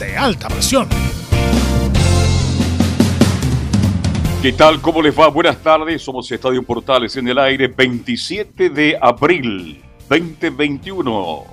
[0.00, 0.88] de alta presión.
[4.40, 4.80] ¿Qué tal?
[4.80, 5.28] ¿Cómo les va?
[5.28, 6.00] Buenas tardes.
[6.00, 11.44] Somos Estadio Portales en el aire 27 de abril 2021.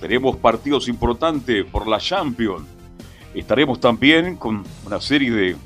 [0.00, 2.66] Tenemos partidos importantes por la Champions.
[3.32, 5.56] Estaremos también con una serie de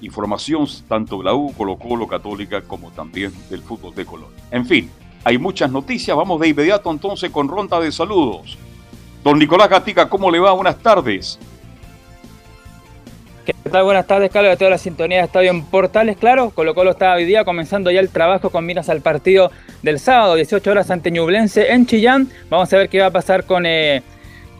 [0.00, 4.30] informaciones tanto de la U, Colo Colo, Católica, como también del fútbol de Colón.
[4.50, 4.90] En fin,
[5.22, 6.16] hay muchas noticias.
[6.16, 8.58] Vamos de inmediato entonces con ronda de saludos.
[9.24, 10.52] Don Nicolás Gatica, ¿cómo le va?
[10.52, 11.38] Buenas tardes.
[13.46, 13.84] ¿Qué tal?
[13.84, 16.18] Buenas tardes, Carlos, de toda la sintonía de Estadio en Portales.
[16.18, 19.50] Claro, Colo Colo está hoy día comenzando ya el trabajo con miras al partido
[19.82, 22.28] del sábado, 18 horas ante Ñublense en Chillán.
[22.50, 24.02] Vamos a ver qué va a pasar con, eh,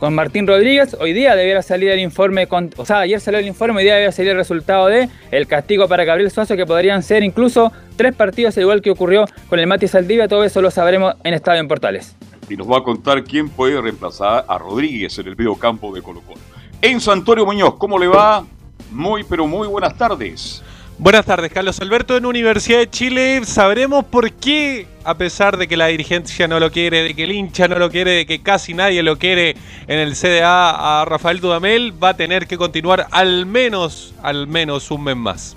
[0.01, 0.97] con Martín Rodríguez.
[0.99, 3.95] Hoy día debiera salir el informe, con, o sea, ayer salió el informe, hoy día
[3.95, 8.15] debiera salir el resultado de el castigo para Gabriel Suazo, que podrían ser incluso tres
[8.15, 10.27] partidos, igual que ocurrió con el Mati Saldivia.
[10.27, 12.17] Todo eso lo sabremos en Estadio en Portales.
[12.49, 16.03] Y nos va a contar quién puede reemplazar a Rodríguez en el medio campo de
[16.03, 16.41] Colo Colo.
[16.83, 18.45] Enzo Antonio Muñoz, ¿cómo le va?
[18.91, 20.63] Muy, pero muy buenas tardes.
[20.97, 22.17] Buenas tardes, Carlos Alberto.
[22.17, 26.71] En Universidad de Chile sabremos por qué, a pesar de que la dirigencia no lo
[26.71, 29.57] quiere, de que el hincha no lo quiere, de que casi nadie lo quiere
[29.89, 34.89] en el CDA a Rafael Dudamel, va a tener que continuar al menos, al menos
[34.93, 35.57] un mes más.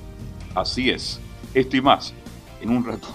[0.56, 1.20] Así es,
[1.54, 2.16] esto y más,
[2.60, 3.08] en un rato.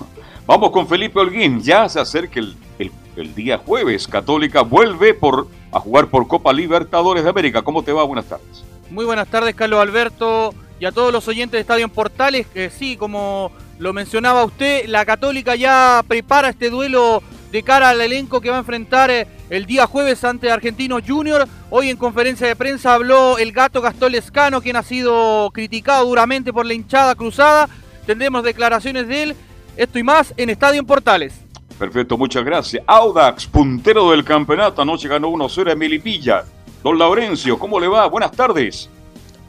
[0.47, 4.07] Vamos con Felipe Holguín, ya se acerca el, el, el día jueves.
[4.09, 7.63] Católica vuelve por, a jugar por Copa Libertadores de América.
[7.63, 8.05] ¿Cómo te va?
[8.05, 8.65] Buenas tardes.
[8.91, 12.71] Muy buenas tardes, Carlos Alberto, y a todos los oyentes de Estadio en Portales, que
[12.71, 18.41] sí, como lo mencionaba usted, la Católica ya prepara este duelo de cara al elenco
[18.41, 21.47] que va a enfrentar eh, el día jueves ante Argentinos Junior.
[21.69, 26.53] Hoy en conferencia de prensa habló el gato Gastón Lescano, quien ha sido criticado duramente
[26.53, 27.69] por la hinchada cruzada.
[28.07, 29.37] Tendremos declaraciones de él,
[29.77, 31.42] esto y más en Estadio en Portales.
[31.79, 32.83] Perfecto, muchas gracias.
[32.87, 36.45] Audax, puntero del campeonato, anoche ganó 1-0 en Melipilla.
[36.83, 38.07] Don Laurencio, ¿cómo le va?
[38.09, 38.89] Buenas tardes.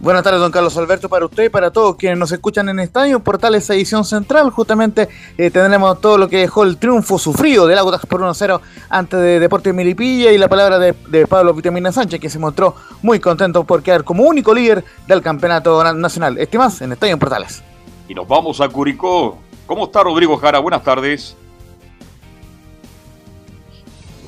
[0.03, 3.21] Buenas tardes, don Carlos Alberto, para usted y para todos quienes nos escuchan en Estadio
[3.21, 4.49] Portales Edición Central.
[4.49, 5.07] Justamente
[5.37, 9.39] eh, tendremos todo lo que dejó el triunfo sufrido del Audax por 1-0 ante de
[9.39, 13.63] Deportes Milipilla y la palabra de, de, Pablo Vitamina Sánchez, que se mostró muy contento
[13.63, 16.37] por quedar como único líder del campeonato nacional.
[16.37, 17.63] Este más en Estadio Portales.
[18.09, 19.37] Y nos vamos a Curicó.
[19.65, 20.59] ¿Cómo está Rodrigo Jara?
[20.59, 21.37] Buenas tardes.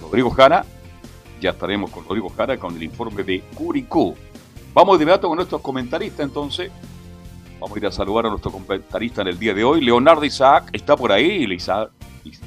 [0.05, 0.65] Rodrigo Jara.
[1.41, 4.15] Ya estaremos con Rodrigo Jara con el informe de Curicó.
[4.73, 6.71] Vamos de inmediato con nuestros comentaristas entonces.
[7.59, 9.81] Vamos a ir a saludar a nuestro comentarista en el día de hoy.
[9.81, 11.45] Leonardo Isaac está por ahí.
[11.51, 11.89] Isaac.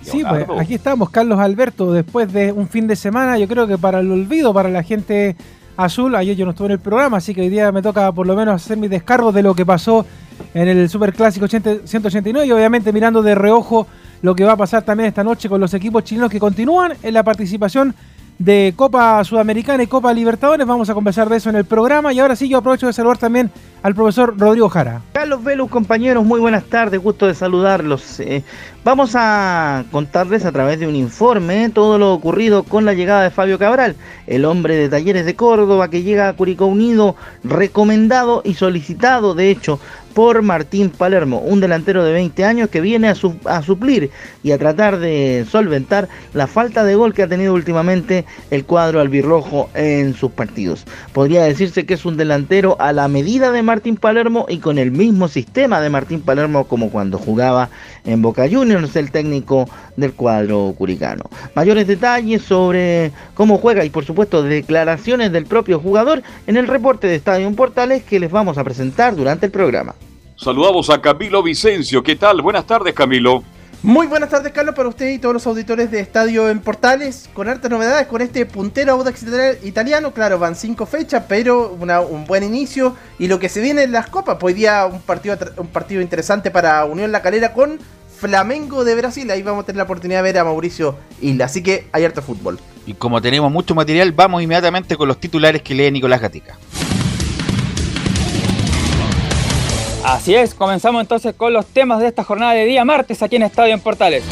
[0.03, 3.79] Sí, pues aquí estamos, Carlos Alberto, después de un fin de semana, yo creo que
[3.79, 5.37] para el olvido, para la gente
[5.77, 8.27] azul, ayer yo no estuve en el programa, así que hoy día me toca por
[8.27, 10.05] lo menos hacer mi descargo de lo que pasó
[10.53, 13.87] en el Super Clásico 189 y obviamente mirando de reojo
[14.23, 17.15] lo que va a pasar también esta noche con los equipos chilenos que continúan en
[17.15, 17.95] la participación
[18.39, 20.67] de Copa Sudamericana y Copa Libertadores.
[20.67, 22.13] Vamos a conversar de eso en el programa.
[22.13, 23.51] Y ahora sí, yo aprovecho de saludar también
[23.83, 25.03] al profesor Rodrigo Jara.
[25.13, 28.21] Carlos Velus, compañeros, muy buenas tardes, gusto de saludarlos.
[28.21, 28.43] Eh,
[28.85, 33.31] vamos a contarles a través de un informe todo lo ocurrido con la llegada de
[33.31, 33.97] Fabio Cabral,
[34.27, 39.51] el hombre de Talleres de Córdoba que llega a Curicó Unido, recomendado y solicitado, de
[39.51, 39.79] hecho,
[40.19, 43.15] por Martín Palermo, un delantero de 20 años que viene a,
[43.45, 44.11] a, suplir
[44.43, 49.01] y a tratar de solventar la falta de gol que ha tenido últimamente el cuadro
[49.01, 50.85] albirrojo en sus partidos.
[51.13, 54.91] Podría decirse que es un delantero a la medida de Martín Palermo y con el
[54.91, 57.69] mismo sistema de Martín Palermo como cuando jugaba
[58.07, 61.25] en Boca Juniors, el técnico del cuadro curicano.
[61.55, 67.09] Mayores detalles sobre cómo juega y por supuesto declaraciones del propio jugador en el reporte
[67.09, 69.95] de Estadio Portales que les vamos a presentar durante el programa.
[70.37, 72.03] Saludamos a Camilo Vicencio.
[72.03, 72.41] ¿Qué tal?
[72.41, 73.43] Buenas tardes, Camilo.
[73.83, 77.49] Muy buenas tardes, Carlos, para usted y todos los auditores de Estadio en Portales, con
[77.49, 79.25] hartas novedades con este puntero Audax
[79.63, 80.13] italiano.
[80.13, 82.97] Claro, van cinco fechas, pero un buen inicio.
[83.21, 86.03] Y lo que se viene en las copas, pues hoy día un partido, un partido
[86.03, 87.79] interesante para Unión La Calera con
[88.19, 89.31] Flamengo de Brasil.
[89.31, 91.45] Ahí vamos a tener la oportunidad de ver a Mauricio Isla.
[91.45, 92.59] Así que hay harto fútbol.
[92.85, 96.59] Y como tenemos mucho material, vamos inmediatamente con los titulares que lee Nicolás Gatica.
[100.09, 103.43] Así es, comenzamos entonces con los temas de esta jornada de día martes aquí en
[103.43, 104.25] Estadio en Portales.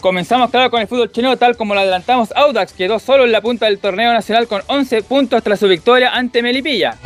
[0.00, 2.32] Comenzamos claro con el fútbol chileno tal como lo adelantamos.
[2.34, 6.10] Audax quedó solo en la punta del torneo nacional con 11 puntos tras su victoria
[6.10, 6.96] ante Melipilla.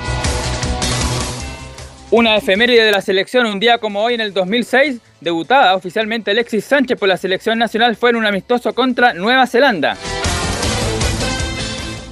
[2.10, 6.64] Una efeméride de la selección un día como hoy en el 2006, debutada oficialmente Alexis
[6.64, 9.94] Sánchez por la selección nacional fue en un amistoso contra Nueva Zelanda.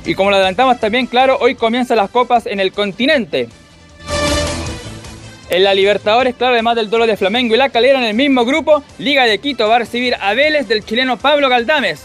[0.05, 3.49] Y como lo adelantamos también, claro, hoy comienzan las copas en el continente.
[5.51, 8.45] En la Libertadores, claro, además del duelo de Flamengo y La Calera en el mismo
[8.45, 12.03] grupo, Liga de Quito va a recibir a Vélez del chileno Pablo Galdames.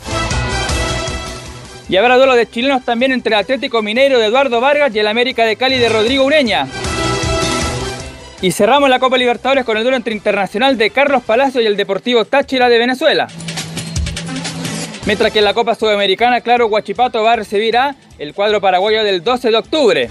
[1.90, 5.08] Y habrá duelo de chilenos también entre el Atlético Mineiro de Eduardo Vargas y el
[5.08, 6.68] América de Cali de Rodrigo Ureña.
[8.42, 11.76] Y cerramos la Copa Libertadores con el duelo entre Internacional de Carlos Palacio y el
[11.76, 13.28] Deportivo Táchira de Venezuela.
[15.06, 19.04] Mientras que en la Copa Sudamericana, claro, Guachipato va a recibir a el cuadro paraguayo
[19.04, 20.10] del 12 de octubre.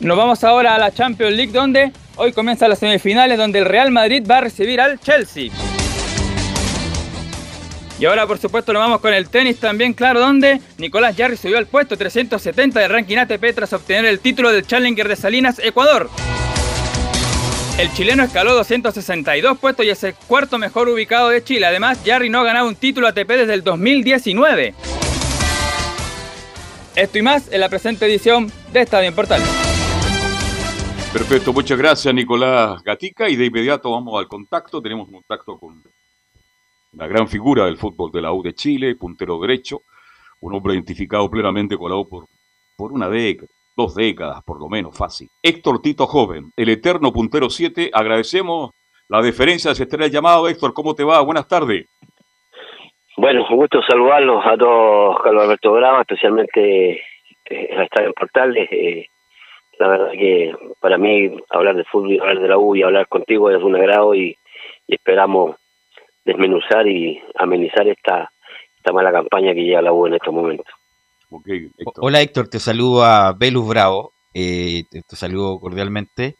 [0.00, 3.90] Nos vamos ahora a la Champions League donde hoy comienzan las semifinales donde el Real
[3.90, 5.50] Madrid va a recibir al Chelsea.
[7.98, 11.58] Y ahora por supuesto nos vamos con el tenis también, claro, donde Nicolás Jarry subió
[11.58, 16.08] al puesto 370 del ranking ATP tras obtener el título del Challenger de Salinas, Ecuador.
[17.78, 21.66] El chileno escaló 262 puestos y es el cuarto mejor ubicado de Chile.
[21.66, 24.74] Además, Jarry no ha ganado un título ATP desde el 2019.
[26.96, 29.42] Esto y más en la presente edición de Estadio Portal.
[31.12, 34.80] Perfecto, muchas gracias Nicolás Gatica y de inmediato vamos al contacto.
[34.80, 35.82] Tenemos contacto con
[36.92, 39.82] la gran figura del fútbol de la U de Chile, puntero derecho,
[40.40, 42.26] un hombre identificado plenamente con la U por,
[42.76, 45.28] por una década, dos décadas por lo menos, fácil.
[45.42, 48.70] Héctor Tito Joven, el eterno puntero 7, agradecemos
[49.08, 50.48] la deferencia de aceptar el llamado.
[50.48, 51.20] Héctor, ¿cómo te va?
[51.22, 51.86] Buenas tardes.
[53.16, 57.02] Bueno, un gusto saludarlos a todos, Carlos Alberto Brava, especialmente
[57.50, 58.68] eh, a estar en Portales.
[58.70, 59.06] Eh,
[59.80, 63.08] la verdad que para mí hablar de fútbol, y hablar de la U y hablar
[63.08, 64.36] contigo es un agrado y,
[64.86, 65.56] esperamos
[66.24, 68.30] desmenuzar y amenizar esta,
[68.76, 70.66] esta mala campaña que lleva la U en estos momentos.
[71.96, 76.34] Hola Héctor, te saludo a Velus Bravo, eh, te, saludo cordialmente.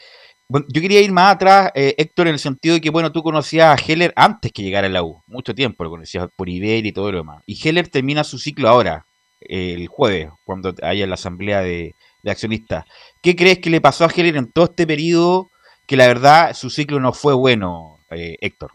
[0.48, 3.22] Bueno, yo quería ir más atrás, eh, Héctor, en el sentido de que, bueno, tú
[3.22, 6.84] conocías a Heller antes que llegara a la U, mucho tiempo lo conocías por Iber
[6.84, 7.42] y todo lo demás.
[7.46, 9.06] Y Heller termina su ciclo ahora,
[9.40, 12.84] el jueves, cuando haya la asamblea de, de accionistas.
[13.22, 15.50] ¿Qué crees que le pasó a Heller en todo este periodo
[15.86, 18.72] que la verdad su ciclo no fue bueno, eh, Héctor?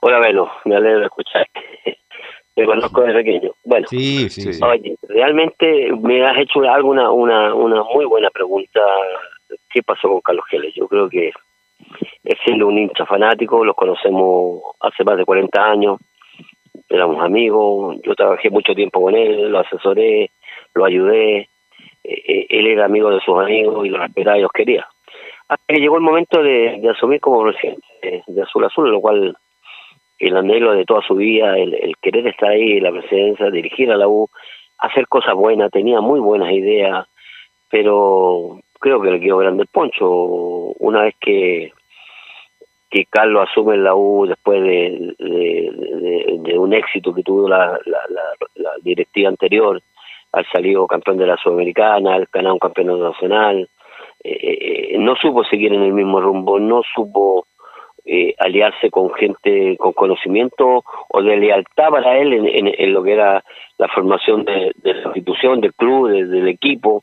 [0.00, 1.46] Hola, Velo, me alegro de escuchar.
[2.54, 3.50] Te conozco desde pequeño.
[3.64, 8.80] Bueno, sí, sí, oye, realmente me has hecho alguna una, una muy buena pregunta.
[9.68, 10.72] ¿Qué pasó con Carlos Heller?
[10.74, 11.32] Yo creo que
[12.24, 15.98] es siendo un hincha fanático, los conocemos hace más de 40 años,
[16.88, 20.30] éramos amigos, yo trabajé mucho tiempo con él, lo asesoré,
[20.74, 21.48] lo ayudé,
[22.08, 24.86] eh, él era amigo de sus amigos y los respetaba y los quería.
[25.48, 29.36] Hasta que llegó el momento de, asumir como presidente de, Azul Azul, lo cual
[30.18, 33.96] el anhelo de toda su vida, el, querer estar ahí en la presidencia, dirigir a
[33.96, 34.28] la U,
[34.78, 37.06] hacer cosas buenas, tenía muy buenas ideas,
[37.70, 40.08] pero creo que le quedó grande el poncho.
[40.08, 41.72] Una vez que,
[42.90, 49.28] que Carlos asume la U después de, de, un éxito que tuvo la, la directiva
[49.28, 49.80] anterior,
[50.36, 53.70] al salido campeón de la Sudamericana, al ganar un campeonato nacional,
[54.22, 57.46] eh, eh, no supo seguir en el mismo rumbo, no supo
[58.04, 63.42] eh, aliarse con gente con conocimiento o de lealtad para él en, lo que era
[63.78, 67.00] la formación de, la institución, del club, del equipo.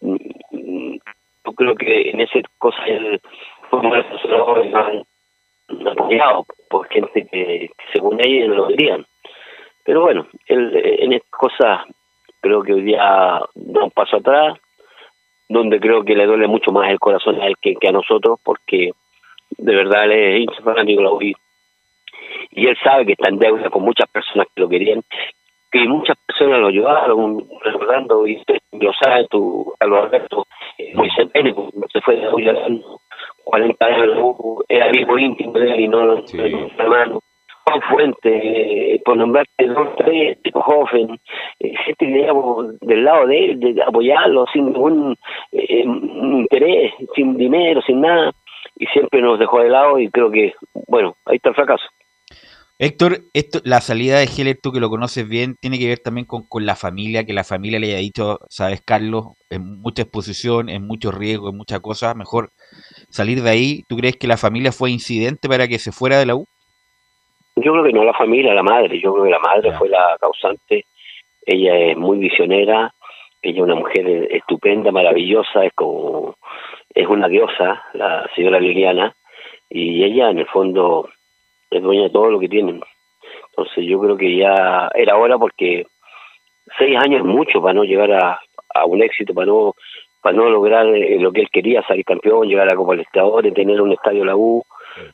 [0.00, 3.20] Yo creo que en ese cosa él
[3.68, 4.06] fue más
[5.90, 9.04] apoyado por gente que, según ellos lo dirían.
[9.84, 11.86] Pero bueno, él, en estas cosas
[12.42, 14.58] creo que hoy día da un paso atrás,
[15.48, 18.90] donde creo que le duele mucho más el corazón a él que, a nosotros, porque
[19.56, 21.34] de verdad él es hincha fanático de
[22.50, 25.02] y él sabe que está en deuda con muchas personas que lo querían,
[25.70, 30.46] que muchas personas lo ayudaron, recordando, y lo sabes tú, Carlos Alberto,
[30.78, 31.54] eh, Moisés Pérez,
[31.90, 32.50] se fue de hoy
[33.44, 34.36] 40 años,
[34.68, 36.38] era amigo íntimo de él y no sí.
[36.76, 37.20] hermano.
[37.88, 41.18] Fuente, por nombrarte dos, tres, Hoffen,
[41.60, 45.16] eh, gente que digamos del lado de él, de apoyarlo sin ningún
[45.52, 48.32] eh, interés, sin dinero, sin nada.
[48.76, 50.54] y siempre nos dejó de lado y creo que,
[50.88, 51.84] bueno, ahí está el fracaso.
[52.78, 56.26] Héctor, esto, la salida de Heller, tú que lo conoces bien, tiene que ver también
[56.26, 60.68] con, con, la familia, que la familia le haya dicho, sabes, Carlos, en mucha exposición,
[60.68, 62.50] en mucho riesgo, en muchas cosas, mejor
[63.08, 63.82] salir de ahí.
[63.88, 66.46] ¿Tú crees que la familia fue incidente para que se fuera de la U?
[67.56, 68.98] Yo creo que no la familia, la madre.
[69.00, 70.86] Yo creo que la madre fue la causante.
[71.44, 72.94] Ella es muy visionera,
[73.42, 76.36] ella es una mujer estupenda, maravillosa, es como
[76.94, 79.14] es una diosa, la señora Liliana,
[79.68, 81.08] y ella en el fondo
[81.70, 82.80] es dueña de todo lo que tienen.
[83.50, 85.86] Entonces yo creo que ya era hora porque
[86.78, 88.40] seis años es mucho para no llegar a,
[88.74, 89.74] a un éxito, para no
[90.22, 93.52] para no lograr eh, lo que él quería, salir campeón, llegar a la Copa Libertadores,
[93.52, 94.62] tener un estadio la U,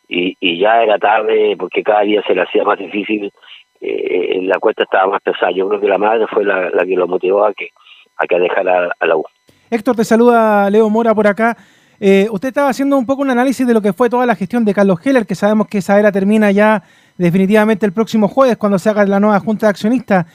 [0.09, 3.33] y, y ya era tarde porque cada día se le hacía más difícil,
[3.81, 5.53] eh, la cuesta estaba más pesada.
[5.53, 7.71] Yo creo que la madre fue la, que lo motivó a que,
[8.17, 9.25] a que dejara a la U.
[9.71, 11.57] Héctor, te saluda Leo Mora por acá.
[12.01, 14.65] Eh, usted estaba haciendo un poco un análisis de lo que fue toda la gestión
[14.65, 16.83] de Carlos Heller, que sabemos que esa era termina ya
[17.17, 20.27] definitivamente el próximo jueves cuando se haga la nueva Junta de Accionistas.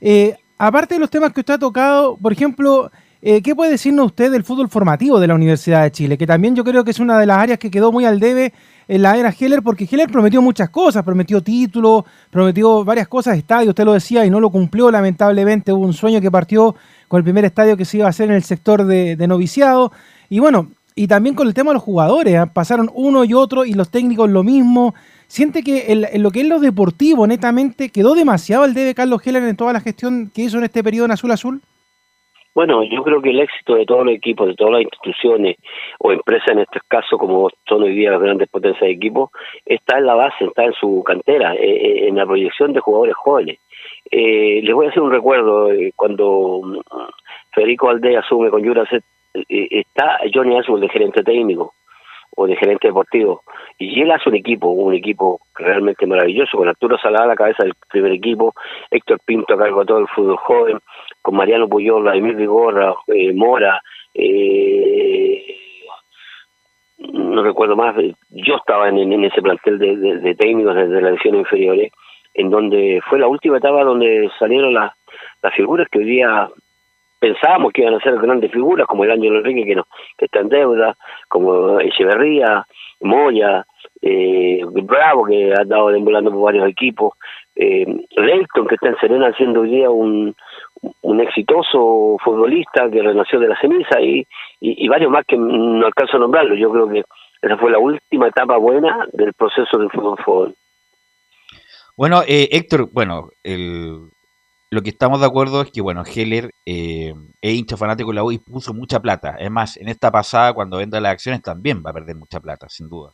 [0.00, 2.90] Eh, aparte de los temas que usted ha tocado, por ejemplo,
[3.20, 6.18] eh, ¿qué puede decirnos usted del fútbol formativo de la Universidad de Chile?
[6.18, 8.52] Que también yo creo que es una de las áreas que quedó muy al debe
[8.88, 13.70] en la era Heller, porque Heller prometió muchas cosas, prometió títulos, prometió varias cosas, estadio,
[13.70, 16.74] usted lo decía, y no lo cumplió, lamentablemente, hubo un sueño que partió
[17.08, 19.92] con el primer estadio que se iba a hacer en el sector de, noviciado,
[20.28, 22.50] y bueno, y también con el tema de los jugadores, ¿eh?
[22.52, 24.94] pasaron uno y otro y los técnicos lo mismo.
[25.26, 29.42] ¿Siente que en, lo que es lo deportivo, netamente, quedó demasiado el debe Carlos Heller
[29.44, 31.62] en toda la gestión que hizo en este periodo en Azul Azul?
[32.54, 35.56] Bueno, yo creo que el éxito de todos los equipos, de todas las instituciones
[35.98, 39.30] o empresas en este caso, como son hoy día las grandes potencias de equipo,
[39.64, 43.14] está en la base, está en su cantera, eh, eh, en la proyección de jugadores
[43.16, 43.58] jóvenes.
[44.10, 46.78] Eh, les voy a hacer un recuerdo, cuando mm,
[47.52, 49.02] Federico Aldea asume con Juraset
[49.34, 51.74] eh, está Johnny Azul de gerente técnico
[52.36, 53.42] o de gerente deportivo
[53.78, 57.62] y él hace un equipo, un equipo realmente maravilloso con Arturo Salada a la cabeza
[57.62, 58.54] del primer equipo,
[58.90, 60.78] Héctor Pinto a cargo de todo el fútbol joven,
[61.22, 63.80] con Mariano Puyol, Vladimir Vigorra, eh, Mora,
[64.12, 65.56] eh,
[66.98, 67.96] no recuerdo más,
[68.30, 71.92] yo estaba en, ese plantel de, técnicos desde la división inferiores,
[72.34, 74.92] en donde fue la última etapa donde salieron las,
[75.42, 76.48] las figuras que hoy día
[77.18, 79.86] pensábamos que iban a ser grandes figuras, como el Ángel Enrique, que, no,
[80.18, 80.96] que está en deuda,
[81.28, 82.66] como Echeverría,
[83.00, 83.64] Moya,
[84.00, 87.14] eh, Bravo, que ha andado deambulando por varios equipos,
[87.54, 90.34] eh, que está en Serena haciendo hoy día un,
[91.02, 94.26] un exitoso futbolista que renació de la ceniza, y,
[94.60, 96.54] y, varios más que no alcanzo a nombrarlo.
[96.54, 97.04] Yo creo que
[97.40, 100.54] esa fue la última etapa buena del proceso del fútbol.
[101.96, 104.08] Bueno, eh, Héctor, bueno, el,
[104.70, 107.12] lo que estamos de acuerdo es que, bueno, Heller eh,
[107.42, 109.36] es hincha fanático de la U y puso mucha plata.
[109.38, 112.70] Es más, en esta pasada, cuando venda las acciones, también va a perder mucha plata,
[112.70, 113.12] sin duda.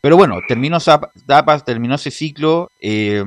[0.00, 3.22] Pero bueno, terminó esa etapa, terminó ese ciclo eh,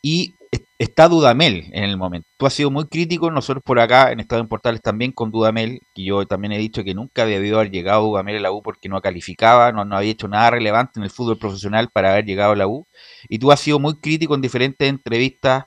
[0.00, 0.37] y
[0.78, 2.28] está Dudamel en el momento.
[2.36, 5.80] Tú has sido muy crítico, nosotros por acá en Estado en Portales también con Dudamel,
[5.94, 8.88] y yo también he dicho que nunca debió haber llegado Dudamel a la U porque
[8.88, 12.52] no calificaba, no, no había hecho nada relevante en el fútbol profesional para haber llegado
[12.52, 12.86] a la U.
[13.28, 15.64] Y tú has sido muy crítico en diferentes entrevistas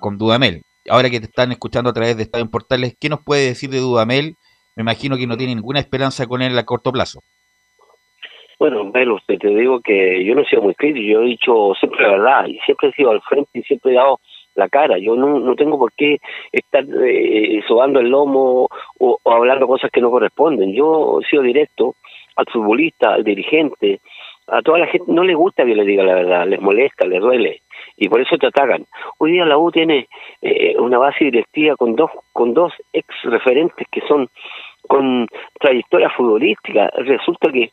[0.00, 0.62] con Dudamel.
[0.88, 3.70] Ahora que te están escuchando a través de Estadio en Portales, ¿qué nos puede decir
[3.70, 4.36] de Dudamel?
[4.76, 7.22] Me imagino que no tiene ninguna esperanza con él a corto plazo.
[8.60, 12.02] Bueno, Melo, te, digo que yo no he sido muy crítico, yo he dicho siempre
[12.02, 14.20] la verdad y siempre he sido al frente y siempre he dado
[14.54, 14.98] la cara.
[14.98, 16.18] Yo no, no tengo por qué
[16.52, 20.74] estar eh, sobando el lomo o, hablando cosas que no corresponden.
[20.74, 21.94] Yo he sido directo
[22.36, 24.00] al futbolista, al dirigente,
[24.46, 25.10] a toda la gente.
[25.10, 27.62] No le gusta que le diga la verdad, les molesta, les duele
[27.96, 28.84] y por eso te atacan.
[29.16, 30.06] Hoy día la U tiene
[30.42, 34.28] eh, una base directiva con dos con dos ex referentes que son
[34.86, 35.26] con
[35.58, 36.90] trayectoria futbolística.
[36.96, 37.70] Resulta que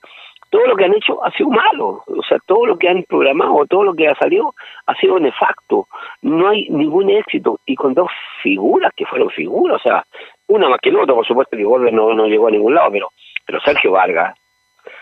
[0.49, 3.65] todo lo que han hecho ha sido malo, o sea, todo lo que han programado,
[3.65, 4.53] todo lo que ha salido
[4.85, 5.87] ha sido nefasto.
[6.21, 7.59] No hay ningún éxito.
[7.65, 8.09] Y con dos
[8.41, 10.05] figuras que fueron figuras, o sea,
[10.47, 12.91] una más que el otro, por supuesto que Gordo no, no llegó a ningún lado,
[12.91, 13.09] pero
[13.45, 14.37] pero Sergio Vargas,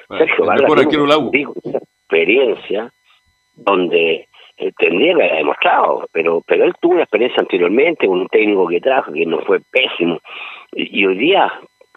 [0.07, 2.91] Sergio Vargas tiene una experiencia
[3.55, 8.67] donde eh, tendría que haber demostrado, pero pero él tuvo una experiencia anteriormente un técnico
[8.67, 10.19] que trajo que no fue pésimo.
[10.71, 11.51] Y, hoy día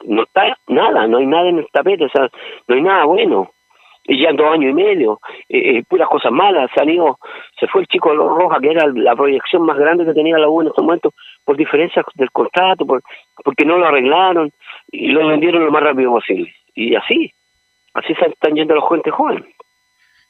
[0.08, 2.28] no está nada, no hay nada en el tapete, o sea,
[2.66, 3.50] no hay nada bueno.
[4.04, 7.18] Y ya en dos años y medio, eh, eh, puras cosas malas, ido,
[7.60, 10.62] se fue el chico Roja, que era la proyección más grande que tenía la U
[10.62, 11.12] en estos momentos,
[11.44, 13.02] por diferencias del contrato, por,
[13.44, 14.50] porque no lo arreglaron
[14.90, 16.50] y lo vendieron lo más rápido posible.
[16.74, 17.30] Y así,
[17.92, 19.54] así se están yendo los jóvenes jóvenes.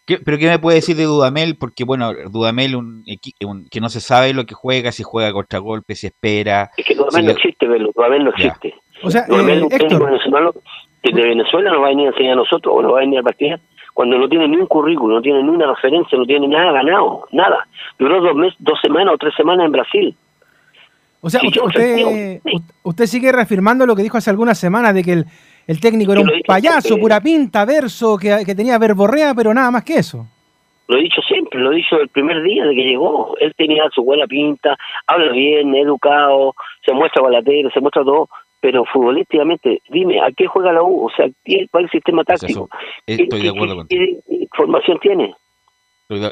[0.07, 1.57] ¿Pero qué me puede decir de Dudamel?
[1.59, 3.05] Porque, bueno, Dudamel un,
[3.45, 6.71] un, que no se sabe lo que juega, si juega contra golpe, si espera.
[6.79, 8.75] Es que Dudamel no existe, Dudamel no existe.
[9.03, 10.21] O sea, eh, Héctor.
[11.03, 13.01] que de Venezuela nos va a venir a enseñar a nosotros o nos va a
[13.01, 13.59] venir a partir
[13.99, 17.27] cuando no tiene ni un currículum, no tiene ni una referencia, no tiene nada ganado,
[17.33, 17.67] nada.
[17.99, 20.17] Duró dos meses, dos semanas o tres semanas en Brasil.
[21.21, 22.41] O sea, usted,
[22.85, 25.25] usted, sigue reafirmando lo que dijo hace algunas semanas de que el,
[25.67, 29.83] el técnico era un payaso, pura pinta, verso, que, que tenía verborrea, pero nada más
[29.83, 30.29] que eso.
[30.87, 33.35] Lo he dicho siempre, lo he dicho el primer día de que llegó.
[33.41, 34.77] Él tenía su buena pinta,
[35.09, 36.55] habla bien, educado,
[36.87, 38.29] se muestra balatero, se muestra todo,
[38.61, 41.07] pero futbolísticamente, dime, ¿a qué juega la U?
[41.07, 41.27] O sea,
[41.71, 42.69] ¿cuál es el sistema táctico?
[43.07, 44.21] estoy de acuerdo contigo.
[44.29, 45.35] ¿Qué formación tiene?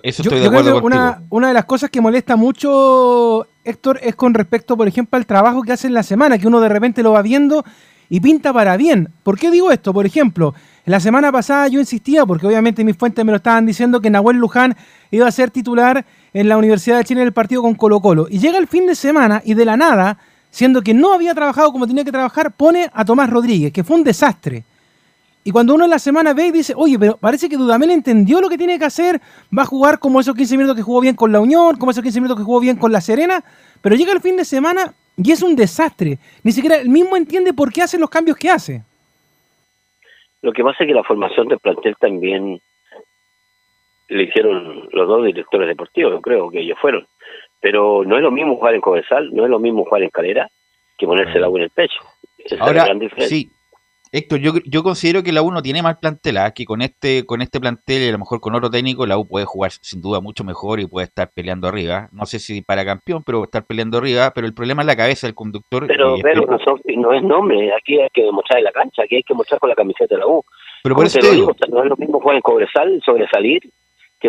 [0.02, 0.86] Eso estoy de acuerdo contigo.
[0.86, 5.26] Una, una de las cosas que molesta mucho, Héctor, es con respecto, por ejemplo, al
[5.26, 7.62] trabajo que hace en la semana, que uno de repente lo va viendo
[8.08, 9.08] y pinta para bien.
[9.22, 9.92] ¿Por qué digo esto?
[9.92, 10.54] Por ejemplo,
[10.84, 14.38] la semana pasada yo insistía, porque obviamente mis fuentes me lo estaban diciendo, que Nahuel
[14.38, 14.76] Luján
[15.10, 18.26] iba a ser titular en la Universidad de Chile en el partido con Colo Colo.
[18.30, 20.18] Y llega el fin de semana y de la nada,
[20.56, 23.94] siendo que no había trabajado como tenía que trabajar, pone a Tomás Rodríguez, que fue
[23.94, 24.64] un desastre.
[25.44, 28.40] Y cuando uno en la semana ve y dice, oye, pero parece que Dudamel entendió
[28.40, 29.20] lo que tiene que hacer,
[29.56, 32.02] va a jugar como esos 15 minutos que jugó bien con la Unión, como esos
[32.02, 33.44] 15 minutos que jugó bien con la Serena,
[33.82, 36.16] pero llega el fin de semana y es un desastre.
[36.42, 38.82] Ni siquiera él mismo entiende por qué hace los cambios que hace.
[40.40, 42.62] Lo que pasa es que la formación del plantel también
[44.08, 47.06] le hicieron los dos directores deportivos, yo creo que ellos fueron.
[47.66, 50.48] Pero no es lo mismo jugar en Cobesal, no es lo mismo jugar en Calera
[50.96, 51.98] que ponerse el agua en el pecho.
[52.60, 52.86] Ahora,
[53.18, 53.50] sí,
[54.12, 56.52] Héctor, yo, yo considero que la U no tiene mal plantel, ¿ah?
[56.52, 59.26] que con este, con este plantel y a lo mejor con otro técnico, la U
[59.26, 62.08] puede jugar sin duda mucho mejor y puede estar peleando arriba.
[62.12, 65.26] No sé si para campeón, pero estar peleando arriba, pero el problema es la cabeza
[65.26, 65.88] del conductor.
[65.88, 69.34] Pero, pero no, es nombre, aquí hay que demostrar en la cancha, aquí hay que
[69.34, 70.44] mostrar con la camiseta de la U.
[70.84, 73.60] Pero por eso te digo, no es lo mismo jugar en Cobresal, sobresalir,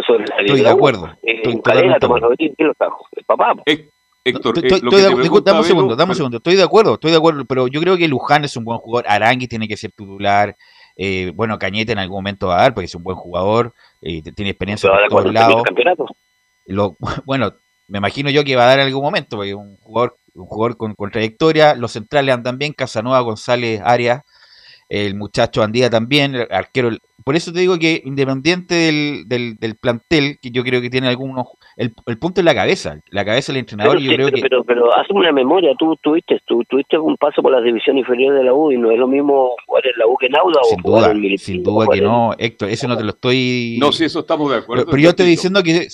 [0.05, 0.43] que.
[0.45, 1.15] Estoy de acuerdo.
[1.21, 2.73] Estoy en Calera, Tomás ¿quién lo
[3.15, 3.55] El papá.
[4.23, 4.81] Héctor, estoy,
[5.41, 6.37] dame un segundo, dame un segundo.
[6.37, 9.09] Estoy de acuerdo, estoy de acuerdo, pero yo creo que Luján es un buen jugador.
[9.09, 10.57] Aranguis tiene que ser titular.
[10.97, 13.73] Eh, bueno, Cañete en algún momento va a dar porque es un buen jugador.
[14.01, 15.63] Eh, tiene experiencia por todos lados.
[16.65, 17.53] Lo, bueno,
[17.87, 20.45] me imagino yo que va a dar en algún momento porque es un jugador, un
[20.45, 21.75] jugador con, con trayectoria.
[21.75, 22.73] Los centrales andan bien.
[22.73, 24.23] Casanova, González, Arias
[24.89, 26.89] el muchacho Andía también, el arquero.
[27.23, 31.47] Por eso te digo que independiente del, del, plantel, que yo creo que tiene algunos.
[31.75, 33.97] El, punto es la cabeza, la cabeza del entrenador.
[33.97, 34.41] Pero, yo creo pero, que...
[34.41, 38.35] pero, pero hazme una memoria, tú tuviste, tú tuviste un paso por la división inferior
[38.35, 40.61] de la U y no es lo mismo jugar en la U que en Auda
[40.69, 43.77] sin o duda, en Sin duda que no, Héctor, eso no te lo estoy.
[43.81, 44.85] No, sí, eso estamos de acuerdo.
[44.85, 45.87] Pero, yo estoy diciendo que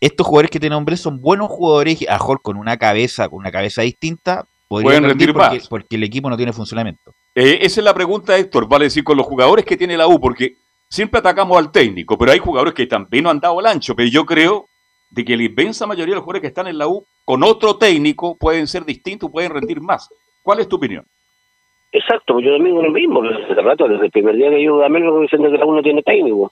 [0.00, 3.50] estos jugadores que tienen nombre son buenos jugadores, a mejor con una cabeza, con una
[3.50, 7.12] cabeza distinta, podrían rendir, porque, porque el equipo no tiene funcionamiento.
[7.40, 10.18] Eh, esa es la pregunta, Héctor, vale decir, con los jugadores que tiene la U,
[10.18, 10.56] porque
[10.88, 14.08] siempre atacamos al técnico, pero hay jugadores que también no han dado el ancho, pero
[14.08, 14.66] yo creo
[15.08, 17.76] de que la inmensa mayoría de los jugadores que están en la U con otro
[17.78, 20.08] técnico pueden ser distintos, pueden rendir más.
[20.42, 21.04] ¿Cuál es tu opinión?
[21.92, 25.20] Exacto, yo también lo mismo, desde rato, desde el primer día que yo también lo
[25.20, 26.50] diciendo que la U no tiene técnico.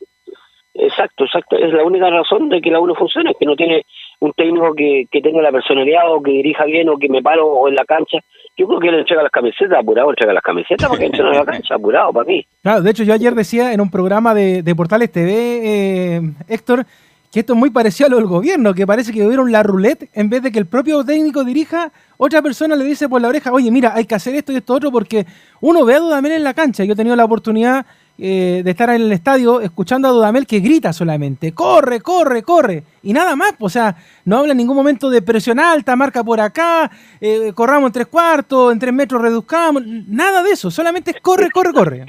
[0.72, 3.56] Exacto, exacto, es la única razón de que la U no funciona, es que no
[3.56, 3.84] tiene
[4.20, 7.68] un técnico que, que tenga la personalidad o que dirija bien o que me paro
[7.68, 8.18] en la cancha
[8.56, 11.74] yo creo que él entrega las camisetas, apurado, entrega las camisetas porque entrega la cancha,
[11.74, 12.46] apurado para mí.
[12.62, 16.86] Claro, de hecho yo ayer decía en un programa de, de Portales TV, eh, Héctor,
[17.30, 20.08] que esto es muy parecido a lo del gobierno, que parece que hubieron la roulette,
[20.14, 23.52] en vez de que el propio técnico dirija, otra persona le dice por la oreja,
[23.52, 25.26] oye, mira, hay que hacer esto y esto otro, porque
[25.60, 26.82] uno ve a Dudamel en la cancha.
[26.84, 27.84] Yo he tenido la oportunidad
[28.18, 32.82] eh, de estar en el estadio escuchando a Dudamel que grita solamente, corre, corre, corre,
[33.02, 36.40] y nada más, o sea, no habla en ningún momento de presión alta, marca por
[36.40, 41.20] acá, eh, corramos en tres cuartos, en tres metros reduzcamos, nada de eso, solamente es
[41.20, 42.06] corre, corre, corre.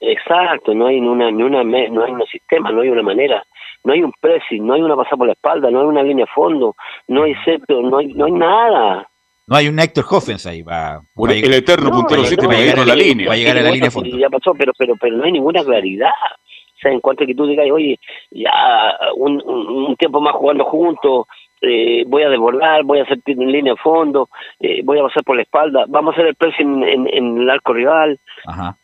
[0.00, 3.42] Exacto, no hay una, ni una, no hay un sistema, no hay una manera,
[3.86, 6.24] no hay un pressing, no hay una pasada por la espalda, no hay una línea
[6.24, 6.74] a fondo,
[7.08, 9.08] no hay centro, no hay, no hay nada.
[9.48, 12.84] No hay un Héctor Hoffens ahí va, el eterno puntero 7 va a llegar a
[12.84, 13.28] la línea.
[13.28, 14.18] Va a llegar a la línea fondo.
[14.18, 16.10] Ya pasó, pero, pero, pero no hay ninguna claridad.
[16.76, 17.98] O sea, en cuanto a que tú digas, oye,
[18.32, 18.50] ya
[19.14, 21.26] un, un, tiempo más jugando juntos,
[21.62, 24.28] eh, voy a desbordar, voy a hacer en línea de fondo,
[24.58, 27.48] eh, voy a pasar por la espalda, vamos a hacer el pressing en, en, el
[27.48, 28.18] arco rival.
[28.46, 28.76] Ajá.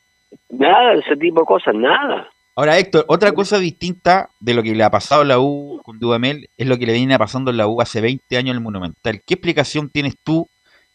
[0.48, 2.29] Nada, ese tipo de cosas, nada.
[2.55, 5.98] Ahora, Héctor, otra cosa distinta de lo que le ha pasado a la U con
[5.98, 8.62] Dudamel es lo que le viene pasando a la U hace 20 años en el
[8.62, 9.20] Monumental.
[9.27, 10.46] ¿Qué explicación tienes tú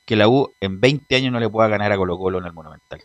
[0.07, 2.53] que la U en 20 años no le pueda ganar a Colo Colo en el
[2.53, 2.99] Monumental?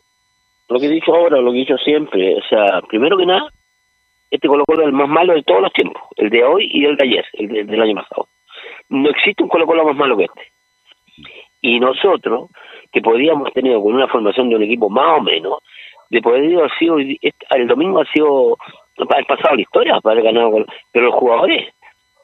[0.68, 3.50] Lo que he dicho ahora, lo que he dicho siempre, o sea, primero que nada,
[4.30, 6.84] este Colo Colo es el más malo de todos los tiempos, el de hoy y
[6.84, 8.28] el de ayer, el, del año pasado.
[8.88, 10.52] No existe un Colo Colo más malo que este.
[11.60, 12.50] Y nosotros,
[12.92, 15.58] que podíamos tener con una formación de un equipo más o menos,
[16.08, 18.56] de poder haber sido, el domingo ha sido,
[18.98, 21.72] ha pasado la historia para ganado, pero los jugadores,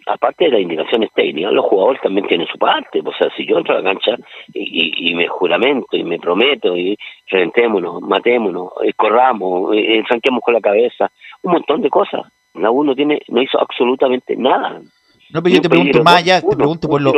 [0.09, 3.01] aparte de las indicaciones técnicas, los jugadores también tienen su parte.
[3.05, 4.17] O sea, si yo entro a la cancha
[4.53, 10.03] y, me juramento y me prometo y reventémonos, matémonos, eh, corramos, eh,
[10.43, 11.11] con la cabeza,
[11.43, 12.23] un montón de cosas.
[12.55, 14.81] La uno tiene, no hizo absolutamente nada.
[15.31, 17.15] No, pero yo te pregunto más allá, te pregunto por, los...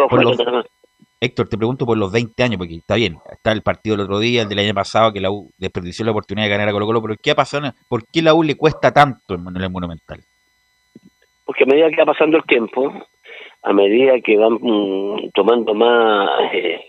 [1.20, 4.18] Héctor, te pregunto por los 20 años, porque está bien, está el partido del otro
[4.18, 6.86] día, el del año pasado, que la U desperdició la oportunidad de ganar a Colo
[6.86, 7.72] Colo, pero ¿qué ha pasado?
[7.88, 10.20] ¿Por qué la U le cuesta tanto en el Monumental?
[11.50, 12.92] Porque a medida que va pasando el tiempo,
[13.64, 16.80] a medida que van mm, tomando más eh,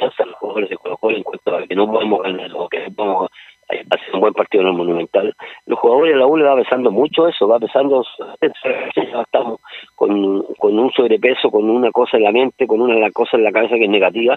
[0.00, 2.94] los jugadores de Colo Colo en cuanto a que no podemos ganar o que no
[2.96, 3.30] podemos
[3.68, 7.28] hacer un buen partido en el Monumental, los jugadores de la U va pesando mucho
[7.28, 8.04] eso, va pesando,
[9.22, 9.60] estamos
[9.94, 13.52] con, con un sobrepeso, con una cosa en la mente, con una cosa en la
[13.52, 14.36] cabeza que es negativa,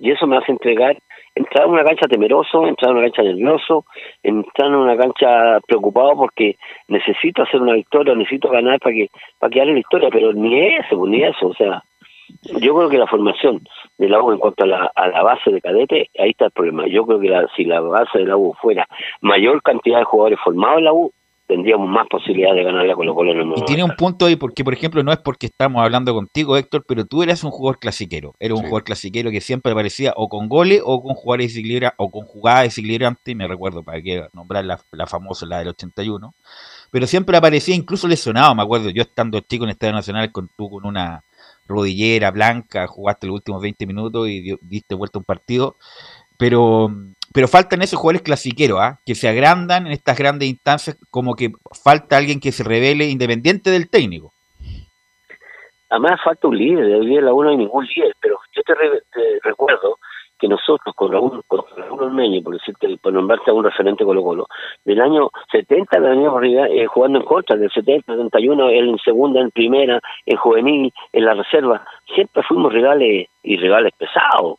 [0.00, 0.96] y eso me hace entregar,
[1.34, 3.84] entrar en una cancha temeroso, entrar en una cancha nervioso,
[4.22, 6.56] entrar en una cancha preocupado porque
[6.88, 9.08] necesito hacer una victoria, necesito ganar para que
[9.38, 11.82] para que haya la historia, pero ni eso, ni eso, o sea,
[12.60, 13.60] yo creo que la formación
[13.98, 16.52] de la U en cuanto a la, a la base de cadete, ahí está el
[16.52, 16.86] problema.
[16.86, 18.86] Yo creo que si la base de la U fuera
[19.20, 21.12] mayor cantidad de jugadores formados en la U,
[21.50, 24.36] tendríamos más posibilidades de ganarla con los Colo en el Y tiene un punto ahí,
[24.36, 27.80] porque por ejemplo, no es porque estamos hablando contigo, Héctor, pero tú eras un jugador
[27.80, 28.34] clasiquero.
[28.38, 32.10] Eres un jugador clasiquero que siempre aparecía o con goles o con jugadores de o
[32.10, 36.34] con jugadas de me recuerdo, para que nombrar la, la famosa, la del 81.
[36.92, 40.70] Pero siempre aparecía incluso lesionado, me acuerdo, yo estando chico en Estadio Nacional con tú
[40.70, 41.24] con una
[41.66, 45.76] rodillera blanca, jugaste los últimos 20 minutos y diste vuelta un partido.
[46.36, 46.94] Pero,
[47.32, 48.98] pero faltan esos jugadores clasiqueros, ¿ah?
[49.04, 51.50] que se agrandan en estas grandes instancias, como que
[51.84, 54.32] falta alguien que se revele independiente del técnico.
[55.90, 58.74] Además falta un líder, de la uno no hay ningún líder, pero yo te
[59.42, 59.98] recuerdo
[60.40, 64.22] que nosotros con Raúl, con Raúl Ormeño, por decirte, por nombrarte a un referente Colo
[64.22, 64.46] Colo,
[64.84, 70.00] del año 70 veníamos eh, jugando en contra, del 70, 71, en segunda, en primera,
[70.24, 74.56] en juvenil, en la reserva, siempre fuimos rivales y rivales pesados.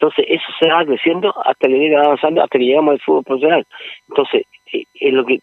[0.00, 3.66] Entonces eso se va creciendo hasta que llega avanzando, hasta que llegamos al fútbol profesional.
[4.08, 5.40] Entonces, eh, es lo que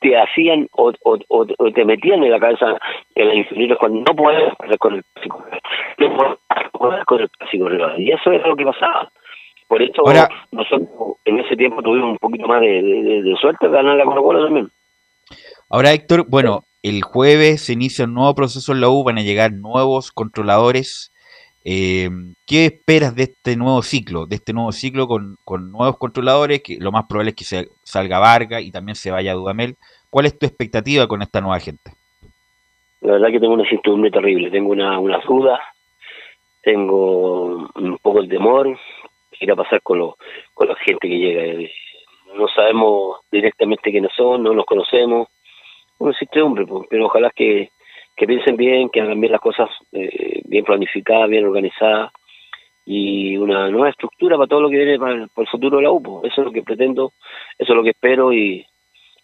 [0.00, 2.76] te hacían o, o, te metían en la cabeza
[3.14, 5.44] en la inferiores cuando no puedes con el clásico
[5.98, 6.36] no
[6.72, 7.68] puedes con el clásico
[7.98, 9.10] y eso es lo que pasaba.
[9.68, 10.02] Por eso
[10.50, 10.88] nosotros
[11.24, 14.70] en ese tiempo tuvimos un poquito más de, suerte de ganar la Colo también.
[15.70, 19.22] Ahora Héctor bueno el jueves se inicia un nuevo proceso en la U van a
[19.22, 21.11] llegar nuevos controladores
[21.64, 22.10] eh,
[22.46, 24.26] ¿Qué esperas de este nuevo ciclo?
[24.26, 25.38] De este nuevo ciclo con,
[25.70, 29.34] nuevos controladores, que lo más probable es que se salga Vargas y también se vaya
[29.34, 29.76] Dudamel.
[30.10, 31.92] ¿Cuál es tu expectativa con esta nueva gente?
[33.00, 35.60] La verdad que tengo una incertidumbre terrible, tengo una, una duda,
[36.62, 38.78] tengo un poco de temor,
[39.30, 40.16] qué irá a pasar con, lo,
[40.54, 41.68] con la gente que llega.
[42.34, 45.28] No sabemos directamente quiénes son, no nos conocemos,
[45.98, 47.70] una incertidumbre, pero ojalá que,
[48.16, 52.12] que piensen bien, que hagan bien las cosas eh, bien planificadas, bien organizadas
[52.84, 56.22] y una nueva estructura para todo lo que viene para el, futuro de la UPO.
[56.24, 57.12] Eso es lo que pretendo,
[57.58, 58.66] eso es lo que espero y,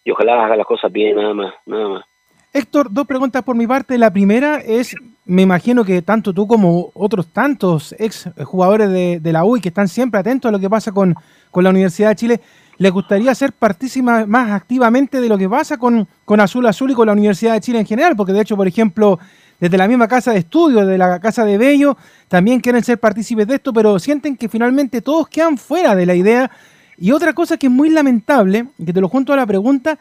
[0.05, 2.05] y ojalá haga las cosas bien, nada más, nada más.
[2.53, 3.99] Héctor, dos preguntas por mi parte.
[3.99, 4.97] La primera es,
[5.27, 9.61] me imagino que tanto tú como otros tantos ex jugadores de, de la U y
[9.61, 11.15] que están siempre atentos a lo que pasa con,
[11.51, 12.41] con la Universidad de Chile,
[12.79, 16.95] les gustaría ser partícipa más activamente de lo que pasa con, con Azul Azul y
[16.95, 19.19] con la Universidad de Chile en general, porque de hecho, por ejemplo,
[19.59, 21.97] desde la misma casa de estudio, de la casa de Bello,
[22.29, 26.15] también quieren ser partícipes de esto, pero sienten que finalmente todos quedan fuera de la
[26.15, 26.51] idea.
[26.97, 29.99] Y otra cosa que es muy lamentable, que te lo junto a la pregunta,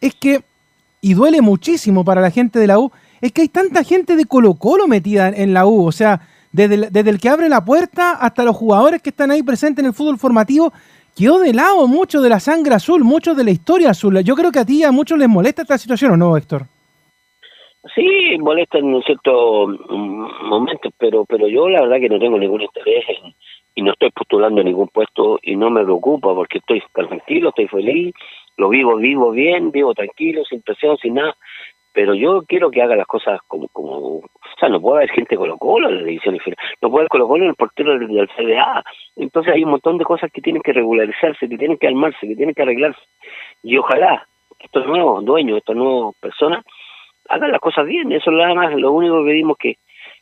[0.00, 0.42] es que,
[1.00, 4.26] y duele muchísimo para la gente de la U, es que hay tanta gente de
[4.26, 6.20] Colo Colo metida en la U, o sea,
[6.52, 9.86] desde desde el que abre la puerta hasta los jugadores que están ahí presentes en
[9.86, 10.72] el fútbol formativo,
[11.18, 14.22] quedó de lado mucho de la sangre azul, mucho de la historia azul.
[14.22, 16.62] Yo creo que a ti a muchos les molesta esta situación, ¿o no, Héctor?
[17.94, 22.62] Sí, molesta en ciertos mm, momentos, pero pero yo la verdad que no tengo ningún
[22.62, 23.04] interés
[23.74, 28.14] y no estoy postulando ningún puesto y no me preocupa porque estoy tranquilo, estoy feliz,
[28.56, 31.34] lo vivo, vivo bien, vivo tranquilo, sin presión, sin nada
[31.98, 34.22] pero yo quiero que haga las cosas como, como
[34.58, 37.08] o sea, no puede haber gente Colo Colo en la división inferior, no puede haber
[37.10, 38.82] Colo Colo en el portero del, CDA,
[39.14, 42.34] entonces hay un montón de cosas que tienen que regularizarse, que tienen que armarse, que
[42.34, 43.00] tienen que arreglarse,
[43.62, 44.26] y ojalá
[44.58, 46.64] estos nuevos dueños, estas nuevas personas,
[47.28, 49.76] hagan las cosas bien, eso es nada más, lo único que pedimos que,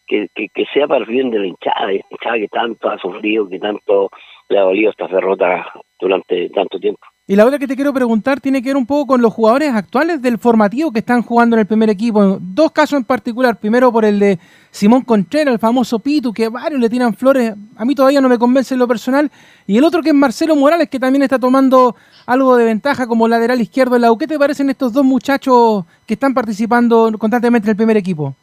[0.07, 3.59] que, que, sea para el bien de la hinchada, hinchada que tanto ha sufrido, que
[3.59, 4.11] tanto
[4.51, 5.67] le ha dolido estas derrotas
[5.99, 7.07] durante tanto tiempo.
[7.29, 9.75] Y la otra que te quiero preguntar tiene que ver un poco con los jugadores
[9.75, 12.39] actuales del formativo que están jugando en el primer equipo.
[12.41, 13.59] Dos casos en particular.
[13.59, 14.39] Primero por el de
[14.71, 17.53] Simón Contreras, el famoso Pitu, que varios le tiran flores.
[17.77, 19.29] A mí todavía no me convence en lo personal.
[19.67, 23.27] Y el otro que es Marcelo Morales, que también está tomando algo de ventaja como
[23.27, 24.17] lateral izquierdo en la.
[24.17, 28.37] ¿Qué te parecen estos dos muchachos que están participando constantemente en el primer equipo?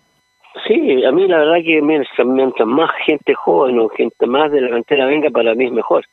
[0.67, 4.71] Sí, a mí la verdad que mientras más gente joven o gente más de la
[4.71, 6.05] cantera venga, para mí es mejor.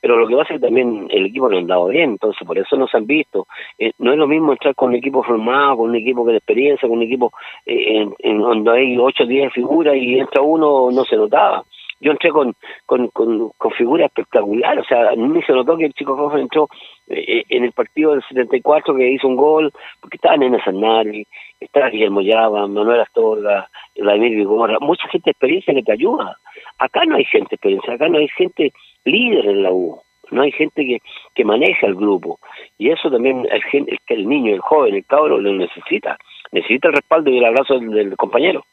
[0.00, 2.58] Pero lo que pasa es que también el equipo no ha andado bien, entonces por
[2.58, 3.46] eso no se han visto.
[3.78, 6.88] Eh, no es lo mismo entrar con un equipo formado, con un equipo de experiencia,
[6.88, 7.32] con un equipo
[7.66, 11.64] eh, en, donde hay 8 o 10 figuras y entra uno, no se notaba
[12.00, 12.54] yo entré con,
[12.86, 16.68] con, con, con figuras espectaculares, o sea, ni se notó que el chico joven entró
[17.08, 21.26] eh, en el partido del 74 que hizo un gol, porque estaba Nena Sanari,
[21.58, 26.38] estaba Guillermo Llava, Manuel Astorga, Vladimir Vigorra, mucha gente de experiencia que te ayuda.
[26.78, 28.72] Acá no hay gente experiencia, acá no hay gente
[29.04, 30.98] líder en la U, no hay gente que,
[31.34, 32.38] que maneja el grupo.
[32.78, 36.16] Y eso también el, el, el niño, el joven, el cabro lo necesita.
[36.52, 38.64] Necesita el respaldo y el abrazo del compañero.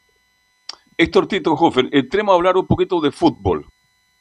[0.98, 3.66] Héctor Tito Hoffen, entremos a hablar un poquito de fútbol,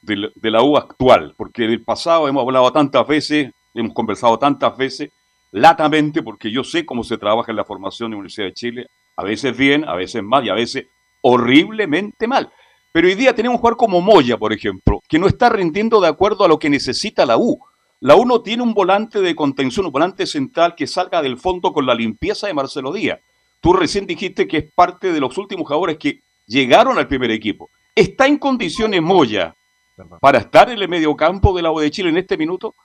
[0.02, 5.12] de la, U actual, porque del pasado hemos hablado tantas veces, hemos conversado tantas veces,
[5.52, 8.88] latamente, porque yo sé cómo se trabaja en la formación de la Universidad de Chile,
[9.16, 10.88] a veces bien, a veces mal y a veces
[11.22, 12.52] horriblemente mal.
[12.96, 16.08] Pero hoy día tenemos un jugador como Moya, por ejemplo, que no está rindiendo de
[16.08, 17.60] acuerdo a lo que necesita la U.
[18.00, 21.74] La U no tiene un volante de contención, un volante central que salga del fondo
[21.74, 23.20] con la limpieza de Marcelo Díaz.
[23.60, 27.70] Tú recién dijiste que es parte de los últimos jugadores que llegaron al primer equipo.
[27.94, 29.54] ¿Está en condiciones Moya
[30.22, 32.76] para estar en el mediocampo del agua de Chile en este minuto?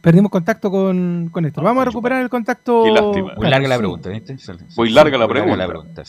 [0.00, 1.62] Perdimos contacto con, con esto.
[1.62, 2.84] Vamos a recuperar el contacto.
[2.84, 4.36] Muy larga la pregunta, ¿viste?
[4.76, 6.02] Muy larga la pregunta.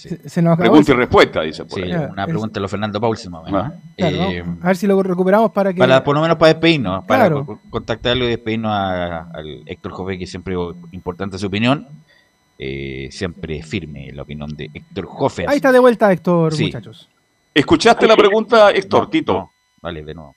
[0.57, 3.73] pregunta y respuesta, dice por Una pregunta de los Fernando Paulsen, más ah.
[3.97, 5.79] eh, a ver si lo recuperamos para que.
[5.79, 7.29] Para, por lo menos para despedirnos, para
[7.69, 10.55] contactarlo y despedirnos al Héctor Jové, que siempre
[10.91, 11.87] importante su opinión.
[12.57, 15.49] Eh, siempre firme la opinión de Héctor Hofer.
[15.49, 17.09] Ahí está de vuelta Héctor, muchachos.
[17.53, 19.51] ¿Escuchaste la pregunta, Héctor, Tito?
[19.81, 20.35] Vale, de nuevo.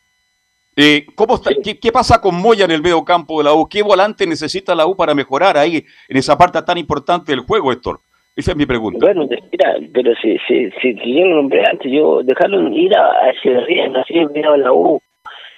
[0.80, 3.68] Eh, ¿cómo qué, pasa con Moya en el medio campo de la U?
[3.68, 7.72] ¿Qué volante necesita la U para mejorar ahí en esa parte tan importante del juego,
[7.72, 7.98] Héctor?
[8.36, 9.00] Esa es mi pregunta.
[9.00, 13.32] Bueno, mira, pero si, si, si, yo lo nombré antes, yo dejarlo ir a
[13.66, 15.00] bien, así miraba la U.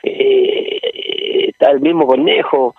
[0.04, 2.74] Eh, está el mismo Conejo.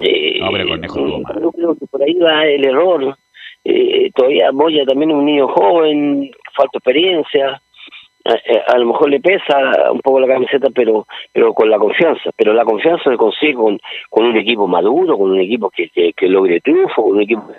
[0.00, 3.16] Eh, no, pero Conejo Yo creo que por ahí va el error
[3.64, 7.62] eh, todavía Moya también es un niño joven, falta experiencia,
[8.24, 12.30] eh, a, lo mejor le pesa un poco la camiseta, pero pero con la confianza,
[12.36, 16.28] pero la confianza se consigue con, con un equipo maduro, con un equipo que, que,
[16.28, 17.56] logre triunfo, con un equipo que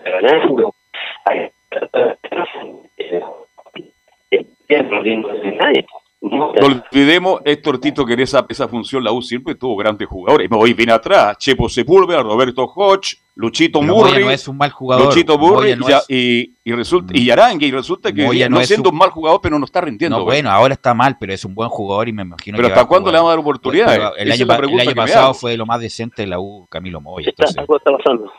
[5.70, 6.05] está.
[6.32, 10.50] No olvidemos, Héctor Tito, que en esa, esa función la U siempre tuvo grandes jugadores.
[10.52, 14.24] Hoy viene atrás, Chepo Sepúlveda, Roberto Hodge, Luchito Murri.
[14.24, 15.06] no es un mal jugador.
[15.06, 15.76] Luchito Murri
[16.08, 18.98] y, y, resulta, y Arangue, y resulta que no, es siendo un...
[18.98, 20.18] mal jugador, pero no está rindiendo.
[20.18, 22.86] No, bueno, ahora está mal, pero es un buen jugador y me imagino pero ¿hasta
[22.86, 24.00] cuándo le vamos a dar oportunidades?
[24.18, 27.30] el año, el año pasado fue lo más decente de la U, Camilo Moya.
[27.30, 27.56] Entonces...
[27.56, 28.32] está pasando.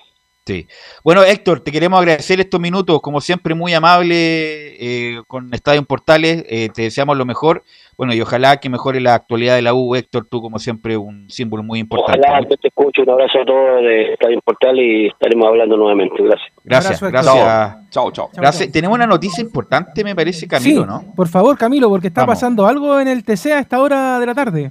[0.47, 0.69] Sí.
[1.03, 5.87] Bueno, Héctor, te queremos agradecer estos minutos, como siempre, muy amable eh, con Estadio en
[5.87, 6.45] Portales.
[6.49, 7.65] Eh, te deseamos lo mejor.
[7.99, 11.29] Bueno, y ojalá que mejore la actualidad de la U, Héctor, tú como siempre un
[11.29, 12.21] símbolo muy importante.
[12.29, 15.77] Ojalá que te escuche, un abrazo a todos de Estadio en Portales y estaremos hablando
[15.77, 16.23] nuevamente.
[16.23, 16.53] Gracias.
[16.63, 17.91] Gracias, gracias.
[17.91, 18.31] Chao, chao.
[18.33, 18.71] Gracias.
[18.71, 21.13] Tenemos una noticia importante, me parece, Camilo, sí, ¿no?
[21.17, 24.35] Por favor, Camilo, porque está pasando algo en el TC a esta hora de la
[24.35, 24.71] tarde.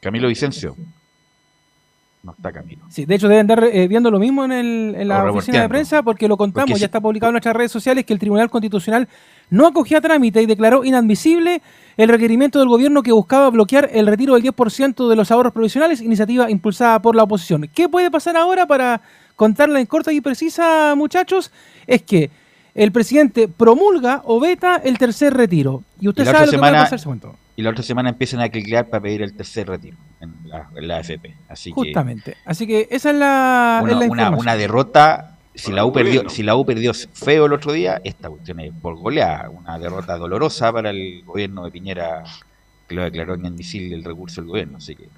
[0.00, 0.74] Camilo Vicencio
[2.24, 2.84] no está camino.
[2.88, 5.68] Sí, de hecho deben andar eh, viendo lo mismo en, el, en la oficina de
[5.68, 9.08] prensa porque lo contamos, ya está publicado en nuestras redes sociales que el Tribunal Constitucional
[9.50, 11.60] no acogía trámite y declaró inadmisible
[11.96, 16.00] el requerimiento del gobierno que buscaba bloquear el retiro del 10% de los ahorros provisionales,
[16.00, 17.68] iniciativa impulsada por la oposición.
[17.74, 19.02] ¿Qué puede pasar ahora para
[19.36, 21.52] contarla en corta y precisa, muchachos?
[21.86, 22.30] Es que
[22.74, 25.82] el presidente promulga o veta el tercer retiro.
[26.00, 27.00] Y usted sabe lo que va a pasar,
[27.56, 31.34] Y la otra semana empiezan a cliquear para pedir el tercer retiro en la, AFP.
[31.48, 32.36] Así Justamente.
[32.44, 35.38] Así que esa es la, una, una, derrota.
[35.54, 38.72] Si la, U perdió, si la U perdió feo el otro día, esta cuestión es
[38.82, 39.50] por goleada.
[39.50, 42.24] Una derrota dolorosa para el gobierno de Piñera,
[42.88, 44.78] que lo declaró inadmisible el recurso del gobierno.
[44.78, 45.08] Así que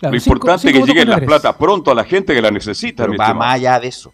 [0.00, 3.06] lo importante es que lleguen las plata pronto a la gente que la necesita.
[3.06, 4.12] va más allá de eso.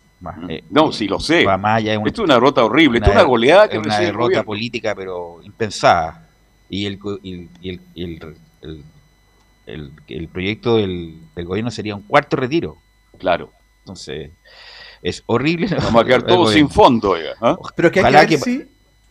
[0.48, 1.44] Eh, no, sí lo sé.
[1.44, 3.98] Va más allá Esto es una derrota horrible, esto es una goleada que es una
[3.98, 6.21] derrota política, pero impensada.
[6.72, 8.82] Y el, y el, el,
[9.66, 12.78] el, el proyecto del, gobierno sería un cuarto retiro.
[13.18, 13.52] Claro.
[13.80, 14.30] Entonces,
[15.02, 15.66] es horrible.
[15.68, 17.14] Vamos a quedar todos sin fondo.
[17.42, 17.58] ¿ah?
[17.76, 18.38] Pero que hay que,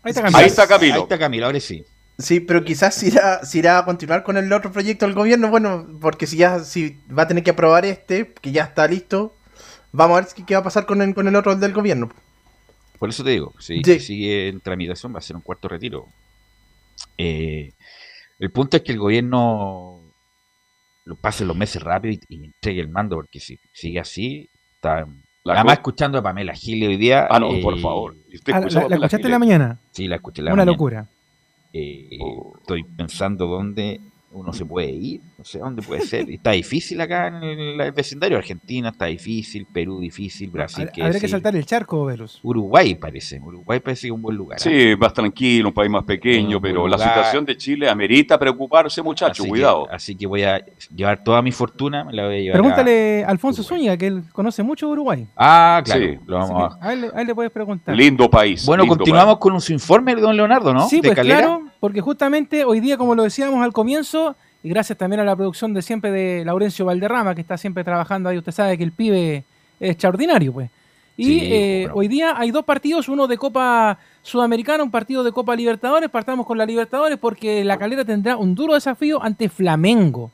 [0.03, 0.37] Ahí, está Camilo.
[0.39, 0.95] Ahí está Camilo.
[0.95, 1.85] Ahí está Camilo, ahora sí.
[2.17, 5.87] Sí, pero quizás irá, si irá a continuar con el otro proyecto del gobierno, bueno,
[6.01, 9.35] porque si ya si va a tener que aprobar este, que ya está listo,
[9.91, 12.09] vamos a ver qué, va a pasar con el, con el otro del gobierno.
[12.97, 16.07] Por eso te digo, si sigue en tramitación va a ser un cuarto retiro.
[17.23, 17.73] Eh,
[18.39, 20.01] el punto es que el gobierno
[21.05, 25.05] lo pase los meses rápido y, entregue el mando, porque si sigue así, está
[25.45, 27.27] Además, escuchando a Pamela Gil hoy día.
[27.29, 28.15] Ah, no, por eh, favor.
[28.51, 29.79] Ah, ¿La, escuchaste en la mañana?
[29.91, 30.71] Sí, la escuché en la Una mañana.
[30.71, 31.07] Una locura.
[31.73, 32.19] Eh,
[32.59, 36.29] Estoy pensando dónde uno se puede ir, no sé dónde puede ser.
[36.29, 38.37] Está difícil acá en el, vecindario.
[38.37, 42.39] Argentina está difícil, Perú difícil, Brasil que Habría que saltar el charco, Velos.
[42.43, 43.39] Uruguay parece.
[43.39, 44.59] Uruguay parece que es un buen lugar.
[44.59, 49.47] Sí, más tranquilo, un país más pequeño, pero la situación de Chile amerita preocuparse, muchachos,
[49.47, 49.87] cuidado.
[49.91, 50.63] así que voy a
[50.95, 54.23] llevar toda mi fortuna, me la voy a llevar Pregúntale a Alfonso Zúñiga, que él
[54.31, 55.27] conoce mucho Uruguay.
[55.35, 56.05] Ah, claro.
[56.05, 56.19] Sí.
[56.27, 56.87] Lo vamos a...
[56.87, 57.95] Ahí, le, puedes preguntar.
[57.95, 58.63] Lindo país.
[58.63, 60.87] Bueno, continuamos con un informe don Leonardo, ¿no?
[60.87, 65.19] Sí, pues claro, porque justamente hoy día, como lo decíamos al comienzo, y gracias también
[65.19, 68.37] a la producción de siempre de Laurencio Valderrama, que está siempre trabajando ahí.
[68.37, 69.43] Usted sabe que el pibe
[69.79, 70.69] es extraordinario, pues.
[71.17, 75.55] Y eh, hoy día hay dos partidos, uno de Copa Sudamericana, un partido de Copa
[75.55, 76.09] Libertadores.
[76.09, 80.31] Partamos con la Libertadores porque la Calera tendrá un duro desafío ante Flamengo.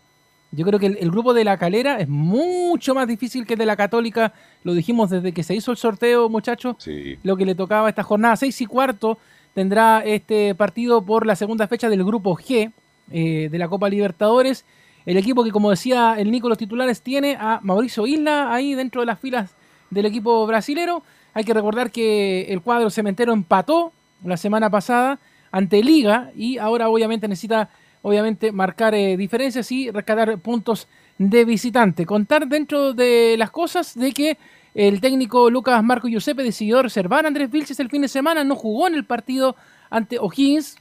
[0.51, 3.65] Yo creo que el, grupo de la Calera es mucho más difícil que el de
[3.65, 4.33] la Católica.
[4.63, 6.77] Lo dijimos desde que se hizo el sorteo, muchachos.
[7.23, 9.17] Lo que le tocaba esta jornada, seis y cuarto,
[9.53, 12.71] tendrá este partido por la segunda fecha del grupo G.
[13.11, 14.65] Eh, de la Copa Libertadores.
[15.05, 19.01] El equipo que, como decía el Nico, los titulares, tiene a Mauricio Isla ahí dentro
[19.01, 19.55] de las filas
[19.89, 21.03] del equipo brasilero.
[21.33, 23.93] Hay que recordar que el cuadro cementero empató
[24.25, 25.19] la semana pasada
[25.51, 27.69] ante Liga y ahora obviamente necesita
[28.01, 32.05] obviamente marcar eh, diferencias y rescatar puntos de visitante.
[32.05, 34.37] Contar dentro de las cosas de que
[34.75, 38.55] el técnico Lucas Marco Giuseppe decidió reservar a Andrés Vilches el fin de semana, no
[38.55, 39.55] jugó en el partido
[39.89, 40.75] ante O'Higgins,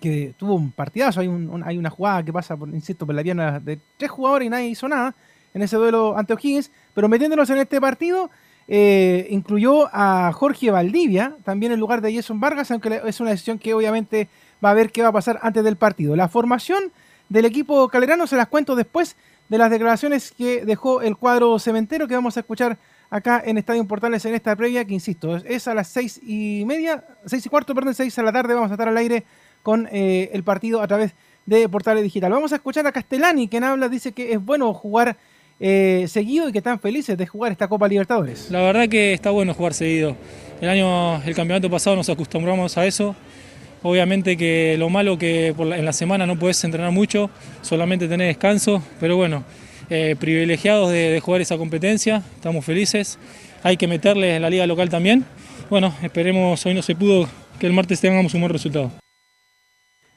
[0.00, 1.20] que tuvo un partidazo.
[1.20, 4.46] Hay, un, hay una jugada que pasa, por, insisto, por la pierna de tres jugadores
[4.46, 5.14] y nadie hizo nada
[5.52, 6.70] en ese duelo ante O'Higgins.
[6.94, 8.30] Pero metiéndonos en este partido,
[8.66, 13.58] eh, incluyó a Jorge Valdivia, también en lugar de Jason Vargas, aunque es una decisión
[13.58, 14.28] que obviamente
[14.64, 16.16] va a ver qué va a pasar antes del partido.
[16.16, 16.92] La formación
[17.28, 19.16] del equipo calerano se las cuento después
[19.48, 22.78] de las declaraciones que dejó el cuadro cementero que vamos a escuchar
[23.10, 27.04] acá en Estadio Portales en esta previa, que insisto, es a las seis y media,
[27.26, 29.24] seis y cuarto, perdón, seis a la tarde, vamos a estar al aire
[29.64, 31.14] con eh, el partido a través
[31.46, 32.30] de Portales Digital.
[32.30, 35.16] Vamos a escuchar a Castellani, quien habla, dice que es bueno jugar
[35.58, 38.50] eh, seguido y que están felices de jugar esta Copa Libertadores.
[38.50, 40.16] La verdad que está bueno jugar seguido.
[40.60, 43.16] El año, el campeonato pasado nos acostumbramos a eso.
[43.82, 47.30] Obviamente que lo malo que en la semana no puedes entrenar mucho,
[47.62, 49.44] solamente tener descanso, pero bueno,
[49.90, 53.18] eh, privilegiados de, de, jugar esa competencia, estamos felices.
[53.62, 55.24] Hay que meterle en la liga local también.
[55.70, 59.03] Bueno, esperemos, hoy no se pudo, que el martes tengamos un buen resultado.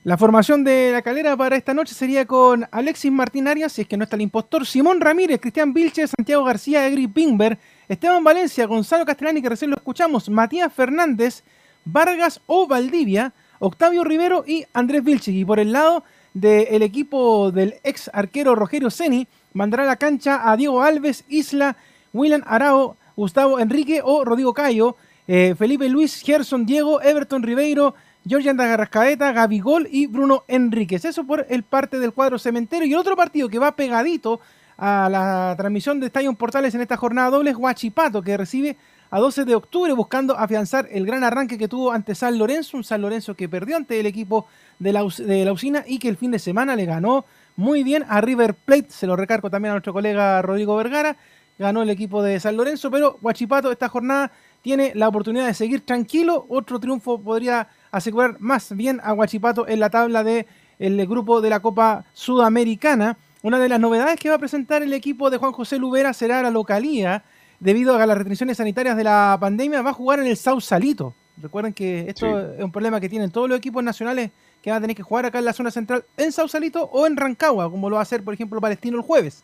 [0.07, 3.89] La formación de la calera para esta noche sería con Alexis Martín Arias, si es
[3.89, 7.57] que no está el impostor, Simón Ramírez, Cristian Vilches, Santiago García, Egri Pingber,
[7.89, 11.43] Esteban Valencia, Gonzalo Castellani, que recién lo escuchamos, Matías Fernández,
[11.83, 15.35] Vargas o Valdivia, Octavio Rivero y Andrés Vilches.
[15.35, 20.49] Y por el lado del equipo del ex arquero Rogerio Ceni, mandará a la cancha
[20.49, 21.75] a Diego Alves, Isla,
[22.13, 24.95] William Arao, Gustavo Enrique o Rodrigo Cayo,
[25.27, 27.93] eh, Felipe Luis, Gerson Diego, Everton Ribeiro,
[28.27, 31.05] Georgian Garrascaeta, Gabigol y Bruno Enríquez.
[31.05, 32.85] Eso por el parte del cuadro cementero.
[32.85, 34.39] Y el otro partido que va pegadito
[34.77, 38.77] a la transmisión de Estadio Portales en esta jornada doble es Huachipato, que recibe
[39.09, 42.83] a 12 de octubre buscando afianzar el gran arranque que tuvo ante San Lorenzo, un
[42.83, 44.47] San Lorenzo que perdió ante el equipo
[44.79, 48.05] de la, de la usina y que el fin de semana le ganó muy bien
[48.07, 51.15] a River Plate, se lo recargo también a nuestro colega Rodrigo Vergara,
[51.57, 55.81] ganó el equipo de San Lorenzo, pero Huachipato esta jornada tiene la oportunidad de seguir
[55.81, 60.45] tranquilo, otro triunfo podría asegurar más bien a Guachipato en la tabla del
[60.79, 63.17] el grupo de la Copa Sudamericana.
[63.41, 66.41] Una de las novedades que va a presentar el equipo de Juan José Lubera será
[66.41, 67.23] la localía.
[67.59, 71.15] Debido a las restricciones sanitarias de la pandemia, va a jugar en el Sausalito.
[71.41, 74.81] Recuerden que esto es un problema que tienen todos los equipos nacionales que van a
[74.81, 77.95] tener que jugar acá en la zona central, en Sausalito o en Rancagua, como lo
[77.95, 79.43] va a hacer, por ejemplo, Palestino el jueves.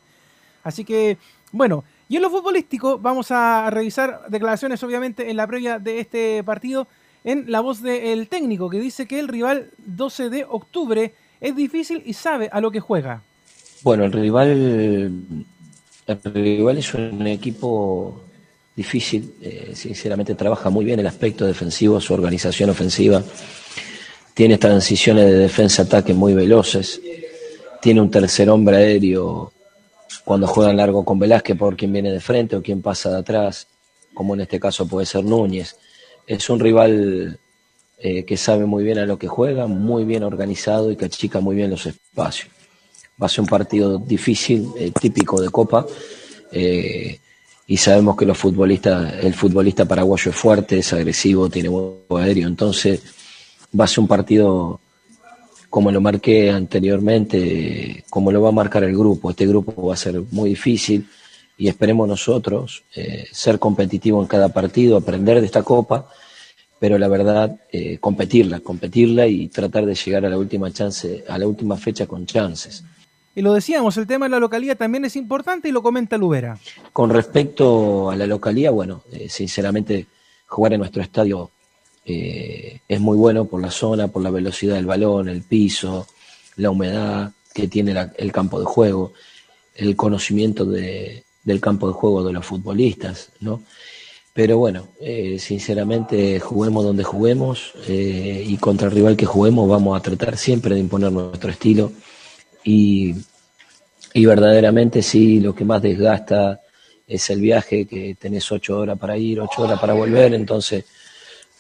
[0.64, 1.18] Así que,
[1.52, 6.44] bueno, y en lo futbolístico vamos a revisar declaraciones, obviamente, en la previa de este
[6.44, 6.88] partido
[7.24, 12.02] en la voz del técnico que dice que el rival 12 de octubre es difícil
[12.06, 13.22] y sabe a lo que juega.
[13.82, 14.50] Bueno, el rival,
[16.78, 18.24] es un equipo
[18.76, 23.22] difícil, eh, sinceramente trabaja muy bien el aspecto defensivo, su organización ofensiva,
[24.34, 27.00] tiene transiciones de defensa-ataque muy veloces,
[27.82, 29.52] tiene un tercer hombre aéreo
[30.24, 33.68] cuando juegan largo con Velázquez por quien viene de frente o quien pasa de atrás,
[34.14, 35.76] como en este caso puede ser Núñez
[36.28, 37.40] es un rival
[37.98, 41.40] eh, que sabe muy bien a lo que juega, muy bien organizado y que achica
[41.40, 42.50] muy bien los espacios.
[43.22, 45.86] Va a ser un partido difícil, eh, típico de Copa,
[46.52, 47.20] eh,
[47.66, 52.48] y sabemos que los futbolistas, el futbolista paraguayo es fuerte, es agresivo, tiene buen aéreo,
[52.48, 53.02] entonces
[53.80, 54.80] va a ser un partido
[55.70, 59.32] como lo marqué anteriormente, como lo va a marcar el grupo.
[59.32, 61.08] Este grupo va a ser muy difícil,
[61.58, 66.10] y esperemos nosotros eh, ser competitivos en cada partido, aprender de esta copa,
[66.80, 71.38] pero la verdad, eh, competirla, competirla y tratar de llegar a la última chance, a
[71.38, 72.84] la última fecha con chances.
[73.36, 76.60] Y lo decíamos, el tema de la localidad también es importante y lo comenta Lubera.
[76.92, 80.08] Con respecto a la localidad, bueno, eh, sinceramente
[80.48, 81.52] jugar en nuestro estadio
[82.06, 86.06] es muy bueno por la zona, por la velocidad del balón, el piso,
[86.58, 89.14] la humedad que tiene el campo de juego,
[89.74, 93.64] el conocimiento de, del campo de juego de los futbolistas, ¿no?
[94.34, 99.96] Pero bueno, eh, sinceramente juguemos donde juguemos eh, y contra el rival que juguemos vamos
[99.96, 101.92] a tratar siempre de imponer nuestro estilo
[102.64, 103.14] y,
[104.14, 106.62] y verdaderamente sí, lo que más desgasta
[107.06, 110.86] es el viaje, que tenés ocho horas para ir, ocho horas para volver, entonces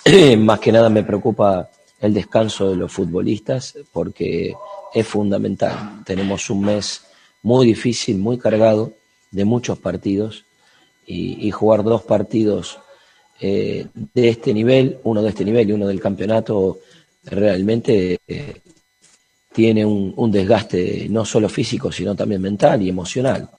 [0.39, 1.69] más que nada me preocupa
[1.99, 4.53] el descanso de los futbolistas porque
[4.93, 6.01] es fundamental.
[6.05, 7.03] Tenemos un mes
[7.43, 8.93] muy difícil, muy cargado
[9.33, 10.45] de muchos partidos
[11.05, 12.79] y, jugar dos partidos
[13.41, 16.79] eh, de este nivel, uno de este nivel y uno del campeonato,
[17.25, 18.61] realmente eh,
[19.51, 23.49] tiene un, un desgaste no solo físico, sino también mental y emocional.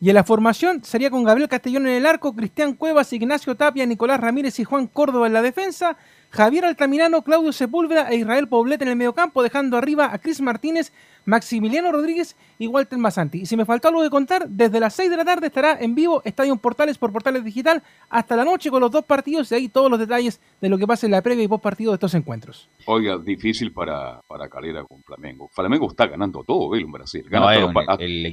[0.00, 3.86] Y en la formación sería con Gabriel Castellón en el arco, Cristian Cuevas, Ignacio Tapia,
[3.86, 5.96] Nicolás Ramírez y Juan Córdoba en la defensa,
[6.30, 10.92] Javier Altamirano, Claudio Sepúlveda e Israel Poblete en el mediocampo, dejando arriba a Cris Martínez,
[11.24, 13.40] Maximiliano Rodríguez y Walter Masanti.
[13.40, 15.94] Y si me faltó algo de contar, desde las 6 de la tarde estará en
[15.94, 19.68] vivo Estadio Portales por Portales Digital hasta la noche con los dos partidos y ahí
[19.68, 22.14] todos los detalles de lo que pasa en la previa y post partido de estos
[22.14, 22.68] encuentros.
[22.86, 25.48] Oiga, difícil para, para Calera con Flamengo.
[25.52, 26.80] Flamengo está ganando todo, ¿eh?
[26.80, 27.26] en Brasil.
[27.28, 27.46] Gana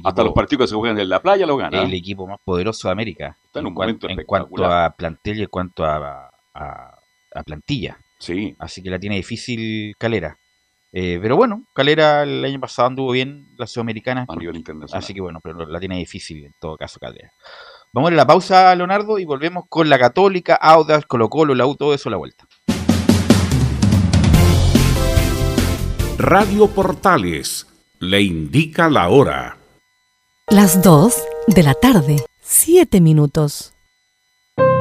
[0.04, 1.82] hasta, los, partidos que se juegan en la playa lo gana.
[1.82, 3.36] El equipo más poderoso de América.
[3.44, 6.93] Está en, un momento En cuanto a plantel y en cuanto a a
[7.42, 7.98] plantilla.
[8.18, 8.54] Sí.
[8.58, 10.36] Así que la tiene difícil Calera.
[10.92, 14.26] Eh, pero bueno, Calera el año pasado anduvo bien la Sudamericana.
[14.28, 15.02] A nivel internacional.
[15.02, 17.32] Así que bueno, pero la tiene difícil en todo caso Calera.
[17.92, 21.76] Vamos a la pausa, Leonardo, y volvemos con la Católica, Audas, Colo Colo, la U,
[21.76, 22.46] todo eso a la vuelta.
[26.18, 27.66] Radio Portales
[28.00, 29.58] le indica la hora.
[30.48, 31.14] Las 2
[31.48, 33.73] de la tarde, 7 minutos.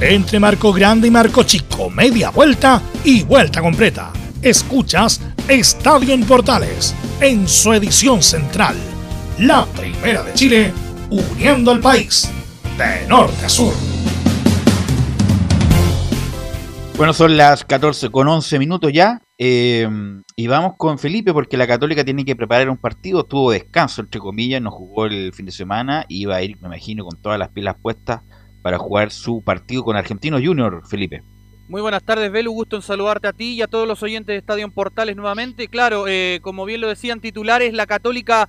[0.00, 4.10] Entre Marco Grande y Marco Chico, media vuelta y vuelta completa.
[4.40, 8.76] Escuchas Estadio en Portales en su edición central.
[9.40, 10.72] La primera de Chile,
[11.10, 12.30] uniendo al país
[12.78, 13.74] de norte a sur.
[16.96, 19.20] Bueno, son las 14 con 11 minutos ya.
[19.36, 19.86] Eh,
[20.34, 23.24] y vamos con Felipe porque la Católica tiene que preparar un partido.
[23.24, 26.06] Tuvo descanso, entre comillas, no jugó el fin de semana.
[26.08, 28.22] Iba a ir, me imagino, con todas las pilas puestas
[28.62, 31.22] para jugar su partido con Argentinos Junior, Felipe.
[31.68, 32.52] Muy buenas tardes, Belu.
[32.52, 35.68] Gusto en saludarte a ti y a todos los oyentes de Estadio Portales nuevamente.
[35.68, 38.48] Claro, eh, como bien lo decían titulares, la Católica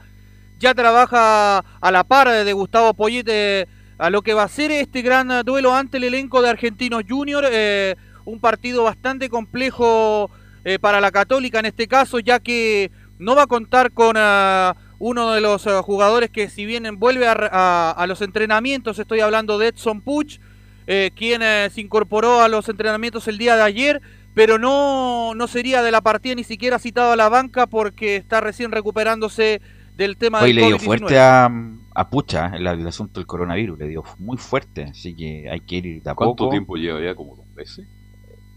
[0.57, 5.03] ya trabaja a la par de Gustavo Poyete a lo que va a ser este
[5.03, 7.45] gran duelo ante el elenco de Argentinos Junior.
[7.47, 7.95] Eh,
[8.25, 10.31] un partido bastante complejo
[10.63, 12.89] eh, para la Católica en este caso, ya que
[13.19, 17.27] no va a contar con ah, uno de los ah, jugadores que si bien vuelve
[17.27, 20.39] a, a, los entrenamientos, estoy hablando de Edson Puch,
[20.85, 24.01] eh, quien eh, se incorporó a los entrenamientos el día de ayer,
[24.35, 28.41] pero no, no sería de la partida ni siquiera citado a la banca porque está
[28.41, 29.59] recién recuperándose
[29.97, 31.49] del tema Hoy le dio fuerte a,
[31.95, 35.77] a Pucha el, el, asunto del coronavirus, le dio muy fuerte, así que hay que
[35.77, 37.15] ir de a ¿Cuánto tiempo lleva ya?
[37.15, 37.87] ¿Como dos meses?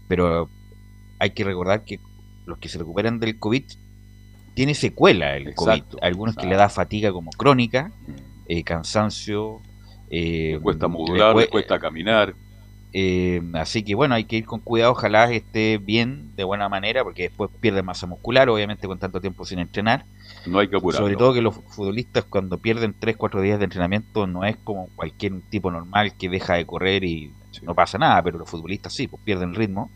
[0.07, 0.47] Pero
[1.17, 1.99] hay que recordar que
[2.45, 3.63] los que se recuperan del COVID
[4.55, 5.97] tiene secuela el Exacto.
[5.97, 6.03] COVID.
[6.03, 7.91] Algunos que le da fatiga como crónica,
[8.47, 9.61] eh, cansancio,
[10.09, 12.33] eh, cuesta modular, le cuesta caminar.
[12.97, 17.03] Eh, así que bueno, hay que ir con cuidado, ojalá esté bien, de buena manera,
[17.03, 20.05] porque después pierde masa muscular, obviamente con tanto tiempo sin entrenar.
[20.45, 21.01] No hay que apurar.
[21.01, 25.41] Sobre todo que los futbolistas cuando pierden 3-4 días de entrenamiento no es como cualquier
[25.49, 27.65] tipo normal que deja de correr y sí.
[27.65, 29.91] no pasa nada, pero los futbolistas sí, pues pierden ritmo.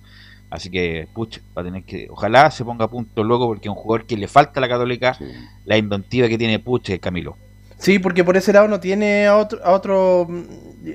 [0.49, 3.69] Así que Puch va a tener que, ojalá se ponga a punto luego, porque es
[3.69, 5.25] un jugador que le falta a la Católica sí.
[5.65, 7.37] la inventiva que tiene Puch, Camilo.
[7.79, 10.27] Sí, porque por ese lado no tiene a otro, a otro,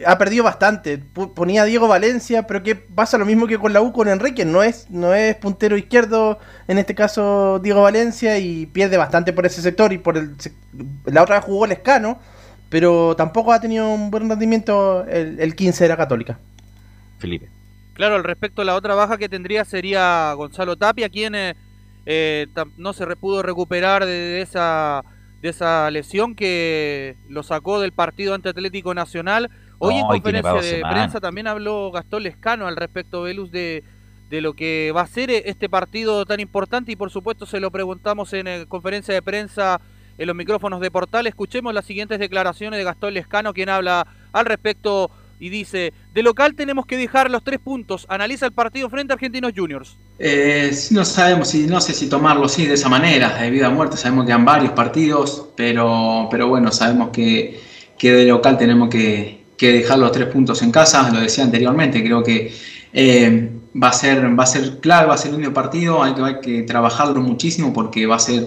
[0.06, 0.98] ha perdido bastante.
[0.98, 4.44] Ponía a Diego Valencia, pero que pasa lo mismo que con la U con Enrique,
[4.44, 6.38] no es, no es puntero izquierdo,
[6.68, 10.36] en este caso Diego Valencia, y pierde bastante por ese sector y por el
[11.06, 12.18] la otra vez jugó el escano,
[12.68, 16.38] pero tampoco ha tenido un buen rendimiento el, el 15 de la Católica.
[17.18, 17.53] Felipe.
[17.94, 21.54] Claro, al respecto a la otra baja que tendría sería Gonzalo Tapia, quien eh,
[22.06, 25.02] eh, no se pudo recuperar de, de esa
[25.40, 29.50] de esa lesión que lo sacó del partido ante Atlético Nacional.
[29.78, 33.84] Hoy no, en conferencia de prensa también habló Gastón Lescano al respecto, Velus, de,
[34.30, 37.70] de lo que va a ser este partido tan importante y por supuesto se lo
[37.70, 39.82] preguntamos en eh, conferencia de prensa
[40.16, 41.26] en los micrófonos de Portal.
[41.26, 46.54] Escuchemos las siguientes declaraciones de Gastón Lescano, quien habla al respecto y dice, de local
[46.54, 49.96] tenemos que dejar los tres puntos, analiza el partido frente a Argentinos Juniors.
[50.18, 53.70] Eh, no sabemos si, no sé si tomarlo así de esa manera, de vida a
[53.70, 57.60] muerte, sabemos que han varios partidos, pero, pero bueno, sabemos que,
[57.98, 62.02] que de local tenemos que, que, dejar los tres puntos en casa, lo decía anteriormente,
[62.02, 62.54] creo que
[62.92, 63.50] eh,
[63.82, 66.22] va, a ser, va a ser clave, va a ser un único partido, hay que,
[66.22, 68.46] hay que trabajarlo muchísimo porque va a ser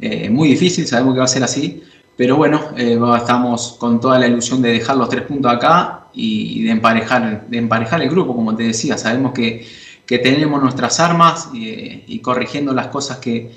[0.00, 1.82] eh, muy difícil, sabemos que va a ser así,
[2.16, 6.70] pero bueno, estamos con toda la ilusión de dejar los tres puntos acá y de
[6.70, 8.98] emparejar, de emparejar el grupo, como te decía.
[8.98, 9.66] Sabemos que,
[10.06, 13.50] que tenemos nuestras armas y, y corrigiendo las cosas que,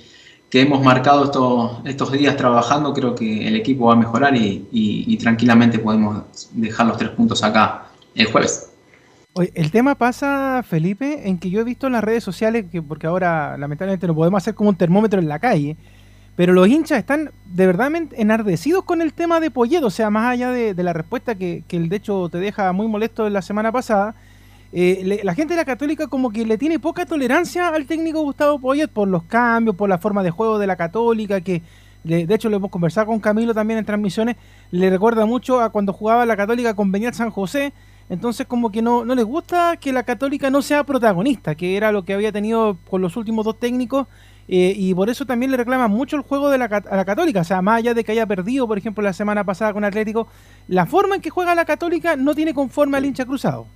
[0.54, 4.68] que hemos marcado estos, estos días trabajando, creo que el equipo va a mejorar y,
[4.72, 8.70] y, tranquilamente podemos dejar los tres puntos acá el jueves.
[9.56, 13.08] El tema pasa, Felipe, en que yo he visto en las redes sociales, que porque
[13.08, 15.76] ahora lamentablemente no podemos hacer como un termómetro en la calle,
[16.36, 20.32] pero los hinchas están de verdad enardecidos con el tema de Poyet, o sea, más
[20.32, 24.16] allá de, la respuesta que, que, de hecho te deja muy molesto la semana pasada,
[24.72, 28.24] eh, le, la gente de la Católica como que le tiene poca tolerancia al técnico
[28.24, 31.62] Gustavo Poyet por los cambios, por la forma de juego de la Católica, que
[32.04, 34.36] le, de hecho lo hemos conversado con Camilo también en transmisiones,
[34.72, 37.72] le recuerda mucho a cuando jugaba la Católica con Beñat San José,
[38.10, 41.92] entonces como que no, no les gusta que la Católica no sea protagonista, que era
[41.92, 44.08] lo que había tenido con los últimos dos técnicos,
[44.48, 47.41] eh, y por eso también le reclaman mucho el juego de la, a la Católica.
[47.41, 50.28] O sea, más allá de que haya perdido, por ejemplo, la semana pasada con Atlético,
[50.68, 53.68] la forma en que juega la Católica no tiene conforme al hincha cruzado.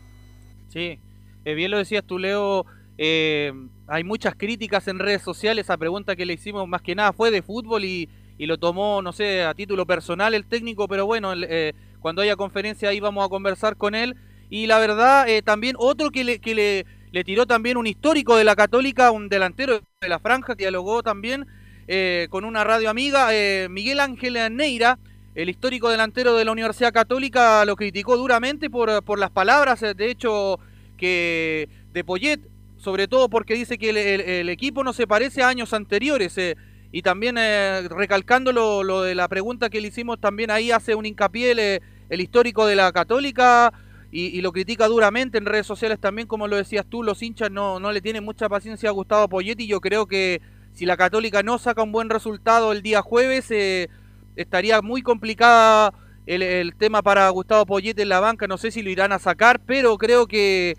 [0.70, 0.99] Sí,
[1.45, 2.65] eh, bien lo decías tú, Leo.
[2.97, 3.53] Eh,
[3.88, 5.65] hay muchas críticas en redes sociales.
[5.65, 9.01] Esa pregunta que le hicimos más que nada fue de fútbol y, y lo tomó,
[9.01, 13.26] no sé, a título personal el técnico, pero bueno, eh, cuando haya conferencia ahí vamos
[13.26, 14.15] a conversar con él.
[14.49, 18.43] Y la verdad, también otro que le, que le le tiró también un histórico de
[18.43, 21.45] la Católica, un delantero de la franja, que dialogó también
[21.88, 24.99] eh, con una radio amiga, eh, Miguel Ángel Neira,
[25.36, 30.10] el histórico delantero de la Universidad Católica, lo criticó duramente por, por las palabras, de
[30.10, 30.60] hecho,
[30.97, 32.41] que de Poyet,
[32.78, 36.38] sobre todo porque dice que el, equipo no se parece a años anteriores.
[36.38, 36.55] Eh,
[36.91, 40.95] y también eh, recalcando lo, lo, de la pregunta que le hicimos, también ahí hace
[40.95, 43.74] un hincapié el, el histórico de la católica
[44.10, 47.80] y, lo critica duramente en redes sociales también, como lo decías tú, los hinchas no,
[47.80, 49.68] no le tienen mucha paciencia a Gustavo Poyetti.
[49.68, 50.41] Yo creo que
[50.72, 53.89] si la Católica no saca un buen resultado el día jueves, eh,
[54.38, 55.93] estaría muy complicada
[56.26, 58.47] el, tema para Gustavo Poyetti en la banca.
[58.47, 60.78] No sé si lo irán a sacar, pero creo que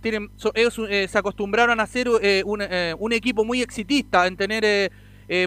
[0.00, 2.62] tienen, ellos eh, se acostumbraron a ser eh, un,
[2.98, 4.92] un, equipo muy exitista, en tener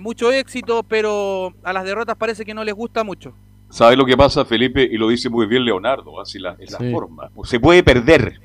[0.01, 3.33] mucho éxito, pero a las derrotas parece que no les gusta mucho.
[3.73, 4.87] ¿Sabes lo que pasa, Felipe?
[4.89, 7.31] Y lo dice muy bien Leonardo, así la, es la forma.
[7.43, 8.39] Se puede perder,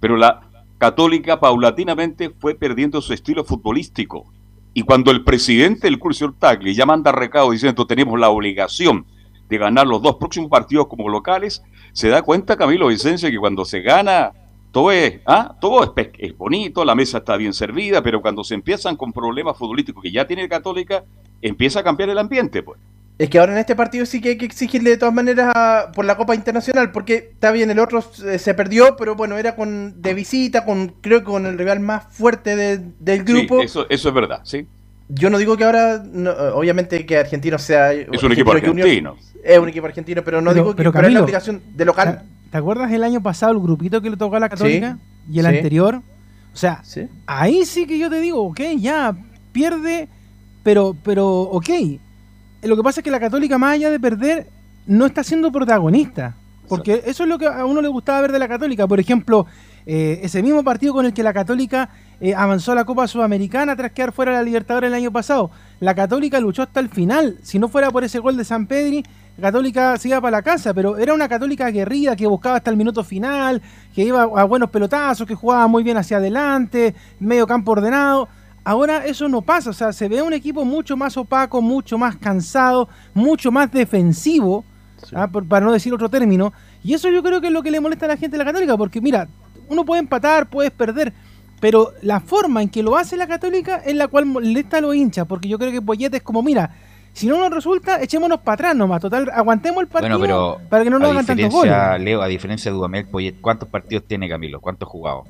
[0.00, 0.40] pero la
[0.78, 4.26] Católica paulatinamente fue perdiendo su estilo futbolístico.
[4.74, 9.06] Y cuando el presidente del curso Tagli ya manda recado diciendo tenemos la obligación
[9.48, 11.62] de ganar los dos próximos partidos como locales,
[11.92, 14.32] se da cuenta Camilo Vicencia que cuando se gana
[14.72, 15.54] todo es, ¿ah?
[15.60, 19.56] todo es, es, bonito, la mesa está bien servida, pero cuando se empiezan con problemas
[19.56, 21.04] futbolísticos que ya tiene Católica,
[21.40, 22.80] empieza a cambiar el ambiente, pues.
[23.22, 25.54] Es que ahora en este partido sí que hay que exigirle de todas maneras
[25.94, 30.02] por la Copa Internacional, porque está bien, el otro se perdió, pero bueno, era con
[30.02, 33.60] de visita, con creo que con el rival más fuerte del grupo.
[33.60, 34.66] Sí, eso, eso es verdad, sí.
[35.08, 36.02] Yo no digo que ahora,
[36.54, 37.92] obviamente que Argentino sea...
[37.92, 39.14] Es un equipo argentino.
[39.44, 42.24] es un equipo argentino, pero no digo que pero la obligación de local.
[42.50, 44.98] ¿Te acuerdas el año pasado el grupito que le tocó a la Católica?
[45.30, 46.02] y el anterior.
[46.52, 46.82] O sea,
[47.26, 49.14] ahí sí que yo te digo, ok, ya,
[49.52, 50.08] pierde,
[50.64, 51.70] pero, pero, ok
[52.62, 54.46] lo que pasa es que la Católica, más allá de perder,
[54.86, 56.34] no está siendo protagonista.
[56.68, 58.86] Porque eso es lo que a uno le gustaba ver de la Católica.
[58.86, 59.46] Por ejemplo,
[59.84, 61.90] eh, ese mismo partido con el que la Católica
[62.20, 65.50] eh, avanzó a la Copa Sudamericana tras quedar fuera de la Libertadores el año pasado.
[65.80, 67.38] La Católica luchó hasta el final.
[67.42, 69.02] Si no fuera por ese gol de San Pedri,
[69.36, 72.70] la Católica se iba para la casa, pero era una Católica aguerrida que buscaba hasta
[72.70, 73.60] el minuto final,
[73.94, 78.28] que iba a buenos pelotazos, que jugaba muy bien hacia adelante, medio campo ordenado.
[78.64, 82.16] Ahora eso no pasa, o sea, se ve un equipo mucho más opaco, mucho más
[82.16, 84.64] cansado, mucho más defensivo,
[85.14, 85.26] ¿ah?
[85.26, 86.52] para no decir otro término.
[86.84, 88.44] Y eso yo creo que es lo que le molesta a la gente de la
[88.44, 89.26] Católica, porque mira,
[89.68, 91.12] uno puede empatar, puedes perder,
[91.60, 94.94] pero la forma en que lo hace la Católica es la cual molesta a los
[94.94, 96.70] hinchas, porque yo creo que Poyete es como, mira,
[97.12, 101.00] si no nos resulta, echémonos para atrás nomás, total, aguantemos el partido para que no
[101.00, 101.74] nos hagan tantos goles.
[102.00, 104.60] Leo, a diferencia de Dudamel, Poyet, ¿cuántos partidos tiene Camilo?
[104.60, 105.24] ¿Cuántos jugado?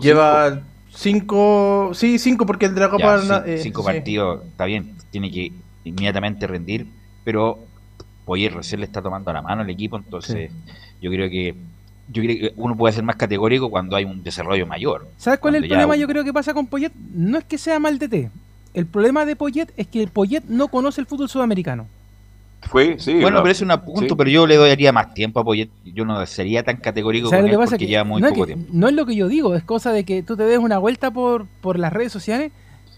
[0.00, 0.50] Lleva...
[0.50, 3.42] Cinco, sí, cinco, porque el de la Copa.
[3.46, 5.52] Eh, cinco partidos, está bien, tiene que
[5.84, 6.86] inmediatamente rendir,
[7.24, 7.58] pero
[8.24, 10.50] Poyer recién le está tomando la mano al equipo, entonces
[11.00, 11.56] yo creo que
[12.08, 15.08] yo creo que uno puede ser más categórico cuando hay un desarrollo mayor.
[15.16, 15.96] ¿Sabes cuál es el problema?
[15.96, 16.92] Yo creo que pasa con Poyet.
[17.14, 18.30] No es que sea mal DT.
[18.74, 21.86] El problema de Poyet es que el Poyet no conoce el fútbol sudamericano.
[22.62, 23.20] Fue, sí.
[23.20, 25.70] Bueno, pero es un punto, pero yo le daría más tiempo a Poyet.
[25.84, 28.68] Yo no sería tan categórico con él porque lleva muy poco tiempo.
[28.72, 31.10] No es lo que yo digo, es cosa de que tú te des una vuelta
[31.10, 32.52] por, por las redes sociales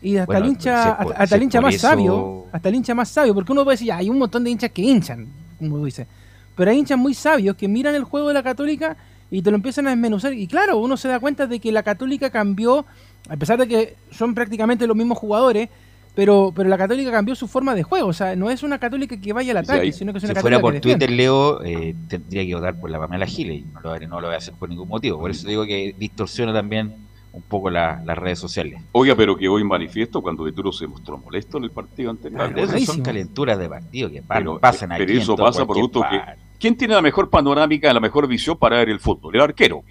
[0.04, 3.52] y hasta el hincha, hasta, el hincha más sabio, hasta el hincha más sabio, porque
[3.52, 5.26] uno puede decir, hay un montón de hinchas que hinchan,
[5.58, 6.06] como tú dices,
[6.54, 8.98] pero hay hinchas muy sabios que miran el juego de la Católica
[9.30, 10.34] y te lo empiezan a desmenuzar.
[10.34, 12.84] Y claro, uno se da cuenta de que la Católica cambió,
[13.28, 15.70] a pesar de que son prácticamente los mismos jugadores,
[16.14, 18.08] pero, pero la Católica cambió su forma de juego.
[18.08, 20.40] O sea, no es una Católica que vaya al ataque, sino que es una si
[20.40, 23.98] fuera por Twitter, Leo, eh, tendría que votar por la Pamela Giles y no lo,
[23.98, 25.18] no lo voy a hacer por ningún motivo.
[25.18, 26.94] Por eso digo que distorsiona también
[27.34, 28.80] un poco las redes sociales.
[28.92, 32.52] Oiga, pero que hoy manifiesto cuando Vituro se mostró molesto en el partido anterior.
[32.52, 35.04] Claro, son calenturas de partido que pasan aquí.
[35.04, 36.20] Pero eso pasa por gusto que.
[36.60, 39.34] ¿Quién tiene la mejor panorámica, la mejor visión para ver el fútbol?
[39.34, 39.82] El arquero.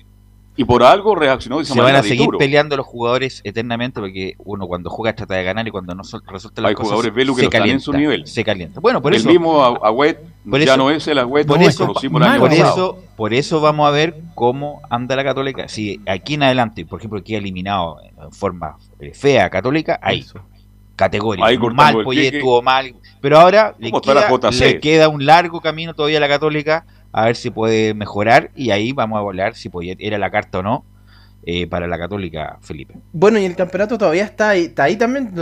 [0.56, 4.36] Y por algo reaccionó de esa Se van a seguir peleando los jugadores eternamente porque
[4.38, 7.43] uno cuando juega trata de ganar y cuando no resulta las Hay jugadores Velu que
[7.43, 8.28] se calienta, en su nivel.
[8.28, 8.80] Se calienta.
[8.80, 9.30] Bueno, por el eso.
[9.30, 12.99] El mismo Agüet ya no es el Agüet por eso, conocimos el año por eso,
[13.16, 15.68] por eso vamos a ver cómo anda la Católica.
[15.68, 18.78] Si aquí en adelante, por ejemplo, queda eliminado en forma
[19.14, 20.26] fea Católica, ahí.
[20.95, 21.45] Categoría.
[21.74, 22.93] mal, Poyet estuvo mal.
[23.20, 27.36] Pero ahora le queda, le queda un largo camino todavía a la Católica a ver
[27.36, 30.86] si puede mejorar y ahí vamos a volar si era la carta o no
[31.45, 32.95] eh, para la Católica, Felipe.
[33.11, 35.34] Bueno, y el campeonato todavía está ahí, está ahí también.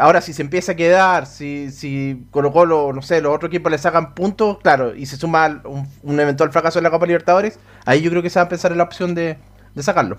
[0.00, 3.72] Ahora, si se empieza a quedar, si, si Colo Colo, no sé, los otros equipos
[3.72, 5.62] le sacan puntos, claro, y se suma
[6.02, 8.70] un, eventual fracaso en la Copa Libertadores, ahí yo creo que se va a pensar
[8.70, 9.38] en la opción de,
[9.78, 10.18] sacarlo.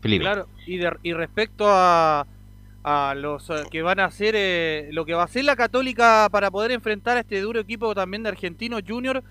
[0.00, 0.24] Felipe.
[0.24, 2.26] Claro, y, y respecto a,
[2.82, 6.28] a los eh, que van a hacer, eh, lo que va a hacer la Católica
[6.30, 9.22] para poder enfrentar a este duro equipo también de Argentino Junior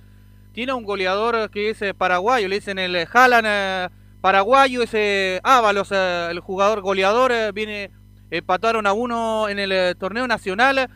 [0.54, 3.90] tiene un goleador que es eh, paraguayo, le dicen el Jalan eh,
[4.20, 7.92] paraguayo, ese Ábalos, eh, el jugador goleador, viene,
[8.30, 10.90] empataron a uno en el torneo nacional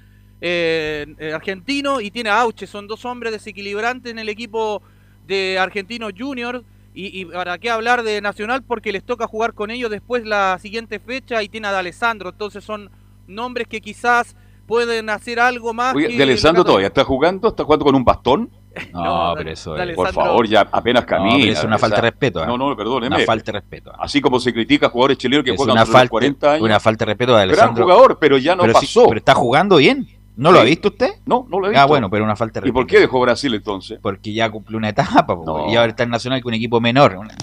[1.34, 4.84] argentino y tiene a Auche, son dos hombres desequilibrantes en el equipo
[5.26, 6.64] de Argentino Junior.
[6.98, 11.00] Y, para qué hablar de Nacional porque les toca jugar con ellos después la siguiente
[11.00, 12.90] fecha y tiene a Alessandro, entonces son
[13.28, 14.34] nombres que quizás
[14.66, 15.94] pueden hacer algo más.
[15.94, 17.50] Oye, que ¿De Alessandro todavía está jugando?
[17.50, 18.50] ¿Está jugando con un bastón?
[18.94, 19.96] No, pero eso dale, es.
[19.96, 20.24] Por Sandro.
[20.26, 21.38] favor, ya apenas No, camina.
[21.40, 22.42] pero es una falta de respeto.
[22.44, 22.46] ¿ah?
[22.46, 23.16] No, no, perdóneme.
[23.16, 23.92] Una falta de respeto.
[23.94, 23.98] ¿ah?
[24.02, 26.64] Así como se critica a jugadores chilenos que Es juegan una falta, 40 años.
[26.64, 27.84] una falta de respeto Gran Alessandro.
[27.86, 29.06] jugador, pero ya no pero sí, pasó.
[29.08, 30.08] pero está jugando bien.
[30.38, 31.12] ¿No lo ha visto usted?
[31.26, 31.82] No, no lo he visto.
[31.82, 32.98] Ah, bueno, pero una falta de ¿Y por respeto.
[32.98, 34.00] qué dejó Brasil entonces?
[34.02, 35.72] Porque ya cumplió una etapa, No.
[35.72, 37.16] y ahora está en Nacional con un equipo menor.
[37.16, 37.34] Una-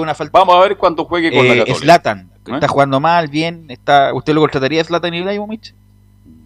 [0.00, 0.36] una falta.
[0.40, 1.78] Vamos a ver cuánto juegue con la Eh, Católica.
[1.78, 2.50] Zlatan, ¿Eh?
[2.54, 3.66] está jugando mal, bien.
[3.68, 5.72] Está, ¿Usted lo contrataría a Zlatan Ibrahimovic?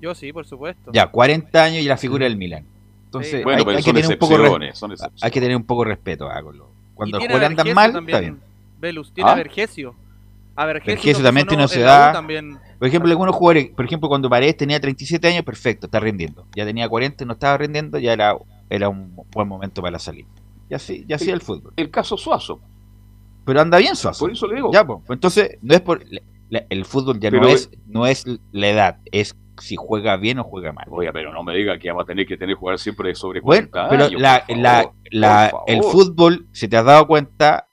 [0.03, 0.91] Yo sí, por supuesto.
[0.93, 2.67] Ya, 40 años y la figura del Milan.
[3.07, 4.37] Entonces, Bueno, hay, pero hay que tener un poco
[4.75, 7.75] son hay que tener un poco de respeto ah, con lo- Cuando los jugadores andan
[7.75, 8.33] mal, Vergesio está bien.
[8.35, 9.33] también, Velus, tiene ¿Ah?
[9.33, 9.95] a Vergesio.
[10.59, 12.13] A Vergesio, también no se da.
[12.13, 12.59] también.
[12.79, 16.47] Por ejemplo, algunos jugadores, por ejemplo, cuando Paredes tenía 37 años, perfecto, está rindiendo.
[16.55, 18.37] Ya tenía 40 y no estaba rindiendo, ya era,
[18.71, 20.25] era un buen momento para salir.
[20.69, 21.73] Y así, y así El- el fútbol.
[21.77, 22.61] El caso Suazo.
[23.45, 24.25] Pero anda bien Suazo.
[24.25, 24.71] Por eso le digo.
[24.73, 24.99] Ya, pues.
[25.11, 26.03] Entonces, no es por.
[26.11, 30.39] la- la- el fútbol ya no es, no es la edad, es si juega bien
[30.39, 30.87] o juega mal.
[30.91, 33.41] Oye, pero no me diga que vamos a tener que tener que jugar siempre sobre
[33.41, 37.69] Bueno, 40 pero años, la, la, la- el fútbol, si te has dado cuenta,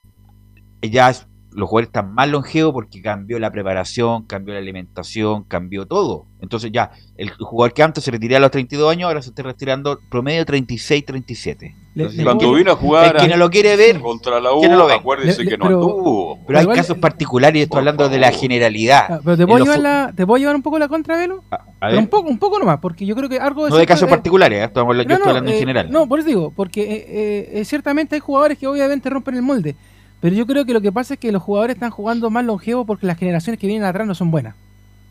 [0.81, 5.85] ya es- los jugadores están más longevos porque cambió la preparación, cambió la alimentación, cambió
[5.85, 6.25] todo.
[6.41, 9.43] Entonces ya, el jugador que antes se retiraba a los 32 años, ahora se está
[9.43, 11.75] retirando promedio 36, 37.
[11.95, 14.67] Le- Entonces, Cuando vino a jugar que no lo quiere ver, contra la U, que
[14.67, 14.93] no lo ve.
[14.95, 16.39] acuérdense Le- que no pero- anduvo.
[16.45, 19.05] pero hay casos particulares y estoy hablando de la generalidad.
[19.09, 21.43] Ah, pero te puedo, llevar la, te puedo llevar un poco la contra, Velo.
[21.51, 23.85] A- a Pero un poco, un poco nomás, porque yo creo que algo no de
[23.85, 24.63] casos es- particulares, ¿eh?
[24.65, 25.91] Estamos yo estoy hablando en eh, general.
[25.91, 29.41] No, por eso digo, porque eh, eh, eh, ciertamente hay jugadores que obviamente rompen el
[29.43, 29.75] molde.
[30.23, 32.87] Pero yo creo que lo que pasa es que los jugadores están jugando más longevos
[32.87, 34.55] porque las generaciones que vienen atrás no son buenas.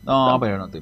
[0.03, 0.81] No, pero no te.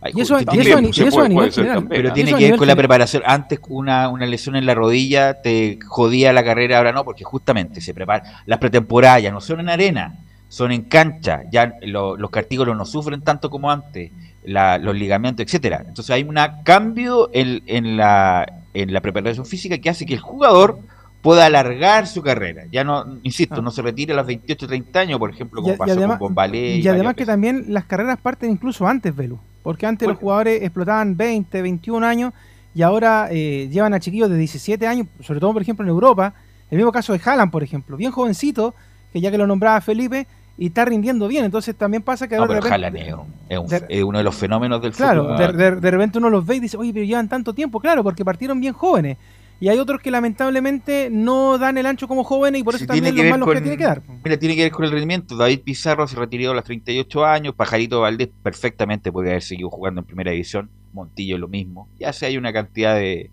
[0.00, 1.76] hay Y eso- y eso y eso puede- a nivel general.
[1.76, 3.22] también, Pero tiene que ver con la preparación.
[3.24, 7.80] Antes una, una lesión en la rodilla te jodía la carrera, ahora no, porque justamente
[7.80, 8.42] se prepara.
[8.46, 10.16] Las pretemporadas ya no son en arena,
[10.48, 11.42] son en cancha.
[11.52, 14.10] Ya lo- los cartílados no sufren tanto como antes,
[14.44, 15.84] la- los ligamentos, etcétera.
[15.86, 20.20] Entonces hay un cambio en, en la, en la preparación física que hace que el
[20.20, 20.80] jugador
[21.22, 22.64] pueda alargar su carrera.
[22.70, 23.62] Ya no, insisto, Ah.
[23.62, 26.18] no se retire a los 28, 30 años, por ejemplo, Y- como y pasó además-
[26.18, 26.76] con Bombalé.
[26.76, 27.26] Y además varias que veces.
[27.32, 29.38] también las carreras parten incluso antes, Velu.
[29.62, 32.32] Porque antes los jugadores explotaban 20, 21 años
[32.74, 36.34] y ahora eh, llevan a chiquillos de 17 años, sobre todo por ejemplo en Europa.
[36.70, 38.74] El mismo caso de Haaland, por ejemplo, bien jovencito,
[39.12, 40.26] que ya que lo nombraba Felipe,
[40.58, 41.44] y está rindiendo bien.
[41.44, 44.02] Entonces también pasa que No, pero de repente- Haaland es, un- es un- de- es
[44.02, 45.38] uno de los fenómenos del Claro, fútbol.
[45.56, 48.02] de, de- de repente uno los ve y dice, oye, pero llevan tanto tiempo, claro,
[48.02, 49.18] porque partieron bien jóvenes.
[49.62, 52.86] Y hay otros que lamentablemente no dan el ancho como jóvenes y por eso Sí,
[52.88, 54.02] también los malos con- que tiene que dar.
[54.24, 55.36] Mira, tiene que ver con el rendimiento.
[55.36, 57.54] David Pizarro se retiró a los 38 años.
[57.54, 60.68] Pajarito Valdés perfectamente podría haber seguido jugando en primera división.
[60.92, 61.88] Montillo lo mismo.
[62.00, 63.30] Ya sé, hay una cantidad de.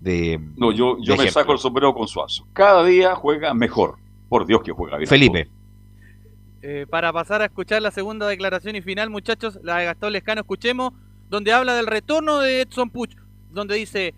[0.00, 2.44] de No, yo, yo de me saco el sombrero con Suazo.
[2.52, 3.98] Cada día juega mejor.
[4.28, 5.08] Por Dios que juega bien.
[5.08, 5.48] Felipe.
[6.62, 10.40] Eh, para pasar a escuchar la segunda declaración y final, muchachos, la de Gastón Lescano,
[10.40, 10.92] escuchemos,
[11.28, 13.14] donde habla del retorno de Edson Puch,
[13.50, 14.14] donde dice, "Es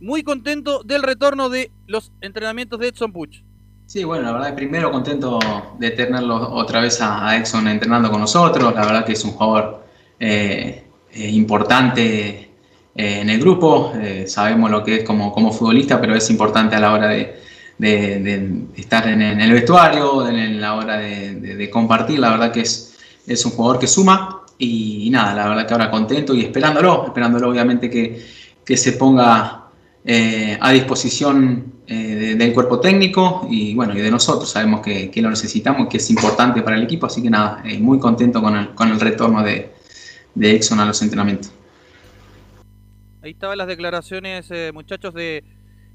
[0.00, 3.42] muy contento del retorno de los entrenamientos de Edson Puch.
[3.86, 5.38] Sí, bueno, la verdad, primero contento
[5.78, 8.74] de tenerlo otra vez a, Exxon entrenando con nosotros.
[8.74, 9.84] La verdad que es un jugador
[10.18, 12.50] eh, eh, importante
[12.94, 13.92] eh, en el grupo.
[14.26, 17.42] Sabemos lo que es como, como futbolista, pero es importante a la hora de,
[18.76, 22.18] estar en, el vestuario, en la hora de, compartir.
[22.20, 22.96] La verdad que es,
[23.26, 24.40] es un jugador que suma.
[24.56, 28.24] Y, nada, la verdad que ahora contento y esperándolo, esperándolo obviamente que,
[28.64, 29.63] que se ponga
[30.04, 34.50] eh, a disposición eh, de- del cuerpo técnico y bueno, y de nosotros.
[34.50, 37.78] Sabemos que, que lo necesitamos, que es importante para el equipo, así que nada, eh,
[37.78, 39.72] muy contento con el, con el retorno de,
[40.34, 41.52] de Exxon a los entrenamientos.
[43.22, 45.42] Ahí estaban las declaraciones, eh, muchachos, de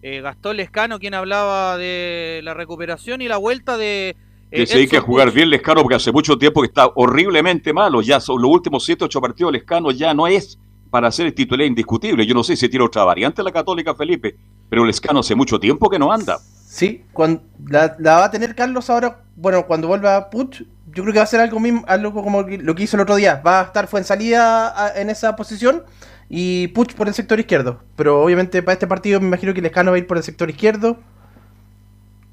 [0.01, 4.16] eh, Gastón Lescano, quien hablaba de la recuperación y la vuelta de...
[4.51, 7.72] Que se hay que Edson jugar bien Lescano porque hace mucho tiempo que está horriblemente
[7.72, 8.01] malo.
[8.01, 10.57] Ya son los últimos 7 8 partidos Lescano ya no es
[10.89, 12.25] para ser el titular indiscutible.
[12.25, 14.35] Yo no sé si tiene otra variante la Católica Felipe,
[14.69, 16.39] pero Lescano hace mucho tiempo que no anda.
[16.39, 20.63] Sí, cuando la, la va a tener Carlos ahora, bueno, cuando vuelva Puch,
[20.93, 23.15] yo creo que va a ser algo mismo, algo como lo que hizo el otro
[23.15, 23.41] día.
[23.45, 25.83] Va a estar fue en salida en esa posición
[26.29, 27.81] y Puch por el sector izquierdo.
[27.95, 30.49] Pero obviamente para este partido me imagino que Lescano va a ir por el sector
[30.49, 30.97] izquierdo.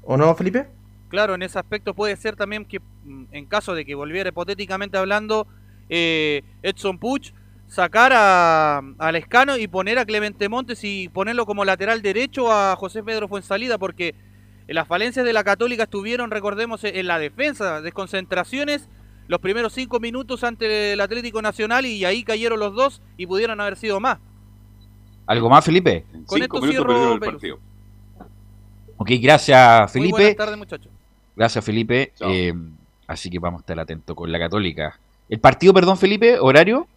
[0.03, 0.67] ¿O no, Felipe?
[1.09, 4.97] Claro, en ese aspecto puede ser también que mm, en caso de que volviera hipotéticamente
[4.97, 5.47] hablando
[5.89, 7.31] eh, Edson Puch,
[7.67, 12.75] sacar a, a Lescano y poner a Clemente Montes y ponerlo como lateral derecho a
[12.75, 14.15] José Pedro Fuensalida, porque
[14.67, 18.89] las falencias de la Católica estuvieron, recordemos, en la defensa, desconcentraciones,
[19.27, 23.59] los primeros cinco minutos ante el Atlético Nacional y ahí cayeron los dos y pudieron
[23.59, 24.19] haber sido más.
[25.25, 26.05] ¿Algo más, Felipe?
[26.25, 27.59] Con Cinco esto minutos cierro, perdieron el partido.
[28.95, 30.17] Ok, gracias, Muy Felipe.
[30.17, 30.91] buenas tardes, muchachos.
[31.35, 32.13] Gracias, Felipe.
[32.21, 32.53] Eh,
[33.05, 34.97] así que vamos a estar atentos con la Católica.
[35.29, 36.39] ¿El partido, perdón, Felipe?
[36.39, 36.87] ¿Horario?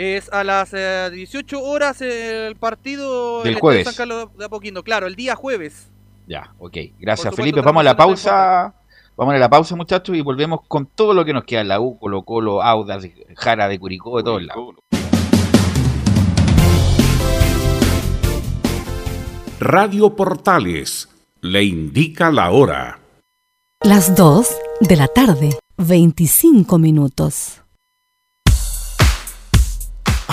[0.00, 3.84] Es a las 18 horas el partido del jueves.
[3.84, 5.90] San Carlos de Apoquindo, claro, el día jueves.
[6.28, 6.76] Ya, ok.
[7.00, 7.62] Gracias, Felipe.
[7.62, 8.74] Vamos a la pausa.
[9.16, 11.64] Vamos a la pausa, muchachos, y volvemos con todo lo que nos queda.
[11.64, 14.76] La U, Colo Colo, Audas, Jara de Curicó, de todos lados.
[19.58, 21.08] Radio Portales
[21.40, 23.00] le indica la hora.
[23.82, 24.48] Las 2
[24.82, 27.62] de la tarde, 25 minutos.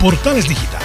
[0.00, 0.80] Portales Digital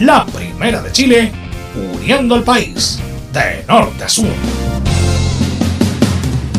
[0.00, 1.30] La primera de Chile,
[1.76, 2.98] uniendo al país
[3.34, 4.32] de norte a sur.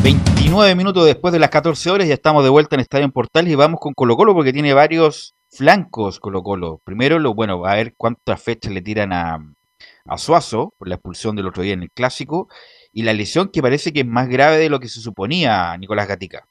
[0.04, 3.52] 29 minutos después de las 14 horas ya estamos de vuelta en Estadio en Portales
[3.52, 6.82] y vamos con Colo Colo porque tiene varios flancos Colo Colo.
[6.84, 9.39] Primero, lo, bueno, a ver cuántas fechas le tiran a,
[10.06, 12.47] a Suazo por la expulsión del otro día en el Clásico
[12.93, 16.08] y la lesión que parece que es más grave de lo que se suponía, Nicolás
[16.08, 16.47] Gatica.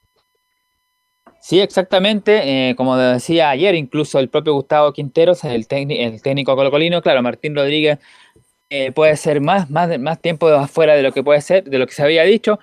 [1.41, 2.71] Sí, exactamente.
[2.71, 7.55] Eh, como decía ayer, incluso el propio Gustavo Quinteros, el, el técnico colocolino, claro, Martín
[7.55, 7.99] Rodríguez
[8.71, 11.87] eh, puede ser más, más, más tiempo afuera de lo que puede ser, de lo
[11.87, 12.59] que se había dicho.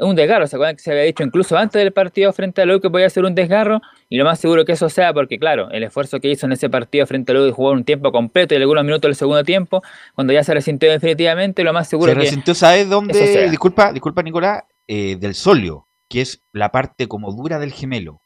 [0.00, 2.80] Un desgarro, ¿se acuerdan que se había dicho incluso antes del partido frente a Lugo
[2.80, 3.80] que podía ser un desgarro?
[4.08, 6.70] Y lo más seguro que eso sea porque, claro, el esfuerzo que hizo en ese
[6.70, 9.82] partido frente a Lugo de jugar un tiempo completo y algunos minutos del segundo tiempo,
[10.14, 12.24] cuando ya se resintió definitivamente, lo más seguro se que.
[12.26, 13.50] resintió, ¿sabes dónde?
[13.50, 18.20] Disculpa, disculpa, Nicolás, eh, del solio, que es la parte como dura del gemelo.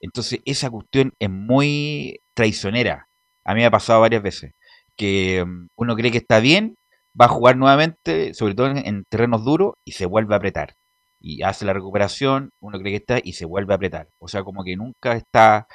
[0.00, 3.08] Entonces, esa cuestión es muy traicionera.
[3.44, 4.52] A mí me ha pasado varias veces.
[4.96, 6.76] Que um, uno cree que está bien,
[7.20, 10.79] va a jugar nuevamente, sobre todo en, en terrenos duros, y se vuelve a apretar
[11.20, 14.08] y hace la recuperación, uno cree que está y se vuelve a apretar.
[14.18, 15.66] O sea, como que nunca está,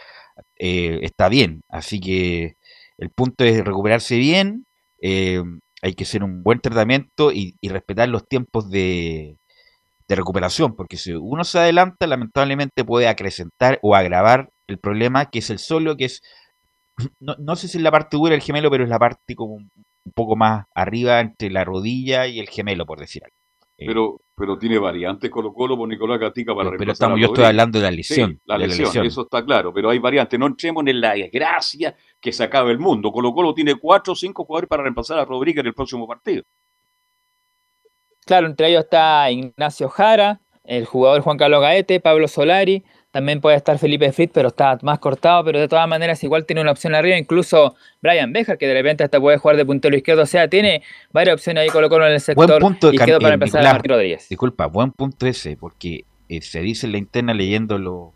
[0.58, 1.62] eh, está bien.
[1.70, 2.58] Así que
[2.98, 4.66] el punto es recuperarse bien,
[5.02, 5.44] eh,
[5.82, 9.38] hay que hacer un buen tratamiento y, y respetar los tiempos de,
[10.08, 15.50] recuperación, porque si uno se adelanta, lamentablemente puede acrecentar o agravar el problema que es
[15.50, 16.22] el solo, que es,
[17.20, 19.56] no, no sé si es la parte dura del gemelo, pero es la parte como
[19.56, 19.72] un
[20.16, 23.45] poco más arriba entre la rodilla y el gemelo, por decir algo.
[23.78, 27.44] Pero, pero tiene variantes Colo Colo por Nicolás Gatica para pero, pero estamos, yo estoy
[27.44, 28.32] hablando de la lesión.
[28.32, 30.40] Sí, la, de lesión, la lesión, eso está claro, pero hay variantes.
[30.40, 33.12] No entremos en la desgracia que se acabe el mundo.
[33.12, 36.44] Colo Colo tiene cuatro o cinco jugadores para reemplazar a Rodríguez en el próximo partido.
[38.26, 42.84] Claro, entre ellos está Ignacio Jara, el jugador Juan Carlos Gaete, Pablo Solari,
[43.16, 46.60] también puede estar Felipe Fritz, pero está más cortado, pero de todas maneras igual tiene
[46.60, 50.24] una opción arriba, incluso Brian Bejar, que de repente hasta puede jugar de puntero izquierdo,
[50.24, 53.36] o sea, tiene varias opciones ahí Colo Colo en el sector Buen punto izquierdo para
[53.36, 54.28] eh, empezar Nicolás, a Martín Rodríguez.
[54.28, 58.12] Disculpa, buen punto ese, porque eh, se dice en la interna leyéndolo,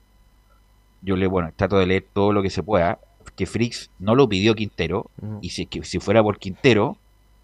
[1.01, 2.99] yo le, bueno, trato de leer todo lo que se pueda,
[3.37, 6.97] que Frix no lo pidió Quintero, y si, que, si fuera por Quintero,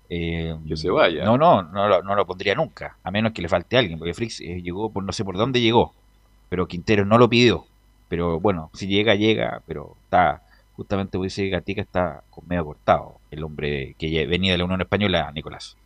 [0.10, 1.24] eh, Que se vaya.
[1.24, 4.14] No, no, no lo, no lo pondría nunca, a menos que le falte alguien, porque
[4.14, 5.94] Frix eh, llegó por no sé por dónde llegó,
[6.50, 7.66] pero Quintero no lo pidió.
[8.08, 10.42] Pero bueno, si llega, llega, pero está,
[10.76, 15.32] justamente por dice Gatica está medio cortado, el hombre que venía de la Unión Española,
[15.34, 15.78] Nicolás.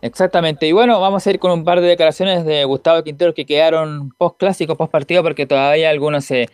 [0.00, 3.46] Exactamente, y bueno, vamos a ir con un par de declaraciones de Gustavo Quintero que
[3.46, 6.48] quedaron post clásico, post partido, porque todavía algunos eh,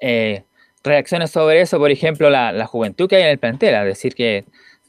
[0.00, 0.44] eh,
[0.82, 4.14] reacciones sobre eso, por ejemplo, la, la juventud que hay en el plantel, es decir,
[4.14, 4.44] que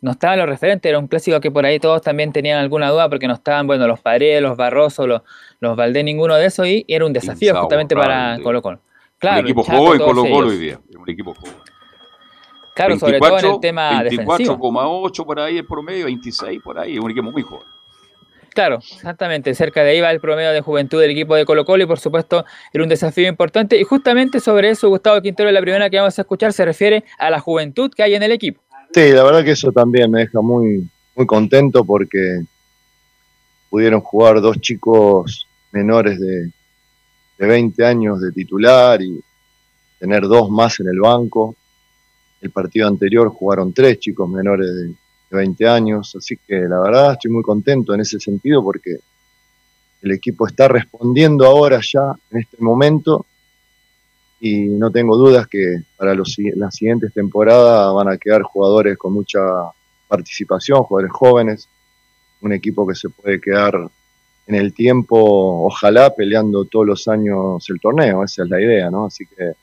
[0.06, 3.10] no estaban los referentes, era un clásico que por ahí todos también tenían alguna duda
[3.10, 5.24] porque no estaban, bueno, los Paredes, los Barroso, los,
[5.60, 8.82] los Valdés, ninguno de esos, y era un desafío justamente para Colo Colo.
[9.18, 10.80] Claro, un equipo joven Colo Colo hoy día.
[10.96, 11.56] Un equipo joven.
[12.76, 14.58] Claro, sobre todo en el tema defensivo.
[14.60, 17.00] 24,8 por ahí el promedio, 26 por ahí.
[17.00, 17.66] Un equipo muy joven.
[18.54, 21.84] Claro, exactamente, cerca de ahí va el promedio de juventud del equipo de Colo Colo
[21.84, 25.90] y por supuesto era un desafío importante y justamente sobre eso Gustavo Quintero, la primera
[25.90, 28.62] que vamos a escuchar, se refiere a la juventud que hay en el equipo.
[28.96, 32.46] Sí, la verdad que eso también me deja muy, muy contento porque
[33.70, 36.50] pudieron jugar dos chicos menores de,
[37.38, 39.22] de 20 años de titular y
[40.00, 41.58] tener dos más en el banco.
[42.40, 44.96] El partido anterior jugaron tres chicos menores de, de
[45.30, 48.96] 20 años, así que la verdad estoy muy contento en ese sentido porque
[50.04, 53.26] el equipo está respondiendo ahora ya en este momento
[54.40, 59.14] y no tengo dudas que para los, las siguientes temporadas van a quedar jugadores con
[59.14, 59.40] mucha
[60.08, 61.70] participación, jugadores jóvenes,
[62.42, 63.74] un equipo que se puede quedar
[64.48, 69.06] en el tiempo, ojalá peleando todos los años el torneo, esa es la idea, ¿no?
[69.06, 69.54] Así que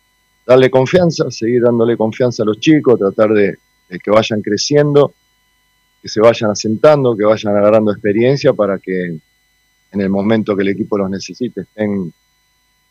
[0.45, 3.59] darle confianza, seguir dándole confianza a los chicos, tratar de
[4.03, 5.15] que vayan creciendo,
[6.01, 9.17] que se vayan asentando, que vayan agarrando experiencia para que
[9.93, 12.13] en el momento que el equipo los necesite estén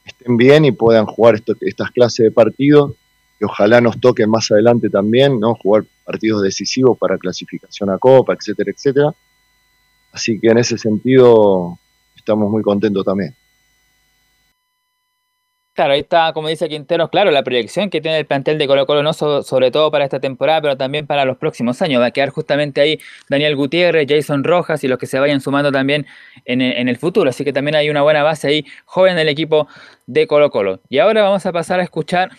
[0.06, 2.94] estén bien y puedan jugar estas clases de partidos,
[3.40, 5.56] que ojalá nos toquen más adelante también, ¿no?
[5.56, 9.14] Jugar partidos decisivos para clasificación a Copa, etcétera, etcétera.
[10.12, 11.78] Así que en ese sentido
[12.16, 13.36] estamos muy contentos también.
[15.74, 18.86] Claro, ahí está, como dice Quintero, claro, la proyección que tiene el plantel de Colo
[18.86, 22.02] Colo, no so- sobre todo para esta temporada, pero también para los próximos años.
[22.02, 23.00] Va a quedar justamente ahí
[23.30, 26.06] Daniel Gutiérrez, Jason Rojas y los que se vayan sumando también
[26.44, 27.30] en, e- en el futuro.
[27.30, 29.68] Así que también hay una buena base ahí, joven del equipo
[30.08, 30.82] de Colo Colo.
[30.90, 32.32] Y ahora vamos a pasar a escuchar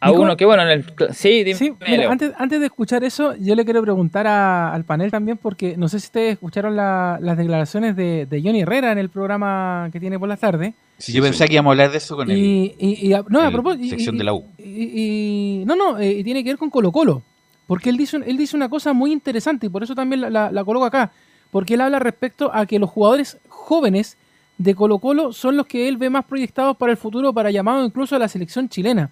[0.00, 0.22] a Nico.
[0.22, 0.84] uno que, bueno, en el...
[1.14, 4.84] Sí, dime, Sí, mira, antes, antes de escuchar eso, yo le quiero preguntar a- al
[4.84, 8.92] panel también, porque no sé si ustedes escucharon la- las declaraciones de, de Johnny Herrera
[8.92, 10.72] en el programa que tiene por la tarde.
[10.96, 13.24] Si yo pensé que íbamos a hablar de eso con el, Y, y- y a-
[13.28, 13.90] no, a propósito.
[13.90, 14.44] sección y- de la U.
[14.58, 17.22] y- y- no, no, eh, y tiene que ver con Colo Colo.
[17.66, 20.50] Porque él dice, él dice una cosa muy interesante y por eso también la, la-
[20.50, 21.12] la coloco acá.
[21.50, 24.16] Porque él habla respecto a que los jugadores jóvenes
[24.58, 27.84] de Colo Colo son los que él ve más proyectados para el futuro, para llamado
[27.84, 29.10] incluso a la selección chilena.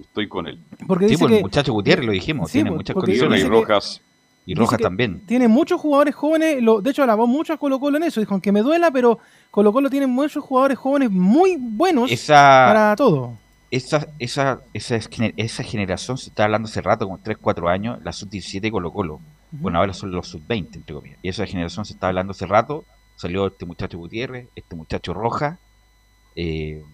[0.00, 0.58] Estoy con él.
[0.86, 3.40] Porque Sí, dice pues, que- el muchacho Gutiérrez lo dijimos, Sí, tiene pues, muchas condiciones.
[3.42, 4.00] Y Rojas.
[4.48, 5.20] Y Rojas también.
[5.26, 8.32] Tiene muchos jugadores jóvenes, lo, de hecho alabó mucho a Colo Colo en eso, dijo,
[8.34, 9.18] aunque me duela, pero
[9.50, 12.34] Colo Colo tiene muchos jugadores jóvenes muy buenos Esa,
[12.68, 13.36] para todo.
[13.72, 15.00] esa, esa, esa,
[15.36, 19.20] esa generación se está hablando hace rato, como 3, 4 años, la sub-17 Colo Colo.
[19.50, 21.18] Bueno, ahora son los sub-20, entre comillas.
[21.22, 22.84] Y esa generación se está hablando hace rato.
[23.16, 25.58] Salió este muchacho Gutiérrez, este muchacho Roja.
[26.36, 26.84] eh,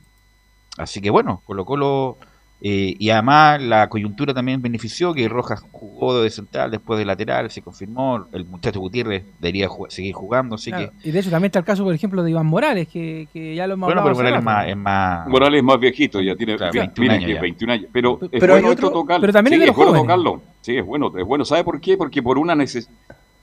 [0.79, 2.17] así que bueno, Colo Colo.
[2.65, 7.51] Eh, y además la coyuntura también benefició que Rojas jugó de central, después de lateral,
[7.51, 8.27] se confirmó.
[8.33, 11.09] El muchacho Gutiérrez debería ju- seguir jugando, así Claro, que.
[11.09, 13.67] Y de hecho también está el caso, por ejemplo, de Iván Morales, que, que ya
[13.67, 15.29] lo hemos Bueno, pero Morales es más, es más.
[15.29, 17.41] Morales es más viejito, ya tiene Claro, 20, 21 miren años que ya.
[17.41, 17.87] 21 años.
[17.93, 19.21] Pero, es pero hay bueno otro- esto tocarlo.
[19.23, 20.43] pero también sí, es de los bueno tocarlo.
[20.61, 21.45] Sí, es bueno, es bueno.
[21.45, 21.97] ¿Sabe por qué?
[21.97, 22.95] Porque por una necesidad.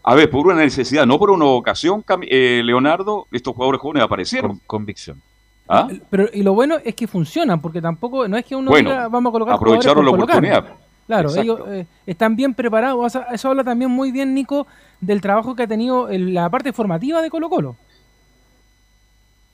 [0.01, 4.51] A ver, por una necesidad, no por una ocasión, eh, Leonardo, estos jugadores jóvenes aparecieron.
[4.51, 5.21] Con convicción.
[5.69, 5.87] ¿Ah?
[6.09, 9.07] Pero y lo bueno es que funcionan, porque tampoco, no es que uno Bueno, diga,
[9.07, 10.65] vamos a colocar aprovecharon la oportunidad.
[11.05, 11.41] Claro, Exacto.
[11.41, 13.03] ellos eh, están bien preparados.
[13.05, 14.67] O sea, eso habla también muy bien, Nico,
[14.99, 17.75] del trabajo que ha tenido el- la parte formativa de Colo Colo.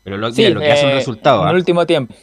[0.04, 1.42] Pero lo, Sí, mira, lo que hace un eh, resultado.
[1.42, 1.52] En ¿ah?
[1.52, 2.14] el último tiempo.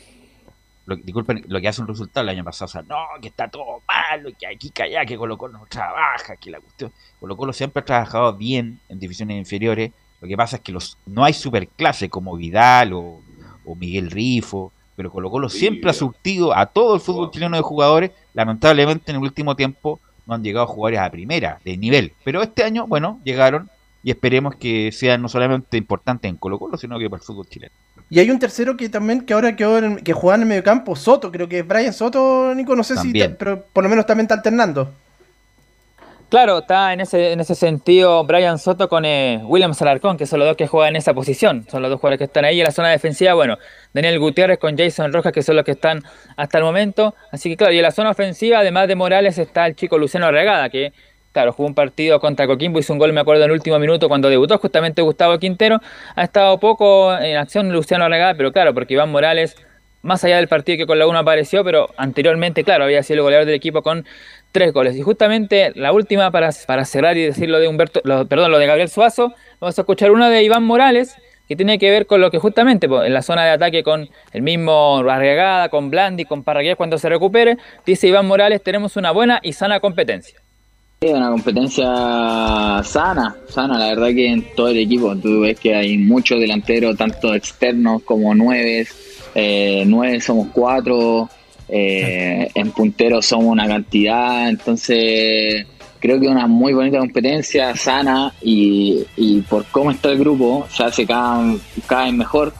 [0.86, 3.49] lo, disculpen, lo que hace un resultado el año pasado, o sea, no, que está
[3.49, 6.93] todo malo, que aquí, que allá, que Colo Colo no trabaja, que la cuestión.
[7.20, 9.93] Colo Colo siempre ha trabajado bien en divisiones inferiores.
[10.20, 13.21] Lo que pasa es que los no hay superclase como Vidal o,
[13.64, 17.62] o Miguel Rifo, pero Colo Colo siempre ha surtido a todo el fútbol chileno de
[17.62, 18.10] jugadores.
[18.34, 22.12] Lamentablemente en el último tiempo no han llegado jugadores a primera, de nivel.
[22.24, 23.70] Pero este año, bueno, llegaron
[24.02, 27.48] y esperemos que sean no solamente importantes en Colo Colo, sino que para el fútbol
[27.48, 27.72] chileno.
[28.10, 30.62] Y hay un tercero que también, que ahora quedó en, que jugaba en el medio
[30.62, 33.30] campo, Soto, creo que es Brian Soto, Nico, no sé También.
[33.30, 34.92] si, pero por lo menos también está alternando.
[36.33, 40.39] Claro, está en ese, en ese sentido Brian Soto con eh, William Salarcón, que son
[40.39, 41.66] los dos que juegan en esa posición.
[41.70, 43.35] Son los dos jugadores que están ahí en la zona defensiva.
[43.35, 43.59] Bueno,
[43.93, 46.03] Daniel Gutiérrez con Jason Rojas, que son los que están
[46.39, 47.14] hasta el momento.
[47.30, 50.30] Así que claro, y en la zona ofensiva, además de Morales, está el chico Luciano
[50.33, 50.95] Regada, que
[51.33, 54.09] claro, jugó un partido contra Coquimbo, hizo un gol, me acuerdo, en el último minuto
[54.09, 55.83] cuando debutó justamente Gustavo Quintero.
[56.16, 59.55] Ha estado poco en acción Luciano Regada, pero claro, porque Iván Morales,
[60.01, 63.22] más allá del partido que con la 1 apareció, pero anteriormente, claro, había sido el
[63.24, 64.07] goleador del equipo con
[64.53, 64.96] tres goles.
[64.96, 68.66] Y justamente la última para, para cerrar y decir lo de Humberto, perdón, lo de
[68.66, 71.16] Gabriel Suazo, vamos a escuchar una de Iván Morales
[71.48, 74.09] que tiene que ver con lo que justamente po, en la zona de ataque con
[74.32, 79.11] el mismo Arriagada, con Blandi, con Parragués cuando se recupere, dice Iván Morales, tenemos una
[79.11, 80.38] buena y sana competencia.
[81.03, 81.84] Sí, una competencia
[82.84, 85.16] sana, sana, la verdad que en todo el equipo.
[85.16, 88.94] Tú ves que hay muchos delanteros, tanto externos como nueves.
[89.34, 91.28] Eh, nueve somos cuatro,
[91.74, 94.46] eh, en punteros somos una cantidad.
[94.46, 95.66] Entonces,
[95.98, 100.84] creo que una muy bonita competencia, sana y, y por cómo está el grupo, se
[100.84, 101.54] hace cada,
[101.86, 102.52] cada vez mejor.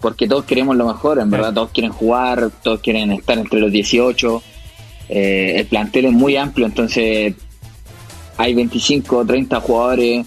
[0.00, 3.72] Porque todos queremos lo mejor, en verdad, todos quieren jugar, todos quieren estar entre los
[3.72, 4.42] 18.
[5.08, 7.34] Eh, el plantel es muy amplio, entonces
[8.36, 10.26] hay 25 o 30 jugadores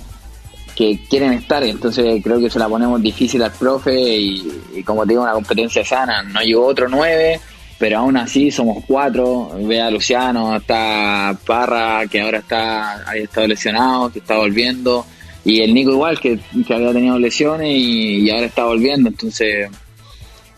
[0.76, 5.04] que quieren estar, entonces creo que se la ponemos difícil al profe y, y como
[5.04, 6.24] te digo, una competencia sana.
[6.24, 7.40] No llegó otro 9,
[7.80, 9.52] pero aún así somos cuatro.
[9.64, 15.06] Ve a Luciano, está Parra, que ahora está había estado lesionado, que está volviendo,
[15.46, 19.70] y el Nico igual, que, había tenido lesiones y, y ahora está volviendo, entonces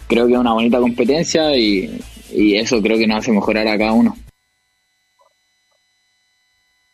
[0.08, 2.02] creo que es una bonita competencia y,
[2.34, 4.18] y eso creo que nos hace mejorar a cada uno.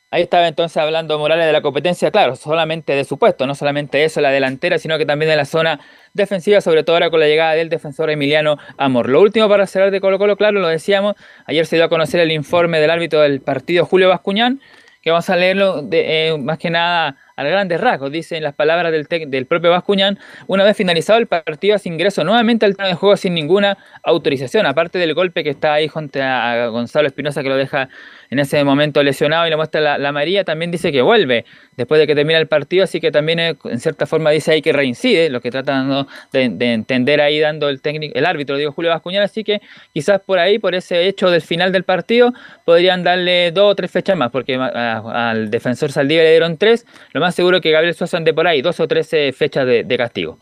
[0.10, 4.05] Ahí estaba entonces hablando Morales de la competencia, claro, solamente de su puesto, no solamente
[4.05, 5.82] eso, la delantera, sino que también de la zona
[6.14, 9.10] defensiva, sobre todo ahora con la llegada del defensor Emiliano Amor.
[9.10, 12.22] Lo último para cerrar de Colo Colo, claro, lo decíamos, ayer se dio a conocer
[12.22, 14.62] el informe del árbitro del partido Julio Bascuñán,
[15.01, 18.92] que vamos a leerlo de, eh, más que nada al grandes rasgos, dicen las palabras
[18.92, 23.00] del, del propio Bascuñán, una vez finalizado el partido hace ingreso nuevamente al terreno de
[23.00, 27.50] juego sin ninguna autorización, aparte del golpe que está ahí junto a Gonzalo Espinosa que
[27.50, 27.88] lo deja
[28.30, 31.46] en ese momento lesionado y le muestra la, María, también dice que vuelve
[31.78, 34.62] después de que termina el partido, así que también eh, en cierta forma dice ahí
[34.62, 36.08] que reincide, lo que tratan ¿no?
[36.34, 39.62] de, de entender ahí dando el técnico, el árbitro, digo Julio Bascuñán, así que
[39.94, 42.34] quizás por ahí, por ese hecho del final del partido,
[42.66, 46.86] podrían darle dos o tres fechas más, porque a- al defensor Saldívar le dieron tres,
[47.32, 49.98] seguro es que Gabriel Suazo ande por ahí, dos o tres eh, fechas de, de
[49.98, 50.38] castigo.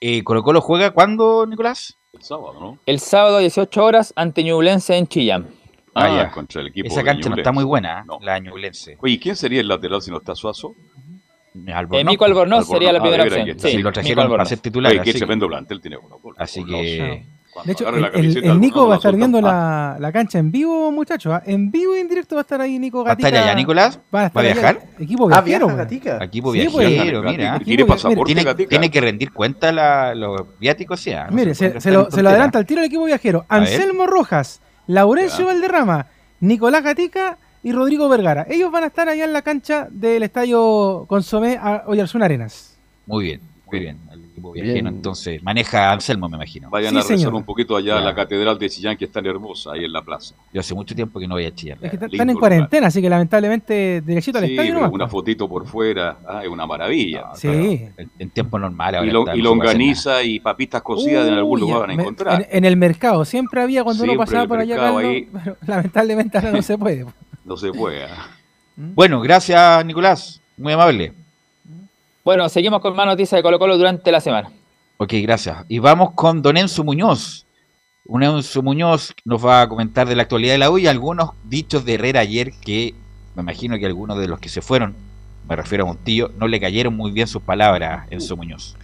[0.00, 1.96] Eh, ¿Colo Colo juega cuándo, Nicolás?
[2.12, 2.78] El sábado, ¿no?
[2.86, 5.48] El sábado 18 horas ante Ñublense en Chillán.
[5.94, 6.30] Ah, Ah, ya.
[6.30, 8.12] contra el equipo Esa de cancha no está muy buena, ¿eh?
[8.20, 8.98] la ñublense.
[9.00, 10.74] Oye, ¿quién sería el lateral si no está Suazo?
[11.54, 13.48] Eh, Mico Albornoz sería la primera Ah, opción.
[13.48, 13.68] está.
[13.68, 14.48] Sí, lo trajeron para Albornoz.
[14.50, 14.92] ser titular.
[14.92, 16.36] Oye, qué así que- tremendo plantel tiene Colo Colo.
[16.38, 17.24] Así que.
[17.64, 21.32] De hecho, la el, Nico va a estar viendo la, la cancha en vivo, muchachos.
[21.32, 21.42] ¿ah?
[21.46, 23.28] En vivo y en directo va a estar ahí Nico ¿Va a Gatica.
[23.28, 24.00] estar allá, Nicolás?
[24.14, 24.80] ¿Va a estar viajar?
[24.98, 25.44] Equipo Ah, viajero.
[25.44, 25.76] viaja weón.
[25.78, 26.24] Gatica.
[26.24, 27.52] Equipo Sí, viajero, pues, mira.
[27.52, 27.64] Gatica.
[27.64, 28.68] ¿Quiere pasaporte, Tiene, Gatica?
[28.68, 31.12] tiene que rendir cuenta la, los viáticos, sí.
[31.12, 33.44] ah, no Mire, se lo, se lo adelanta al tiro el equipo viajero.
[33.48, 36.06] Anselmo Rojas, Laurencio Valderrama,
[36.40, 38.46] Nicolás Gatica y Rodrigo Vergara.
[38.48, 42.76] Ellos van a estar allá en la cancha del estadio Consomé a Oyarzún Arenas.
[43.06, 43.40] Muy bien,
[43.70, 43.98] muy bien.
[44.52, 44.64] Bien.
[44.66, 46.70] viajero, entonces, maneja a Anselmo, me imagino.
[46.70, 47.34] Vayan Sí, a rezar señor.
[47.34, 50.02] un poquito allá a la catedral de Chillán, que es tan hermosa, ahí en la
[50.02, 50.34] plaza.
[50.52, 51.78] Yo hace mucho tiempo que no voy a Chillán.
[51.82, 52.38] Es que están en lugar.
[52.38, 56.48] cuarentena, así que lamentablemente derechito al Sí, estadio pero una fotito por fuera, ah, es
[56.48, 57.26] una maravilla.
[57.34, 57.48] Sí.
[57.48, 61.80] En, en tiempo normal Y, lo- está, y longaniza y papitas cocidas en algún lugar
[61.80, 62.46] van a encontrar.
[62.50, 65.28] En, en el mercado, siempre había cuando uno pasaba por allá, mercado Carlos, ahí.
[65.32, 67.06] pero lamentablemente ahora no se puede.
[67.44, 68.00] No se puede.
[68.06, 68.28] nada.
[68.76, 70.40] Bueno, gracias, Nicolás.
[70.58, 71.14] Muy amable.
[72.26, 74.50] Bueno, seguimos con más noticias de Colo Colo durante la semana.
[74.96, 75.58] Ok, gracias.
[75.68, 77.46] Y vamos con Don Enzo Muñoz.
[78.04, 81.30] Un Enzo Muñoz nos va a comentar de la actualidad de la U y algunos
[81.44, 82.94] dichos de Herrera ayer que
[83.36, 84.96] me imagino que algunos de los que se fueron,
[85.48, 88.74] me refiero a un tío, no le cayeron muy bien sus palabras, Enzo Muñoz.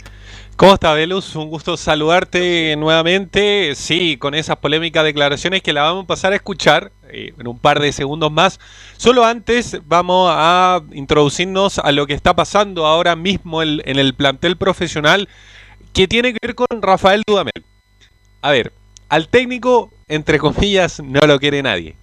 [0.55, 1.35] ¿Cómo está, Velus?
[1.35, 3.75] Un gusto saludarte nuevamente.
[3.75, 7.59] Sí, con esas polémicas declaraciones que la vamos a pasar a escuchar eh, en un
[7.59, 8.59] par de segundos más.
[8.97, 14.57] Solo antes vamos a introducirnos a lo que está pasando ahora mismo en el plantel
[14.57, 15.29] profesional
[15.93, 17.53] que tiene que ver con Rafael Dudamel.
[18.41, 18.73] A ver,
[19.09, 21.97] al técnico, entre comillas, no lo quiere nadie.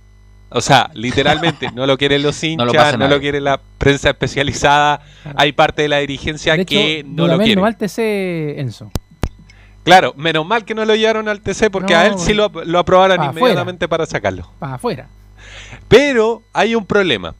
[0.52, 4.10] O sea, literalmente, no lo quieren los No lo hinchas, no lo, quiere la prensa
[4.10, 5.02] especializada.
[5.36, 7.62] Hay parte de la dirigencia De hecho, que no lo Dudamel quiere.
[7.62, 8.92] no al TC Enzo.
[9.84, 12.50] Claro, menos mal que no lo llevaron al TC porque No, a él sí lo,
[12.66, 14.50] lo aprobaron inmediatamente para sacarlo.
[14.60, 15.08] Para afuera.
[15.88, 17.36] Pero hay un problema.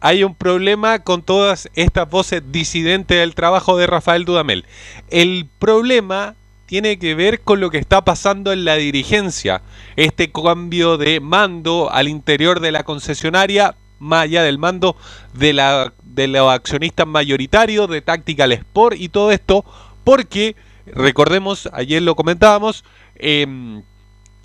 [0.00, 4.66] hay un problema con todas estas voces disidentes del trabajo de Rafael Dudamel.
[5.08, 6.34] El problema
[6.66, 9.62] tiene que ver con lo que está pasando en la dirigencia.
[9.96, 14.96] Este cambio de mando al interior de la concesionaria, más allá del mando
[15.32, 19.64] de, la, de los accionistas mayoritarios, de Tactical Sport y todo esto,
[20.04, 20.56] porque,
[20.86, 22.84] recordemos, ayer lo comentábamos,
[23.16, 23.82] em,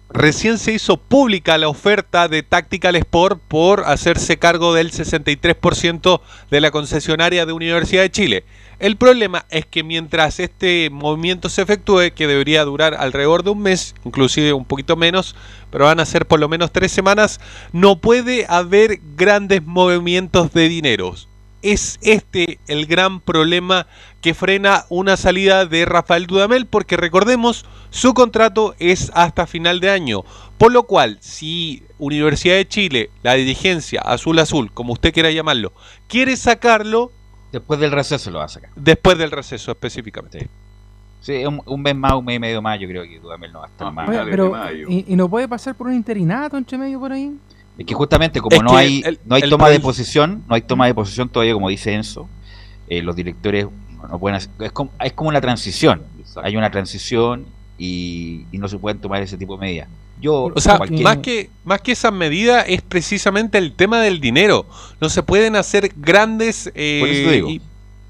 [0.09, 6.61] recién se hizo pública la oferta de Tactical Sport por hacerse cargo del 63% de
[6.61, 8.43] la concesionaria de Universidad de Chile.
[8.79, 13.61] El problema es que mientras este movimiento se efectúe, que debería durar alrededor de un
[13.61, 15.35] mes, inclusive un poquito menos,
[15.69, 17.39] pero van a ser por lo menos tres semanas,
[17.71, 21.28] no puede haber grandes movimientos de dineros.
[21.61, 23.87] Es este el gran problema
[24.21, 29.89] que frena una salida de Rafael Dudamel, porque recordemos, su contrato es hasta final de
[29.89, 30.23] año.
[30.57, 35.73] Por lo cual, si Universidad de Chile, la dirigencia, azul azul, como usted quiera llamarlo,
[36.07, 37.11] quiere sacarlo,
[37.51, 38.69] Después del receso lo va a sacar.
[38.75, 40.47] Después del receso específicamente.
[41.21, 43.59] Sí, un, un mes más, un mes y medio más, yo creo que Dudamel no
[43.59, 44.07] va a estar más.
[44.07, 44.53] Oye, pero,
[44.87, 47.35] ¿y, y no puede pasar por un interinato entre medio por ahí?
[47.79, 50.53] Es que justamente como Es no hay el- no hay el toma de posición, no
[50.55, 52.27] hay toma de posición todavía como dice Enzo,
[52.87, 53.65] eh, los directores
[54.09, 56.03] no pueden hacer, es como, es como una transición,
[56.43, 57.45] hay una transición
[57.77, 59.87] y, y no se pueden tomar ese tipo de medidas.
[60.21, 64.19] Yo O sea, cualquier- más que, más que esa medida es precisamente el tema del
[64.19, 64.65] dinero.
[64.99, 66.99] No se pueden hacer grandes eh,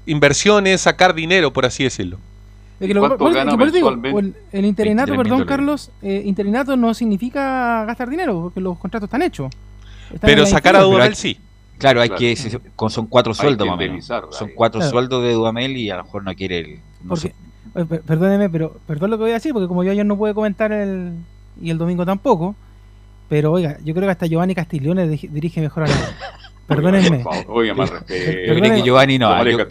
[0.06, 2.18] inversiones, sacar dinero, por así decirlo.
[2.80, 4.38] Es que lo- ¿Cuánto por- es gana que por eso digo, mensualmente?
[4.52, 5.44] el, el interinato, 23.000 perdón.
[5.46, 9.50] Carlos, eh, interinato no significa gastar dinero, porque los contratos están hechos.
[10.12, 10.80] Están Pero sacar a.
[10.80, 11.38] Dudamel sí.
[11.78, 12.18] Claro, hay Claro.
[12.20, 12.36] que
[12.90, 14.04] son cuatro sueldos más
[14.34, 14.90] Son cuatro Claro.
[14.90, 17.34] sueldos de Dudamel y a lo mejor no quiere el no Porque, sé.
[17.74, 20.16] eh, per- perdóneme, pero perdón lo que voy a decir, porque como yo ayer no
[20.18, 21.12] pude comentar el,
[21.60, 22.54] y el domingo tampoco,
[23.30, 25.94] pero oiga, yo creo que hasta Giovanni Castiglione di- dirige mejor a la...
[26.76, 27.18] Perdónenme.
[27.18, 28.30] Por favor, Oiga, más respeto.
[28.46, 29.66] Yo creo que Giovanni no, yo-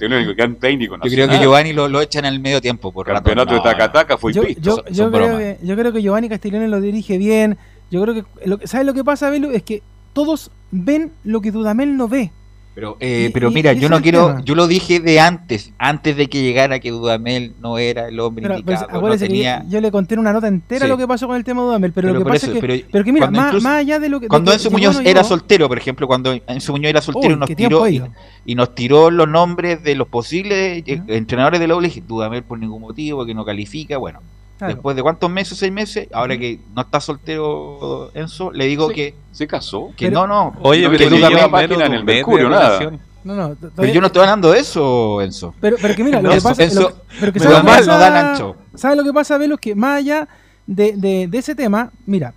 [1.15, 1.39] creo que.
[1.39, 3.15] Giovanni lo, lo echan al medio tiempo por rato.
[3.23, 3.71] Campeonato de No, no.
[3.71, 6.81] Tacataca fue Yo, yo, son- yo son creo que, yo creo que Giovanni Castiglione lo
[6.81, 7.57] dirige bien.
[7.89, 8.23] Yo creo que.
[8.45, 9.51] Lo, ¿Sabes lo que pasa, Belu?
[9.51, 9.81] Es que
[10.13, 12.31] todos ven lo que Dudamel no ve.
[12.79, 14.41] Pero, eh, Y- pero y- mira, y yo no quiero, tema.
[14.45, 18.43] yo lo dije de antes, antes de que llegara que Dudamel no era el hombre
[18.43, 19.63] Pero, indicado, no tenía...
[19.63, 20.87] yo, yo le conté en una nota entera Sí.
[20.89, 21.91] lo que pasó con el tema de Dudamel.
[21.91, 22.67] Pero, Pero lo que pasa eso, es que.
[22.67, 24.29] pero Pero, que mira, más, incluso- más allá de lo que.
[24.29, 27.37] Cuando Enzo Muñoz no era llegó, soltero, por ejemplo, cuando Enzo Muñoz era soltero y
[27.37, 28.01] nos tiró y,
[28.45, 32.57] y nos tiró los nombres de los posibles eh, entrenadores de la dije, Dudamel por
[32.59, 34.21] ningún motivo, que no califica, bueno.
[34.59, 34.73] Claro.
[34.75, 36.99] Después de cuántos meses, seis meses, ahora que no está
[37.43, 38.93] soltero Enzo, le digo Sí.
[38.95, 39.91] que, ¿Se casó?
[39.95, 40.59] que Pero- no, no.
[40.61, 41.09] Oye, No que pero
[41.49, 42.91] página menos en el Mercurio, nada.
[43.23, 43.55] No, no.
[43.75, 45.53] Pero yo no estoy hablando de eso, Enzo.
[45.61, 47.65] Pero, pero que mira, lo que pasa eso- lo- pero que me ¿sabe da lo
[47.65, 48.55] que no pasa- dan ancho.
[48.75, 49.57] ¿Sabe lo que pasa, Velo?
[49.57, 50.27] Que más allá
[50.67, 52.33] de, de- de ese tema, mira,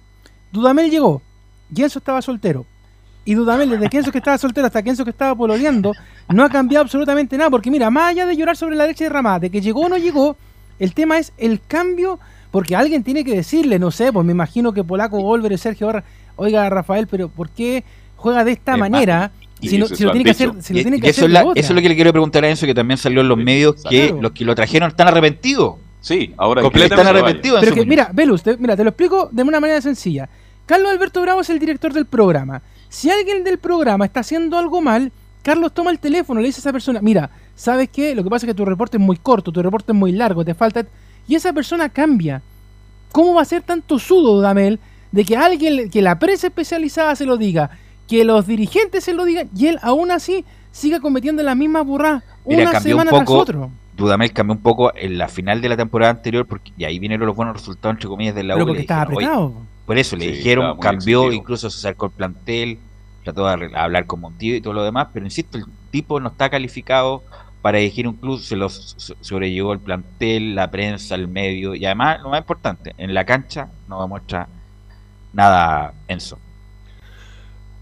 [0.53, 1.23] Dudamel llegó
[1.75, 2.65] y Enzo estaba soltero.
[3.25, 5.93] Y Dudamel, desde que Enzo que estaba soltero hasta que Enzo que estaba pololeando,
[6.29, 7.51] no ha cambiado absolutamente nada.
[7.51, 9.97] Porque mira, más allá de llorar sobre la leche derramada, de que llegó o no
[9.97, 10.37] llegó,
[10.79, 12.19] el tema es el cambio,
[12.51, 15.87] porque alguien tiene que decirle, no sé, pues me imagino que Polaco, Golver y Sergio
[15.89, 16.05] Barra,
[16.37, 17.85] oiga, Rafael, pero ¿por qué
[18.17, 19.31] juega de esta Es manera?
[19.61, 21.21] y Si, no- si lo tiene que hacer, si lo Y- tiene y que eso,
[21.21, 21.61] hacer es la- de otra.
[21.61, 23.77] eso es lo que le quiero preguntar a Enzo, que también salió en los medios,
[23.89, 24.23] que Claro.
[24.23, 25.77] los que lo trajeron están arrepentidos.
[26.01, 27.61] Sí, ahora Completamente Están arrepentidos.
[27.61, 30.29] Pero que, mira, Velus, te- mira, te lo explico de una manera sencilla.
[30.67, 32.61] Carlos Alberto Bravo es el director del programa.
[32.89, 35.13] Si alguien del programa está haciendo algo mal,
[35.43, 38.15] Carlos toma el teléfono, le dice a esa persona, mira, ¿sabes qué?
[38.15, 40.45] Lo que pasa es que tu reporte es muy corto, tu reporte es muy largo,
[40.45, 40.85] te falta...
[41.29, 42.43] Y esa persona cambia.
[43.13, 44.81] ¿Cómo va a ser tanto sudo, Damel,
[45.13, 47.71] de que alguien, que la prensa especializada se lo diga,
[48.09, 52.25] que los dirigentes se lo digan, y él aún así siga cometiendo las mismas burradas
[52.47, 53.71] Mira, una cambió un semana tras poco, otro?
[53.97, 57.27] Dudamel cambió un poco en la final de la temporada anterior, porque y ahí vinieron
[57.27, 58.69] los buenos resultados, entre comillas, de la Pero U.
[58.69, 59.55] porque estaba dijeron, "Oye, apretado.
[59.87, 61.33] Por eso le Sí, dijeron, cambió, exigido.
[61.43, 62.79] incluso se acercó el plantel,
[63.23, 66.49] trató de hablar con Montillo y todo lo demás, pero insisto, el tipo no está
[66.49, 67.23] calificado
[67.63, 71.85] para dirigir un club, se lo so- sobrellevó el plantel, la prensa, el medio, y
[71.87, 74.49] además, lo más importante, en la cancha no va a mostrar
[75.33, 76.39] nada Enzo.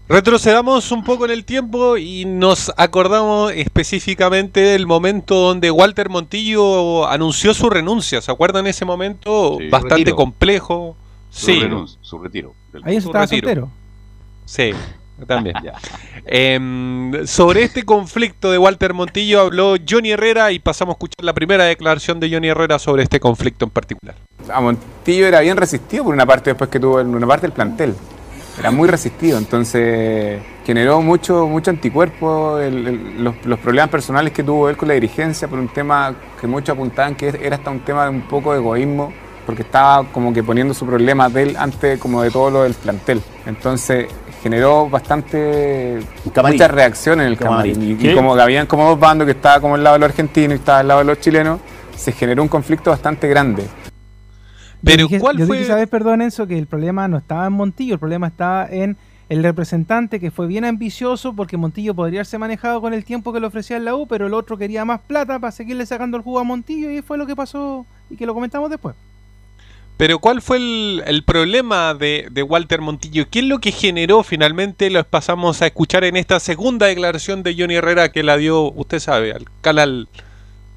[0.07, 7.07] Retrocedamos un poco en el tiempo y nos acordamos específicamente del momento donde Walter Montillo
[7.07, 8.19] anunció su renuncia.
[8.21, 9.55] ¿Se acuerdan ese momento?
[9.57, 9.69] Sí.
[9.69, 10.15] Bastante Retiro.
[10.17, 10.97] complejo.
[11.29, 12.53] Su, Sí, renuncio, su retiro.
[12.73, 13.47] del- Ahí estaba retiro.
[13.47, 13.71] soltero.
[14.43, 14.71] sí,
[15.25, 15.55] también.
[16.25, 21.33] Em, sobre este conflicto de Walter Montillo habló Johnny Herrera y pasamos a escuchar la
[21.33, 24.15] primera declaración de Johnny Herrera sobre este conflicto en particular.
[24.53, 27.95] A Montillo era bien resistido por una parte después que tuvo una parte del plantel.
[28.59, 34.77] Era muy resistido, entonces generó mucho, mucho anticuerpo los, los problemas personales que tuvo él
[34.77, 38.09] con la dirigencia por un tema que muchos apuntaban que era hasta un tema de
[38.09, 39.13] un poco de egoísmo,
[39.45, 42.73] porque estaba como que poniendo su problema de él antes como de todo lo del
[42.73, 43.21] plantel.
[43.45, 44.07] Entonces
[44.41, 45.99] generó bastante
[46.33, 46.55] camarín.
[46.57, 47.73] muchas reacciones en el Camarín.
[47.75, 47.97] camarín.
[48.11, 50.51] Y, como que habían como dos bandos que estaba como al lado de los argentinos
[50.53, 51.59] y estaba al lado de los chilenos,
[51.95, 53.65] se generó un conflicto bastante grande.
[54.83, 56.47] Pero yo dije, ¿cuál yo fue- dije, ¿sabes, perdón, Enzo?
[56.47, 58.97] Que el problema no estaba en Montillo, el problema estaba en
[59.29, 63.39] el representante que fue bien ambicioso porque Montillo podría haberse manejado con el tiempo que
[63.39, 66.23] le ofrecía en la U, pero el otro quería más plata para seguirle sacando el
[66.23, 68.95] jugo a Montillo y fue lo que pasó y que lo comentamos después.
[70.01, 73.29] Pero ¿cuál fue el, problema de, de Walter Montillo?
[73.29, 74.89] ¿Qué es lo que generó finalmente?
[74.89, 78.97] Los pasamos a escuchar en esta segunda declaración de Johnny Herrera que la dio, usted
[78.97, 80.09] sabe, al canal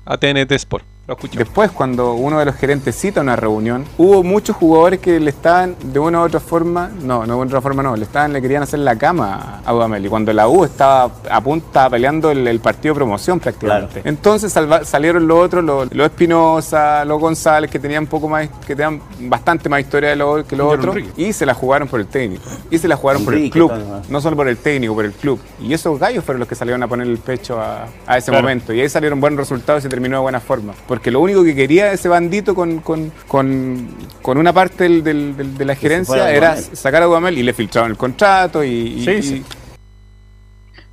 [0.05, 0.85] ATNT Sport.
[1.07, 1.19] Lo.
[1.37, 5.77] Después, cuando uno de los gerentes cita una reunión, hubo muchos jugadores que le estaban
[5.83, 8.63] de una u otra forma, no, no de otra forma no, le estaban, le querían
[8.63, 10.07] hacer la cama a Dudamel.
[10.07, 14.01] Y cuando la U estaba a estaba peleando el, el partido de promoción prácticamente.
[14.05, 18.75] Entonces salva- salieron los otros, los, los Espinosa, los González, que tenían poco más, que
[18.75, 22.07] tenían bastante más historia de lo- que los otros, y se la jugaron por el
[22.07, 22.45] técnico.
[22.71, 23.71] Y se la jugaron por el club.
[24.09, 25.39] No solo por el técnico, por el club.
[25.61, 28.43] Y esos gallos fueron los que salieron a poner el pecho a, a ese Claro.
[28.45, 28.73] momento.
[28.73, 30.73] Y ahí salieron buenos resultados y se terminó de buena forma.
[30.95, 33.89] Porque lo único que quería ese bandito con, con, con,
[34.23, 37.53] con una parte del- del- del- de la gerencia era sacar a Dudamel y le
[37.53, 38.69] filtraron el contrato y...
[38.69, 39.45] y- Sí, y- sí.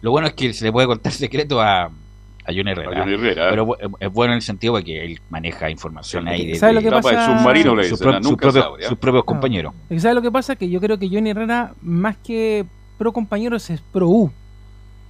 [0.02, 1.92] Lo bueno es que se le puede contar secreto a, a
[2.48, 2.92] Johnny Herrera.
[2.92, 3.50] A Johnny Herrera, ¿eh?
[3.52, 6.74] Pero bu- es bueno en el sentido de que él maneja información ahí de, ¿Sabe
[6.74, 7.10] lo que de- pasa?
[7.12, 8.90] De submarino le sus dicen, propios, sabe, ¿ah?
[8.90, 9.74] sus propios compañeros.
[9.90, 10.56] ¿Y ¿Sabes lo que pasa?
[10.56, 12.66] Que yo creo que Johnny Herrera, más que
[12.98, 14.32] pro compañeros, es pro U.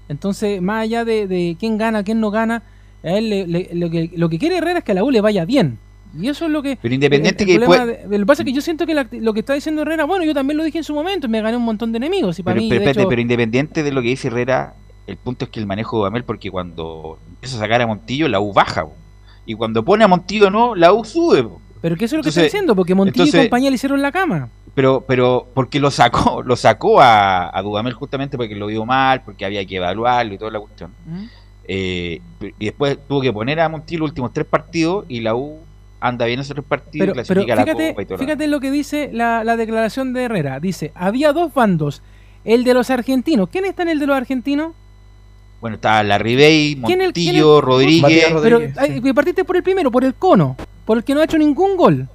[0.10, 2.64] Entonces, más allá de, de quién gana, quién no gana,
[3.04, 5.12] a él le- le- lo, que, lo que quiere Herrera es que a la U
[5.12, 5.78] le vaya bien.
[6.20, 6.78] Y eso es lo que.
[6.82, 8.94] Pero independiente el- que el puede- de- Lo que pasa es que yo siento que
[8.94, 11.42] la- lo que está diciendo Herrera, bueno, yo también lo dije en su momento, me
[11.42, 12.38] gané un montón de enemigos.
[12.40, 14.74] Y para Pero, mí, pero, de espérate, hecho- pero independiente de lo que dice Herrera,
[15.08, 18.28] el punto es que el manejo de Dudamel, porque cuando empieza a sacar a Montillo,
[18.28, 18.84] la U baja.
[18.86, 18.94] po.
[19.46, 21.44] Y cuando pone a Montillo, no, la U sube.
[21.44, 21.62] po.
[21.82, 24.12] Pero que eso es lo que está diciendo, porque Montillo y compañía le hicieron la
[24.12, 24.50] cama.
[24.76, 29.22] Pero, pero porque lo sacó, lo sacó a, a Dudamel justamente porque lo vio mal,
[29.24, 30.92] porque había que evaluarlo y toda la cuestión.
[31.68, 32.22] Eh,
[32.60, 35.60] y después tuvo que poner a Montillo los últimos tres partidos y la U
[36.00, 38.60] anda bien esos tres partidos, Pero, pero clasifica la fíjate, Copa y todo fíjate lo
[38.60, 40.60] que dice la, la declaración de Herrera.
[40.60, 42.02] Dice, había dos bandos.
[42.44, 43.50] El de los argentinos.
[43.50, 44.74] ¿Quién está en el de los argentinos?
[45.62, 48.34] Bueno, está la Ribey, ¿Quién es- Montillo, quién Rodríguez.
[48.42, 50.58] Pero ay, partiste por el primero, por el cono.
[50.86, 52.10] Por el que no ha hecho ningún gol.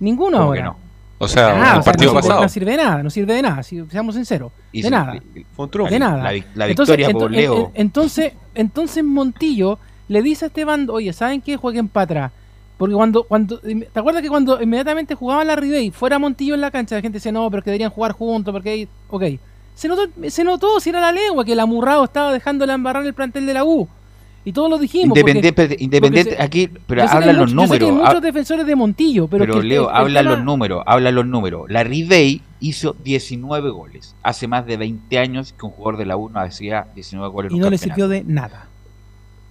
[0.00, 0.60] Ninguno ¿Cómo ahora.
[0.60, 0.76] que no?
[1.22, 2.42] O sea, el o sea, partido no, sirve- pasado.
[2.42, 4.52] no sirve de nada, no sirve de nada, si, seamos sinceros.
[4.72, 5.14] Y de se- nada.
[5.54, 5.92] Fue un triunfo.
[5.92, 6.32] De nada.
[6.54, 7.54] La, Entonces- victoria por Leo.
[7.54, 9.78] en- en- Entonces, entonces Montillo
[10.08, 11.56] le dice a este bando, oye, ¿saben qué?
[11.56, 12.32] Jueguen para atrás.
[12.78, 16.70] Porque cuando, cuando, ¿te acuerdas que cuando inmediatamente jugaba la Ribey, fuera Montillo en la
[16.70, 19.24] cancha, la gente decía, no, pero que deberían jugar juntos, porque ok.
[19.74, 23.04] Se notó, se notó si era la lengua, que el amurrado estaba dejando la embarrar
[23.04, 23.86] el plantel de la U.
[24.44, 25.08] Y todos lo dijimos.
[25.18, 27.90] porque- Independiente, independiente porque se- aquí, pero que hablan los muchos- yo sé que hay
[27.90, 28.08] números.
[28.08, 31.10] muchos defensores de Montillo, pero, Pero, que Leo, el- el habla tema- los números, habla
[31.10, 31.62] los números.
[31.68, 34.16] La Ribey hizo 19 goles.
[34.22, 37.52] Hace más de 20 años que un jugador de la U no hacía 19 goles
[37.52, 37.84] y no le campeonato.
[38.00, 38.66] sirvió de nada.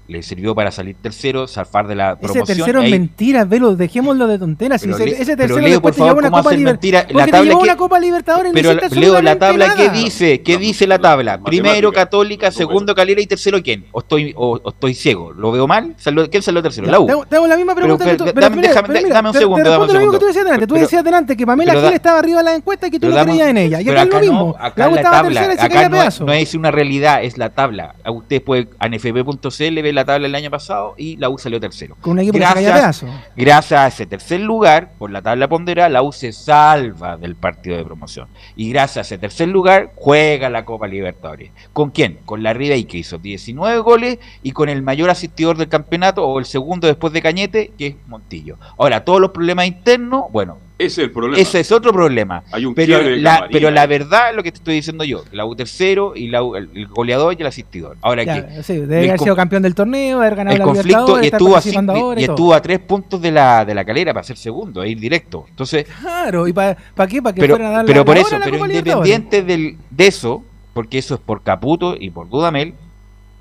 [0.10, 2.46] Le sirvió para salir tercero, zafar de la Ese promoción.
[2.48, 4.82] tercero es mentira, velo, dejémoslo de tonteras.
[4.82, 6.56] Pero ese, Le- ese pero tercero Leo, después por te llevó favor, una ¿cómo Copa
[6.56, 7.04] Libertadores.
[7.06, 7.20] mentira?
[7.20, 10.42] La te llevó que- una Copa Libertadores Pero no Leo, la tabla, ¿qué dice?
[10.42, 11.40] ¿Qué dice la tabla?
[11.40, 13.86] Primero Católica, segundo Calera y tercero quién?
[13.92, 15.32] ¿O estoy, o, o estoy ciego?
[15.32, 15.94] ¿Lo veo mal?
[15.98, 16.88] Salió- ¿Quién salió tercero?
[16.88, 17.06] Ya, La U.
[17.06, 18.40] Te hago, te hago la misma Pero, pregunta pero, que tú.
[18.42, 20.12] dame- mira, déjame- pero mira, dame un te- segundo, Te dame un respondo lo mismo
[20.12, 20.20] que segundo.
[20.20, 20.68] tú decías delante.
[20.68, 23.24] Tú decías delante que Pamela Gil estaba arriba de la encuesta y que tú no
[23.24, 23.80] creías en ella.
[23.80, 24.56] Y acá es lo mismo.
[24.60, 27.94] acá La tabla, tercera y se acá caía no, es una realidad, es la tabla.
[28.04, 31.60] A Usted puede a nfb.cl ver la tabla del año pasado y la U salió
[31.60, 31.96] tercero.
[32.02, 33.08] Con un equipo que Gracias, pedazo.
[33.36, 37.78] gracias a ese tercer lugar, por la tabla ponderada, la U se salva del partido
[37.78, 38.28] de promoción.
[38.56, 41.52] Y gracias a ese tercer lugar, juega la Copa Libertadores.
[41.74, 42.20] ¿Con quién?
[42.26, 46.40] Con la Ribey, que hizo 19 goles, y con el mayor asistidor del campeonato, o
[46.40, 48.58] el segundo después de Cañete, que es Montillo.
[48.78, 51.42] Ahora, todos los problemas internos, bueno, Ese es el problema.
[51.42, 52.42] ese es otro problema.
[52.54, 55.26] Hay un Pero la, pero verdad es lo que te estoy diciendo yo.
[55.34, 57.98] La U tercero y la U- el, goleador y el asistidor.
[58.02, 61.22] Ahora Ya, que sí, debe haber sido campeón del torneo, haber ganado el la conflicto
[61.22, 62.36] y estuvo, a participando cinco- ahora y y todo.
[62.36, 65.46] estuvo a tres puntos de la, de la calera para ser segundo, e ir directo.
[65.50, 66.76] Entonces, Claro, ¿y para
[67.10, 67.22] qué?
[67.22, 69.78] ¿Para que pero, fueran a dar pero la, por la eso, a pero independiente del,
[69.90, 70.44] de eso,
[70.74, 72.74] porque eso es por Caputo y por Dudamel,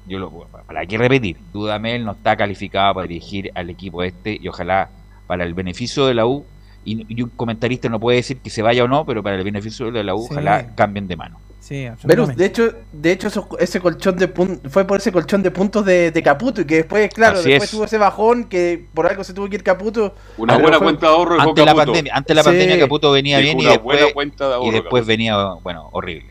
[0.09, 0.31] yo lo
[0.67, 4.89] para qué repetir, Dudamel no está calificado para dirigir al equipo este y ojalá
[5.29, 6.45] para el beneficio de la U
[6.85, 9.45] y, y un comentarista no puede decir que se vaya o no, pero para el
[9.45, 10.29] beneficio de la U Sí.
[10.33, 11.41] ojalá cambien de mano.
[11.61, 13.29] Sí, Verus, de hecho, de hecho
[13.59, 16.77] ese colchón de pun- fue por ese colchón de puntos de, de Caputo y que
[16.77, 17.77] después, claro, Así después es.
[17.77, 20.15] tuvo ese bajón que por algo se tuvo que ir Caputo.
[20.39, 22.49] Una buena fue- cuenta de ahorro dejó Ante la pandemia, ante la Sí.
[22.49, 24.01] pandemia Caputo venía Dejó bien y después,
[24.63, 26.31] y después venía, bueno, horrible.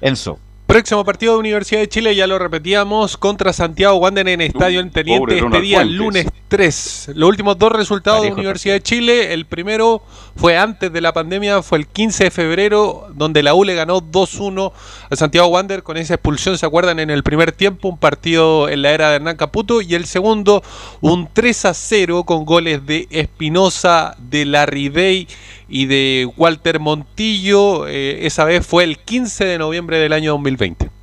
[0.00, 0.38] Enzo.
[0.72, 4.90] Próximo partido de Universidad de Chile, ya lo repetíamos, contra Santiago Wander en Estadio en
[4.90, 5.98] Teniente este día, Fuentes.
[5.98, 7.10] lunes 3.
[7.14, 10.00] Los últimos dos resultados Parejo de Universidad de Chile, el primero
[10.36, 14.00] fue antes de la pandemia, fue el 15 de febrero, donde la U le ganó
[14.00, 14.72] 2-1
[15.10, 16.98] a Santiago Wander con esa expulsión, ¿se acuerdan?
[16.98, 20.62] En el primer tiempo, un partido en la era de Hernán Caputo, y el segundo,
[21.00, 25.28] un 3-0 con goles de Espinosa, de Larry Day
[25.68, 27.86] y de Walter Montillo.
[27.86, 31.01] Eh, esa vez fue el 15 de noviembre del año 2020.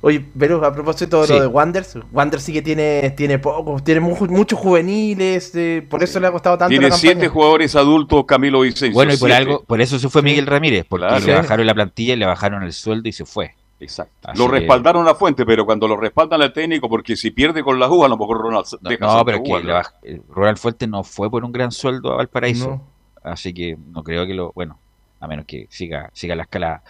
[0.00, 1.32] Oye, pero a propósito de Sí.
[1.34, 6.02] lo de Wanders, Wander sí que tiene, tiene pocos, tiene mu- muchos juveniles, eh, por
[6.02, 8.94] eso le ha costado tanto Tiene la siete jugadores adultos, Camilo Vicencio.
[8.94, 9.34] Bueno, y por siete.
[9.42, 11.24] algo, por eso se fue Miguel Ramírez, porque Claro.
[11.26, 13.54] le bajaron la plantilla, le bajaron el sueldo y se fue.
[13.80, 14.30] Exacto.
[14.30, 17.62] Así Lo que- respaldaron a Fuente, pero cuando lo respaldan al técnico, porque si pierde
[17.62, 20.58] con la U, a lo mejor Ronald No, deja no, pero que baj- eh, Ronald
[20.58, 22.68] Fuentes no fue por un gran sueldo a Valparaíso.
[22.68, 22.88] No.
[23.22, 24.52] Así que no creo que lo.
[24.52, 24.78] Bueno,
[25.20, 26.82] a menos que siga, siga la escalada.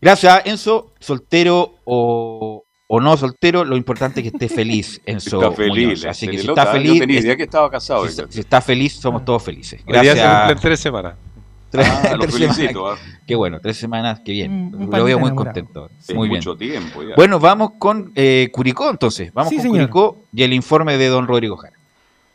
[0.00, 0.92] Gracias, Enzo.
[1.00, 5.42] Soltero o, o no soltero, lo importante es que esté feliz, Enzo.
[5.42, 5.86] Está feliz.
[5.86, 6.04] Muñoz.
[6.06, 7.00] Así que si está yo feliz.
[7.00, 8.06] tenía idea que estaba casado.
[8.08, 9.80] si, si está feliz, somos todos felices.
[9.86, 10.60] Hoy día Gracias.
[10.60, 11.14] tres semanas.
[11.70, 12.56] Tres- Ah, lo tres felicito,
[12.96, 13.00] semanas.
[13.06, 13.18] ah.
[13.26, 14.74] Qué bueno, tres semanas, qué bien.
[14.74, 15.34] Un Lo veo muy enamorado.
[15.36, 15.90] contento.
[15.98, 16.38] Sí, muy bien.
[16.38, 17.14] mucho tiempo ya.
[17.14, 19.30] Bueno, vamos con eh, Curicó entonces.
[19.34, 19.90] Vamos Sí, con señor.
[19.90, 21.76] Curicó y el informe de don Rodrigo Jara.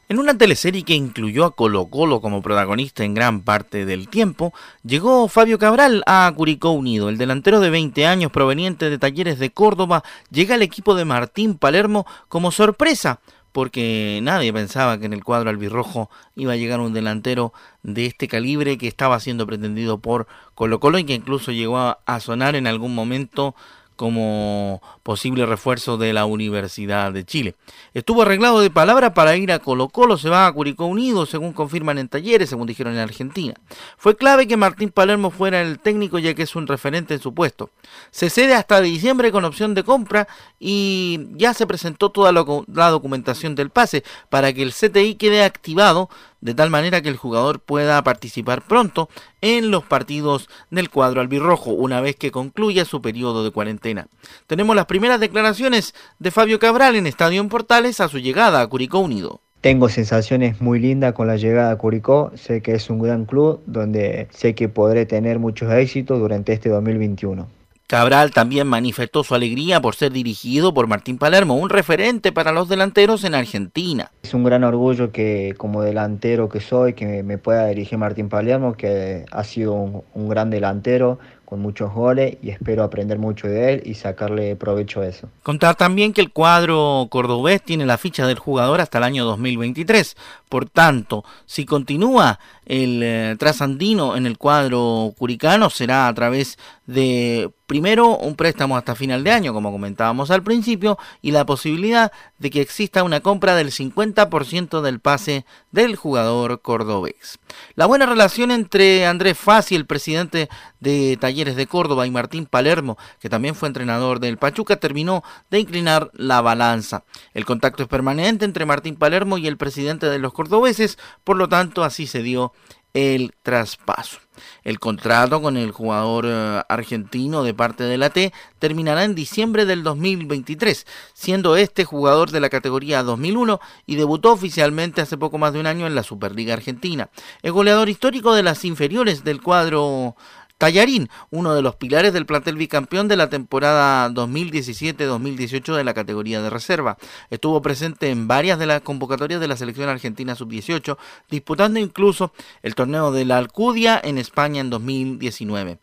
[0.09, 4.53] En una teleserie que incluyó a Colo Colo como protagonista en gran parte del tiempo,
[4.83, 7.07] llegó Fabio Cabral a Curicó Unido.
[7.07, 11.57] El delantero de 20 años proveniente de Talleres de Córdoba llega al equipo de Martín
[11.57, 13.21] Palermo como sorpresa,
[13.53, 18.27] porque nadie pensaba que en el cuadro albirrojo iba a llegar un delantero de este
[18.27, 22.67] calibre que estaba siendo pretendido por Colo Colo y que incluso llegó a, sonar en
[22.67, 23.55] algún momento
[23.95, 27.55] como posible refuerzo de la Universidad de Chile.
[27.93, 31.53] Estuvo arreglado de palabra para ir a Colo Colo, se va a Curicó Unido, según
[31.53, 33.53] confirman en talleres, según dijeron en Argentina.
[33.97, 37.33] Fue clave que Martín Palermo fuera el técnico ya que es un referente en su
[37.33, 37.69] puesto.
[38.11, 40.27] Se cede hasta diciembre con opción de compra
[40.59, 46.09] y ya se presentó toda la documentación del pase para que el CTI quede activado
[46.43, 49.09] de tal manera que el jugador pueda participar pronto
[49.39, 54.07] en los partidos del cuadro albirrojo una vez que concluya su periodo de cuarentena.
[54.45, 58.67] Tenemos las primeras declaraciones de Fabio Cabral en Estadio en Portales a su llegada a
[58.67, 59.39] Curicó Unido.
[59.61, 62.33] Tengo sensaciones muy lindas con la llegada a Curicó.
[62.35, 66.67] Sé que es un gran club donde sé que podré tener muchos éxitos durante este
[66.67, 67.47] 2021.
[67.87, 72.69] Cabral también manifestó su alegría por ser dirigido por Martín Palermo, un referente para los
[72.69, 74.11] delanteros en Argentina.
[74.23, 78.73] Es un gran orgullo que como delantero que soy, que me pueda dirigir Martín Palermo,
[78.73, 83.73] que ha sido un, un gran delantero con muchos goles y espero aprender mucho de
[83.73, 85.29] él y sacarle provecho a eso.
[85.43, 90.15] Contar también que el cuadro cordobés tiene la ficha del jugador hasta el año 2023.
[90.49, 97.49] Por tanto, si continúa el eh, trasandino en el cuadro curicano, será a través de,
[97.65, 102.49] primero, un préstamo hasta final de año, como comentábamos al principio, y la posibilidad de
[102.49, 107.39] que exista una compra del 50% del pase del jugador cordobés.
[107.75, 110.47] La buena relación entre Andrés Fassi, el presidente
[110.79, 115.59] de Talleres de Córdoba, y Martín Palermo, que también fue entrenador del Pachuca, terminó de
[115.59, 117.03] inclinar la balanza.
[117.33, 121.49] El contacto es permanente entre Martín Palermo y el presidente de los cordobeses, por lo
[121.49, 122.53] tanto así se dio
[122.93, 124.19] el traspaso.
[124.63, 129.65] El contrato con el jugador eh, argentino de parte de la T terminará en diciembre
[129.65, 135.53] del 2023, siendo este jugador de la categoría 2001 y debutó oficialmente hace poco más
[135.53, 137.09] de un año en la Superliga Argentina.
[137.41, 140.15] Es goleador histórico de las inferiores del cuadro
[140.57, 146.41] Tallarín, uno de los pilares del plantel bicampeón de la temporada 2017-2018 de la categoría
[146.41, 146.97] de reserva.
[147.29, 150.97] Estuvo presente en varias de las convocatorias de la selección argentina sub-18,
[151.29, 152.31] disputando incluso
[152.61, 155.79] el torneo de la Alcudia en España en 2019.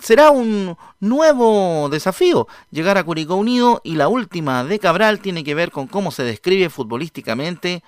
[0.00, 5.54] Será un nuevo desafío llegar a Curicó Unido y la última de Cabral tiene que
[5.54, 7.82] ver con cómo se describe futbolísticamente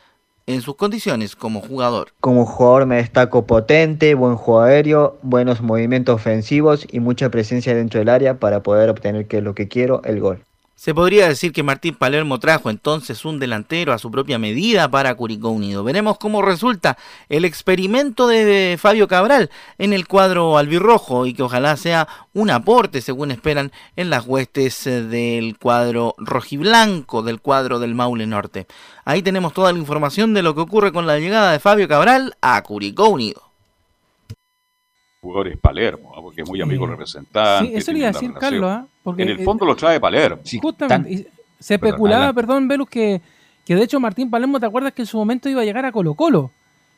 [0.47, 2.13] en sus condiciones como jugador.
[2.21, 8.01] Como jugador me destaco potente, buen juego aéreo, buenos movimientos ofensivos y mucha presencia dentro
[8.01, 10.45] del área para poder obtener que es lo que quiero, el gol.
[10.75, 15.15] Se podría decir que Martín Palermo trajo entonces un delantero a su propia medida para
[15.15, 15.85] Curicó Unido.
[15.85, 16.97] Veremos cómo resulta
[17.29, 23.01] el experimento de Fabio Cabral en el cuadro albirrojo y que ojalá sea un aporte,
[23.01, 28.67] según esperan, en las huestes eh, del cuadro rojiblanco, del cuadro del Maule Norte.
[29.05, 32.35] Ahí tenemos toda la información de lo que ocurre con la llegada de Fabio Cabral
[32.41, 33.52] a Curicó Unido.
[35.23, 36.21] Jugadores Palermo, ¿ah?
[36.21, 37.71] porque es muy amigo representante.
[37.71, 38.51] Sí, eso le iba a decir relación.
[38.51, 38.87] Carlos, ¿ah?
[39.05, 40.43] Porque, en el eh, fondo lo trae Palermo.
[40.61, 41.29] Justamente.
[41.61, 43.21] se Perdón, especulaba, perdón, Velus, que,
[43.65, 45.93] que de hecho Martín Palermo, ¿te acuerdas que en su momento iba a llegar a
[45.93, 46.51] Colo Colo?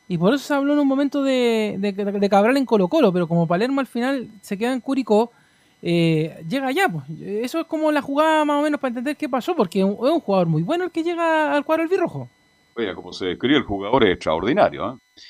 [0.09, 3.13] Y por eso se habló en un momento de, de, de Cabral en Colo Colo,
[3.13, 5.31] pero como Palermo al final se queda en Curicó,
[5.83, 6.89] eh, llega allá.
[6.89, 7.05] Pues.
[7.21, 10.21] Eso es como la jugada más o menos para entender qué pasó, porque es un,
[10.21, 12.31] jugador muy bueno el que llega al cuadro albirrojo.
[12.75, 14.95] Oye, como se describe, el jugador es extraordinario.
[14.95, 15.21] ¿eh?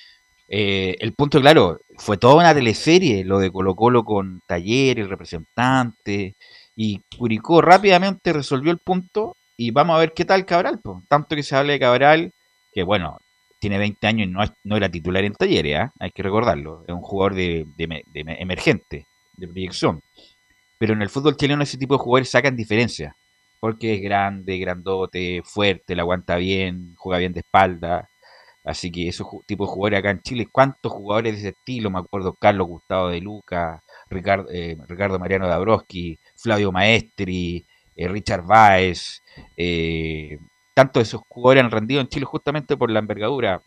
[0.49, 5.09] Eh, el punto, claro, fue toda una teleserie, lo de Colo Colo con Taller, el
[5.09, 6.35] representante,
[6.77, 10.81] y Curicó rápidamente resolvió el punto y vamos a ver qué tal Cabral.
[11.09, 12.33] Tanto que se habla de Cabral,
[12.73, 13.19] que bueno,
[13.59, 15.93] tiene 20 años y no, era titular en Talleres, ¿ah?
[15.99, 19.07] hay que recordarlo, es un jugador de, emergente,
[19.39, 20.03] de proyección.
[20.79, 23.17] Pero en el fútbol chileno ese tipo de jugadores sacan diferencia,
[23.61, 28.11] porque es grande, grandote, fuerte, le aguanta bien, juega bien de espalda,
[28.65, 31.91] Así que esos tipos de jugadores acá en Chile, ¿cuántos jugadores de ese estilo?
[31.91, 37.65] Me acuerdo Carlos Gustavo de Luca, Ricardo, eh, Ricardo Mariano Dabrowski, Flavio Maestri,
[37.95, 39.23] eh, Richard Baez,
[39.57, 40.39] eh,
[40.75, 43.63] tantos de esos jugadores han rendido en Chile justamente por la envergadura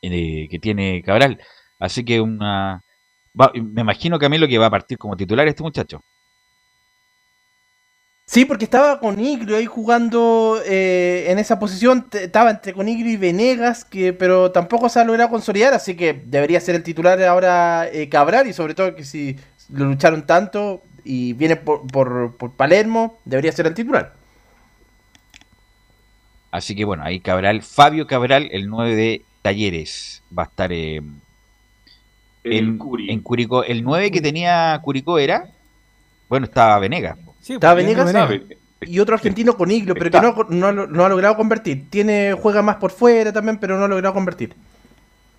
[0.00, 1.38] que tiene Cabral.
[1.78, 2.82] Así que una
[3.34, 6.02] me imagino que a mí lo que va a partir como titular este muchacho.
[8.30, 12.06] Sí, porque estaba con Igrio ahí jugando eh, en esa posición.
[12.12, 16.60] Estaba entre Conigrio y Venegas, que, pero tampoco se ha logrado consolidar, así que debería
[16.60, 18.46] ser el titular ahora eh, Cabral.
[18.46, 19.36] Y sobre todo que si
[19.68, 24.14] lo lucharon tanto y viene por, por, Palermo, debería ser el titular.
[26.52, 31.02] Así que bueno, ahí Cabral, Fabio Cabral, el 9 de Talleres, va a estar eh,
[32.44, 32.78] en,
[33.08, 33.64] en Curicó.
[33.64, 35.50] El 9 que tenía Curicó era,
[36.28, 37.18] bueno, estaba Venegas.
[37.40, 38.12] Sí, Estaba Venegas
[38.82, 41.90] y otro argentino con Iglo, pero que no, no, ha logrado convertir.
[41.90, 44.54] Tiene Juega más por fuera también, pero no ha logrado convertir.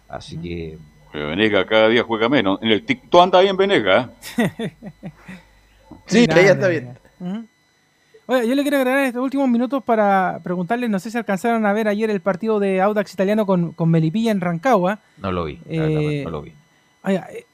[0.08, 0.78] Así que...
[1.12, 2.60] Pero Venega cada día juega menos.
[2.62, 4.12] En el TikTok anda bien Venega.
[4.38, 4.72] ¿eh?
[6.06, 6.98] sí, ahí anda bien.
[8.28, 11.74] Oye, yo le quiero agregar estos últimos minutos para preguntarles, no sé si alcanzaron a
[11.74, 15.00] ver ayer el partido de Audax italiano con, con Melipilla en Rancagua.
[15.18, 16.54] No lo vi, eh, no lo vi.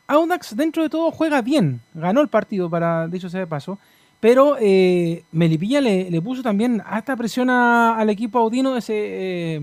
[0.08, 3.80] Audax dentro de todo juega bien, ganó el partido para, dicho sea de paso,
[4.20, 9.62] pero eh, Melipilla le, puso también hasta presión al equipo audino, ese eh,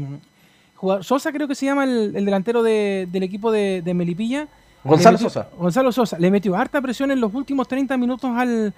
[0.77, 4.47] jugador, Sosa creo que se llama el, delantero del equipo de, Melipilla.
[4.85, 5.49] Gonzalo Sosa.
[5.59, 8.73] Gonzalo Sosa, le metió harta presión en los últimos 30 minutos al,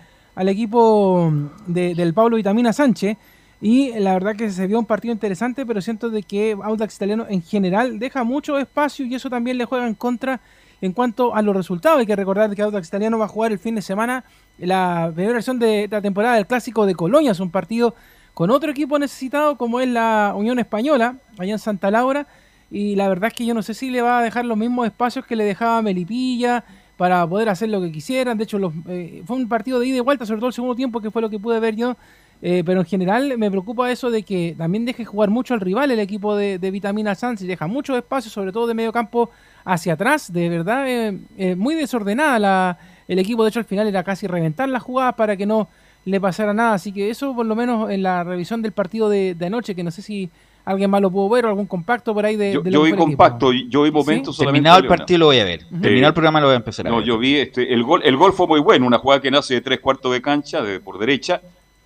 [0.48, 1.32] equipo
[1.66, 3.16] del Pablo Vitamina Sánchez.
[3.60, 7.26] Y la verdad que se vio un partido interesante, pero siento de que Audax Italiano
[7.28, 10.40] en general deja mucho espacio y eso también le juega en contra
[10.80, 11.98] en cuanto a los resultados.
[11.98, 14.24] Hay que recordar que Audax Italiano va a jugar el fin de semana
[14.58, 17.32] la primera versión de la temporada del Clásico de Colonia.
[17.32, 17.94] Es un partido
[18.34, 22.26] con otro equipo necesitado como es la Unión Española, allá en Santa Laura.
[22.70, 24.86] Y la verdad es que yo no sé si le va a dejar los mismos
[24.86, 26.64] espacios que le dejaba Melipilla
[26.96, 28.36] para poder hacer lo que quisieran.
[28.38, 28.58] De hecho,
[28.88, 31.22] eh, fue un partido de ida y vuelta, sobre todo el segundo tiempo, que fue
[31.22, 31.96] lo que pude ver yo.
[32.42, 35.90] Eh, pero en general me preocupa eso de que también deje jugar mucho al rival
[35.90, 39.30] el equipo de, Vitamina Sans y deja mucho espacio, sobre todo de medio campo
[39.64, 40.30] hacia atrás.
[40.30, 42.78] De verdad, eh, muy desordenada la,
[43.08, 45.68] el equipo de hecho al final era casi reventar las jugadas para que no
[46.04, 46.74] le pasara nada.
[46.74, 49.90] Así que eso por lo menos en la revisión del partido de, anoche, que no
[49.90, 50.30] sé si
[50.64, 52.54] alguien más lo pudo ver o algún compacto por ahí de...
[52.54, 54.64] Yo, yo vi compacto, yo vi momentos solamente...
[54.64, 55.60] Terminado el partido lo voy a ver.
[55.80, 58.16] Terminado el programa lo voy a empezar a no, yo vi este, el gol, el
[58.16, 60.98] gol fue muy bueno, una jugada que nace de tres cuartos de cancha, de, por
[60.98, 61.40] derecha,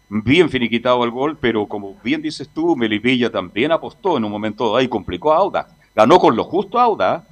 [0.08, 4.76] bien finiquitado el gol, pero como bien dices tú, Melipilla también apostó en un momento
[4.76, 5.68] ahí, complicó a Auda.
[5.94, 7.24] Ganó con lo justo a Auda,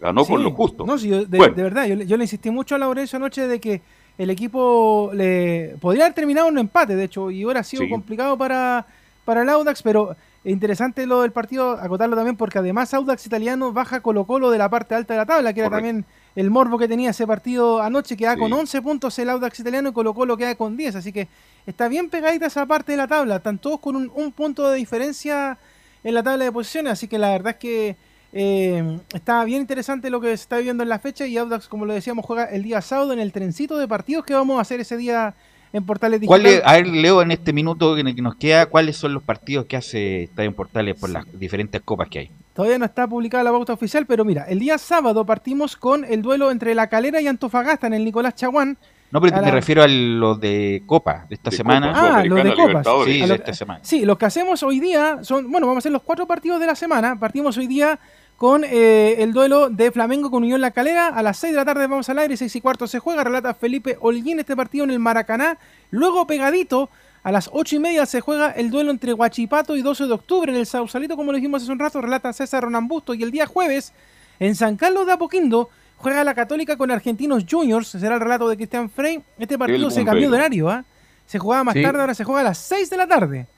[0.00, 0.84] Ganó con lo justo.
[0.84, 3.80] No, sí, de, verdad, yo, le insistí mucho a Laurencio anoche de que
[4.18, 8.86] el equipo le podría haber terminado un empate, de hecho, y hubiera sido complicado para,
[9.24, 14.00] para el Audax, pero interesante lo del partido, acotarlo también, porque además Audax italiano baja
[14.00, 16.04] Colo Colo de la parte alta de la tabla, que era también
[16.34, 19.92] el morbo que tenía ese partido anoche, queda con 11 puntos el Audax italiano y
[19.92, 21.28] Colo Colo queda con 10, así que
[21.66, 24.76] está bien pegadita esa parte de la tabla, están todos con un, un punto de
[24.76, 25.58] diferencia
[26.04, 27.96] en la tabla de posiciones, así que la verdad es que
[28.38, 31.86] eh, está bien interesante lo que se está viviendo en la fecha y Audax, como
[31.86, 34.78] lo decíamos, juega el día sábado en el trencito de partidos que vamos a hacer
[34.78, 35.34] ese día
[35.72, 36.60] en Portales Digitales.
[36.62, 40.24] a ver, Leo, en este minuto que nos queda, ¿cuáles son los partidos que hace
[40.24, 42.30] Estadio en Portales por las diferentes copas que hay?
[42.52, 46.20] Todavía no está publicada la pauta oficial, pero mira, el día sábado partimos con el
[46.20, 48.76] duelo entre La Calera y Antofagasta en el Nicolás Chaguán.
[49.10, 51.92] No, pero me refiero a los de Copa de esta semana.
[51.94, 52.82] ah, los de Copa.
[53.04, 53.80] Sí, de esta semana.
[53.82, 56.66] Sí, los que hacemos hoy día son, bueno, vamos a hacer los cuatro partidos de
[56.66, 57.18] la semana.
[57.18, 57.98] Partimos hoy día
[58.36, 61.08] con eh, el duelo de Flamengo con Unión La Calera.
[61.08, 63.24] A las 6 de la tarde vamos al aire, 6 y cuarto se juega.
[63.24, 65.58] Relata Felipe Holguín este partido en el Maracaná.
[65.90, 66.90] Luego pegadito,
[67.22, 70.52] a las 8 y media se juega el duelo entre Huachipato y 12 de octubre
[70.52, 72.00] en el Sausalito, como lo dijimos hace un rato.
[72.00, 73.14] Relata César Ronambusto.
[73.14, 73.94] Y el día jueves,
[74.38, 77.88] en San Carlos de Apoquindo, juega la Católica con Argentinos Juniors.
[77.88, 79.22] Será el relato de Cristian Frey.
[79.38, 80.84] Este partido se cambió de horario, ¿ah?
[81.24, 83.48] Se jugaba más tarde, ahora se juega a las 6 de la tarde.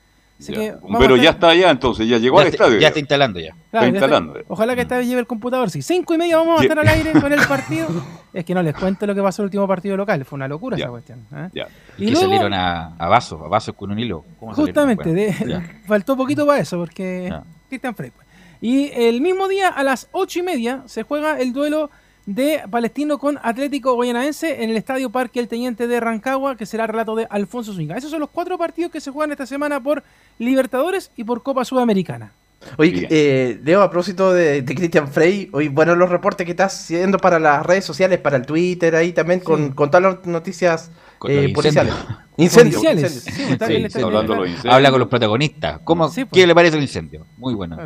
[0.99, 2.79] Pero ya está allá entonces, ya llegó al estadio.
[2.79, 3.53] Ya está instalando ya.
[3.53, 3.97] Claro, Está ya está.
[4.17, 4.41] instalando.
[4.49, 5.71] Ojalá que esta vez lleve el computador.
[5.71, 7.89] Si cinco y media vamos a estar al aire con el partido.
[8.33, 10.25] Es que no les cuento lo que pasó el último partido local.
[10.25, 11.27] Fue una locura esa cuestión.
[11.35, 11.49] ¿eh?
[11.55, 11.67] Ya.
[11.99, 14.25] Y, Y que luego- salieron a, a vasos, a vasos con un hilo.
[14.39, 15.63] Justamente, Bueno, de- ya.
[15.87, 17.33] faltó poquito para eso, porque.
[17.69, 18.11] Cristian Frey.
[18.11, 18.27] pues.
[18.61, 21.91] Y el mismo día, a las ocho y media, se juega el duelo
[22.29, 26.87] de Palestino con Atlético Guayanaense en el Estadio Parque El Teniente de Rancagua, que será
[26.87, 27.97] relato de Alfonso Zúñiga.
[27.97, 30.03] Esos son los cuatro partidos que se juegan esta semana por
[30.39, 32.33] Libertadores y por Copa Sudamericana.
[32.77, 36.75] Oye, eh, Leo, a propósito de, de Christian Frey, hoy, bueno, los reportes que estás
[36.79, 40.91] haciendo para las redes sociales, para el Twitter, ahí también, con, con todas las noticias
[41.19, 41.95] Con eh, policiales.
[42.37, 42.37] incendios.
[42.37, 42.83] Incendios.
[42.83, 43.15] Policiales.
[43.15, 43.35] incendios.
[43.47, 44.07] Sí, está bien, está bien.
[44.07, 44.75] hablando de los incendios.
[44.75, 45.81] Habla con los protagonistas.
[45.83, 46.39] ¿Cómo, Sí, pues.
[46.39, 47.25] ¿Qué le parece el incendio?
[47.39, 47.79] Muy bueno.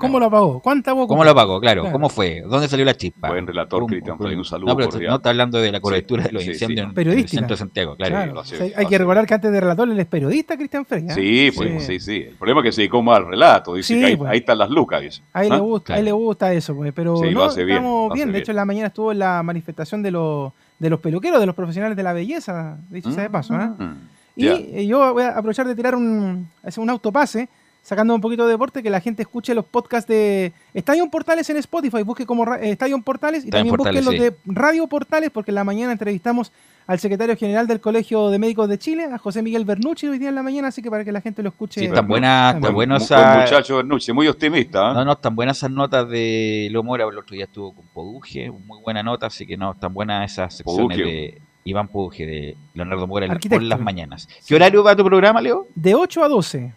[0.00, 0.60] ¿Cómo lo apagó?
[0.60, 1.08] ¿Cuánta boca?
[1.08, 1.60] ¿Cómo lo apagó?
[1.60, 1.82] Claro.
[1.82, 1.92] Claro.
[1.92, 2.42] ¿Cómo fue?
[2.46, 3.28] ¿Dónde salió la chispa?
[3.28, 5.10] Buen relator, Cristian Frey, un saludo No, pero cordial.
[5.10, 6.52] no está hablando de la cobertura Sí, de los sí, sí.
[6.64, 7.96] incendios en- en el centro de Santiago.
[7.96, 8.14] Claro.
[8.16, 8.32] Claro.
[8.34, 10.56] lo hace- O sea, lo hay que recordar que antes de relator él es periodista,
[10.56, 11.04] Cristian Frey.
[11.08, 11.14] ¿eh?
[11.14, 12.16] Sí, pues, sí, sí.
[12.28, 13.74] El problema es que se dedicó más al relato.
[13.74, 14.30] Dice Sí, que ahí, pues.
[14.30, 15.00] ahí están las lucas.
[15.02, 15.22] Dice.
[15.32, 15.56] A él, ¿Ah?
[15.56, 18.12] le gusta, a él le gusta eso, pues, pero Sí, lo no, bien, estamos bien.
[18.12, 18.36] hace De bien.
[18.42, 21.54] hecho, en la mañana estuvo en la manifestación de los, de los peluqueros, de los
[21.54, 23.54] profesionales de la belleza, dicho sea de paso.
[23.54, 23.68] ¿eh?
[23.78, 23.94] Mm,
[24.36, 27.48] Y eh, yo voy a aprovechar de tirar un, hacer un autopase,
[27.90, 31.56] sacando un poquito de deporte, que la gente escuche los podcasts de Estadio Portales en
[31.56, 35.50] Spotify, busque como eh, Estadio Portales y Estadio también Portales, los de Radio Portales, porque
[35.50, 36.52] en la mañana entrevistamos
[36.86, 40.28] al secretario general del Colegio de Médicos de Chile, a José Miguel Bernucci, hoy día
[40.28, 41.80] en la mañana, así que para que la gente lo escuche.
[41.80, 44.90] Sí, tan buena, tan Buen- bueno buen esa- muchacho Bernucci, muy optimista.
[44.90, 44.94] ¿ah?
[44.94, 47.04] No, no, están buenas esas notas de Lomora.
[47.10, 50.54] El otro día estuvo con Poduje, muy buena nota, así que no, están buenas esas
[50.58, 51.02] secciones Poduje.
[51.04, 54.28] de Iván Poduje, de Leonardo Mora por las mañanas.
[54.46, 55.66] ¿Qué horario va tu programa, Leo?
[55.74, 56.72] De 8 a 12.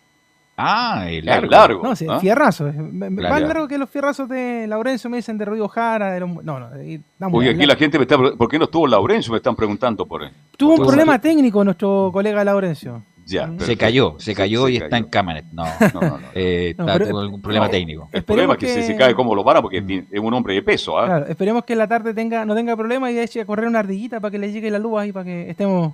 [0.55, 1.49] Ah, el largo.
[1.49, 1.83] largo.
[1.83, 2.19] No, sí, ¿ah?
[2.19, 2.65] fierrazo.
[2.71, 3.11] Claro.
[3.11, 6.11] Más largo que los fierrazos de Laurencio, me dicen de Río Jara.
[6.11, 6.69] De los, no, no.
[6.69, 8.17] de- damos Oye, la- aquí la gente me está.
[8.17, 9.31] ¿Por qué no estuvo Laurencio?
[9.31, 10.29] Me están preguntando por él.
[10.55, 13.01] Tuvo un problema técnico nuestro colega Laurencio.
[13.25, 13.79] Ya, Se perfecto.
[13.79, 15.41] cayó, se Sí, cayó se y está en cámara.
[15.53, 16.19] No, No, no, no.
[16.35, 17.71] eh, No, está- pero- tuvo algún problema No.
[17.71, 18.09] técnico.
[18.11, 19.61] El problema es que, que- si se cae, ¿cómo lo para?
[19.61, 20.99] Porque es es un hombre de peso.
[20.99, 21.05] ¿ah?
[21.05, 23.79] Claro, esperemos que en la tarde tenga, no tenga problema y eche a correr una
[23.79, 25.93] ardillita para que le llegue la luz ahí, para que estemos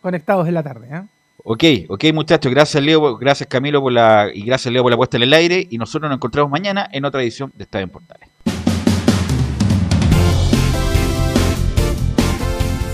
[0.00, 0.88] conectados en la tarde.
[0.90, 1.02] ¿eh?
[1.44, 5.16] Ok, ok muchachos, gracias Leo, gracias Camilo por la, y gracias Leo por la puesta
[5.16, 8.28] en el aire y nosotros nos encontramos mañana en otra edición de Estadio en Portales.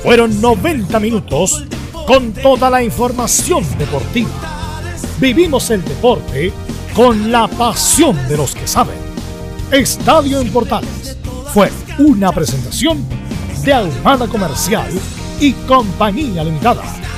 [0.02, 1.66] Fueron 90 minutos
[2.06, 4.30] con toda la información deportiva.
[5.20, 6.50] Vivimos el deporte
[6.94, 8.96] con la pasión de los que saben.
[9.70, 11.18] Estadio en Portales
[11.52, 13.04] fue una presentación
[13.62, 14.90] de Ahumada Comercial
[15.38, 17.17] y Compañía Limitada.